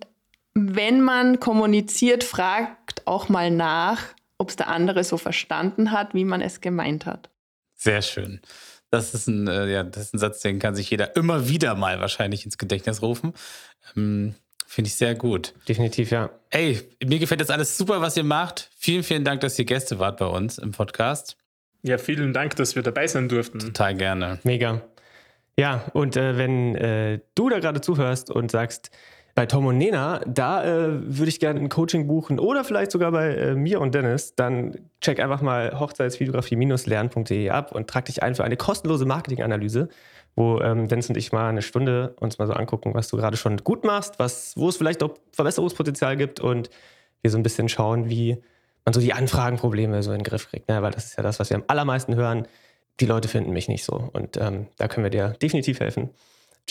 wenn 0.54 1.02
man 1.02 1.40
kommuniziert, 1.40 2.24
fragt 2.24 3.08
auch 3.08 3.30
mal 3.30 3.52
nach, 3.52 4.02
ob 4.38 4.50
es 4.50 4.56
der 4.56 4.68
andere 4.68 5.04
so 5.04 5.18
verstanden 5.18 5.92
hat, 5.92 6.14
wie 6.14 6.26
man 6.26 6.42
es 6.42 6.62
gemeint 6.62 7.06
hat. 7.06 7.30
Sehr 7.76 8.02
schön. 8.02 8.42
Das 8.90 9.14
ist 9.14 9.28
ein, 9.28 9.48
äh, 9.48 9.72
ja, 9.72 9.84
das 9.84 10.04
ist 10.04 10.14
ein 10.14 10.20
Satz, 10.20 10.42
den 10.42 10.60
kann 10.60 10.76
sich 10.76 10.90
jeder 10.90 11.16
immer 11.16 11.48
wieder 11.48 11.76
mal 11.76 12.02
wahrscheinlich 12.02 12.44
ins 12.44 12.58
Gedächtnis 12.58 13.02
rufen. 13.02 13.34
Ähm, 13.96 14.36
Finde 14.68 14.88
ich 14.88 14.96
sehr 14.96 15.16
gut. 15.16 15.54
definitiv, 15.68 16.12
ja. 16.12 16.30
Ey, 16.50 16.82
mir 17.04 17.20
gefällt 17.20 17.42
das 17.42 17.50
alles 17.50 17.78
super, 17.78 18.00
was 18.02 18.16
ihr 18.16 18.24
macht. 18.24 18.70
Vielen, 18.78 19.04
vielen 19.04 19.26
Dank, 19.26 19.42
dass 19.42 19.60
ihr 19.60 19.66
Gäste 19.66 20.00
wart 20.00 20.18
bei 20.18 20.26
uns 20.26 20.58
im 20.58 20.72
Podcast. 20.72 21.38
Ja, 21.84 21.98
vielen 21.98 22.32
Dank, 22.32 22.56
dass 22.56 22.76
wir 22.76 22.84
dabei 22.84 23.08
sein 23.08 23.28
durften. 23.28 23.60
Total 23.60 23.96
gerne. 23.96 24.40
Mega. 24.44 24.82
Ja, 25.58 25.84
und 25.94 26.16
äh, 26.16 26.38
wenn 26.38 26.76
äh, 26.76 27.20
du 27.36 27.50
da 27.50 27.60
gerade 27.60 27.82
zuhörst 27.82 28.30
und 28.30 28.52
sagst, 28.52 28.92
bei 29.42 29.48
Tom 29.48 29.66
und 29.66 29.80
Nena, 29.80 30.22
da 30.28 30.64
äh, 30.64 31.18
würde 31.18 31.30
ich 31.30 31.40
gerne 31.40 31.60
ein 31.60 31.68
Coaching 31.68 32.06
buchen 32.06 32.38
oder 32.38 32.64
vielleicht 32.64 32.92
sogar 32.92 33.12
bei 33.12 33.34
äh, 33.34 33.56
mir 33.56 33.82
und 33.82 33.96
Dennis, 33.96 34.36
dann 34.36 34.76
check 35.02 35.20
einfach 35.20 35.42
mal 35.42 35.80
hochzeitsvideografie-lernen.de 35.80 37.50
ab 37.50 37.72
und 37.72 37.90
trag 37.90 38.06
dich 38.06 38.22
ein 38.22 38.36
für 38.36 38.44
eine 38.44 38.56
kostenlose 38.56 39.06
Marketinganalyse, 39.06 39.90
wo 40.36 40.60
ähm, 40.60 40.88
Dennis 40.88 41.10
und 41.10 41.18
ich 41.18 41.32
mal 41.32 41.50
eine 41.50 41.64
Stunde 41.64 42.14
uns 42.20 42.38
mal 42.38 42.46
so 42.46 42.54
angucken, 42.54 42.94
was 42.94 43.08
du 43.08 43.18
gerade 43.18 43.36
schon 43.36 43.58
gut 43.58 43.84
machst, 43.84 44.20
was, 44.20 44.56
wo 44.58 44.70
es 44.70 44.78
vielleicht 44.78 45.02
auch 45.02 45.16
Verbesserungspotenzial 45.32 46.18
gibt 46.18 46.40
und 46.40 46.70
wir 47.24 47.32
so 47.32 47.40
ein 47.40 47.44
bisschen 47.44 47.68
schauen, 47.68 48.12
wie 48.12 48.44
man 48.86 48.94
so 48.94 49.02
die 49.02 49.14
Anfragenprobleme 49.14 50.04
so 50.04 50.12
in 50.12 50.20
den 50.20 50.24
Griff 50.24 50.52
kriegt. 50.52 50.70
Ne? 50.70 50.84
Weil 50.84 50.92
das 50.92 51.06
ist 51.06 51.18
ja 51.18 51.24
das, 51.24 51.40
was 51.40 51.50
wir 51.50 51.58
am 51.58 51.64
allermeisten 51.66 52.14
hören. 52.14 52.48
Die 53.00 53.08
Leute 53.08 53.28
finden 53.28 53.54
mich 53.54 53.68
nicht 53.68 53.86
so. 53.86 54.08
Und 54.14 54.38
ähm, 54.38 54.68
da 54.78 54.88
können 54.88 55.04
wir 55.04 55.10
dir 55.10 55.30
definitiv 55.42 55.80
helfen. 55.80 56.12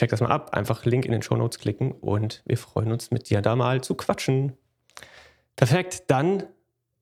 Check 0.01 0.09
das 0.09 0.23
mal 0.23 0.31
ab. 0.31 0.55
Einfach 0.55 0.87
Link 0.87 1.05
in 1.05 1.13
den 1.13 1.21
Show 1.21 1.37
Notes 1.37 1.59
klicken 1.59 1.93
und 1.93 2.43
wir 2.47 2.57
freuen 2.57 2.91
uns, 2.91 3.11
mit 3.11 3.29
dir 3.29 3.43
da 3.43 3.55
mal 3.55 3.83
zu 3.83 3.95
quatschen. 3.95 4.55
Perfekt. 5.57 6.05
Dann 6.07 6.45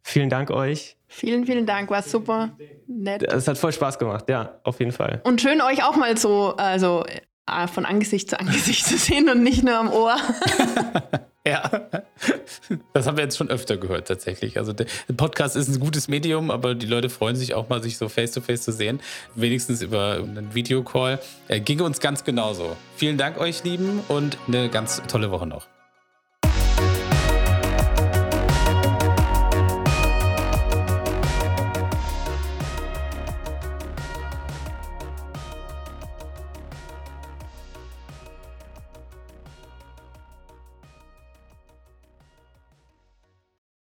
vielen 0.02 0.28
Dank 0.30 0.50
euch. 0.50 0.96
Vielen, 1.06 1.46
vielen 1.46 1.64
Dank, 1.64 1.90
war 1.90 2.02
super 2.02 2.56
nett. 2.88 3.22
Es 3.22 3.46
hat 3.46 3.56
voll 3.56 3.72
Spaß 3.72 4.00
gemacht. 4.00 4.28
Ja, 4.28 4.58
auf 4.64 4.80
jeden 4.80 4.90
Fall. 4.90 5.20
Und 5.22 5.40
schön, 5.40 5.60
euch 5.60 5.84
auch 5.84 5.94
mal 5.94 6.16
so 6.16 6.56
also, 6.56 7.04
äh, 7.46 7.68
von 7.68 7.86
Angesicht 7.86 8.30
zu 8.30 8.40
Angesicht 8.40 8.84
zu 8.84 8.98
sehen 8.98 9.28
und 9.28 9.44
nicht 9.44 9.62
nur 9.62 9.76
am 9.76 9.92
Ohr. 9.92 10.16
Ja, 11.46 11.68
das 12.92 13.06
haben 13.06 13.16
wir 13.16 13.24
jetzt 13.24 13.36
schon 13.36 13.48
öfter 13.48 13.76
gehört 13.76 14.08
tatsächlich. 14.08 14.58
Also 14.58 14.72
der 14.72 14.86
Podcast 15.16 15.56
ist 15.56 15.68
ein 15.68 15.80
gutes 15.80 16.08
Medium, 16.08 16.50
aber 16.50 16.74
die 16.74 16.86
Leute 16.86 17.08
freuen 17.08 17.36
sich 17.36 17.54
auch 17.54 17.68
mal, 17.68 17.82
sich 17.82 17.96
so 17.96 18.08
face-to-face 18.08 18.62
zu 18.62 18.72
sehen. 18.72 19.00
Wenigstens 19.34 19.80
über 19.80 20.14
einen 20.14 20.54
Videocall. 20.54 21.20
Äh, 21.48 21.60
ginge 21.60 21.84
uns 21.84 22.00
ganz 22.00 22.24
genauso. 22.24 22.76
Vielen 22.96 23.16
Dank 23.18 23.38
euch, 23.38 23.64
Lieben, 23.64 24.00
und 24.08 24.36
eine 24.46 24.68
ganz 24.68 25.02
tolle 25.08 25.30
Woche 25.30 25.46
noch. 25.46 25.77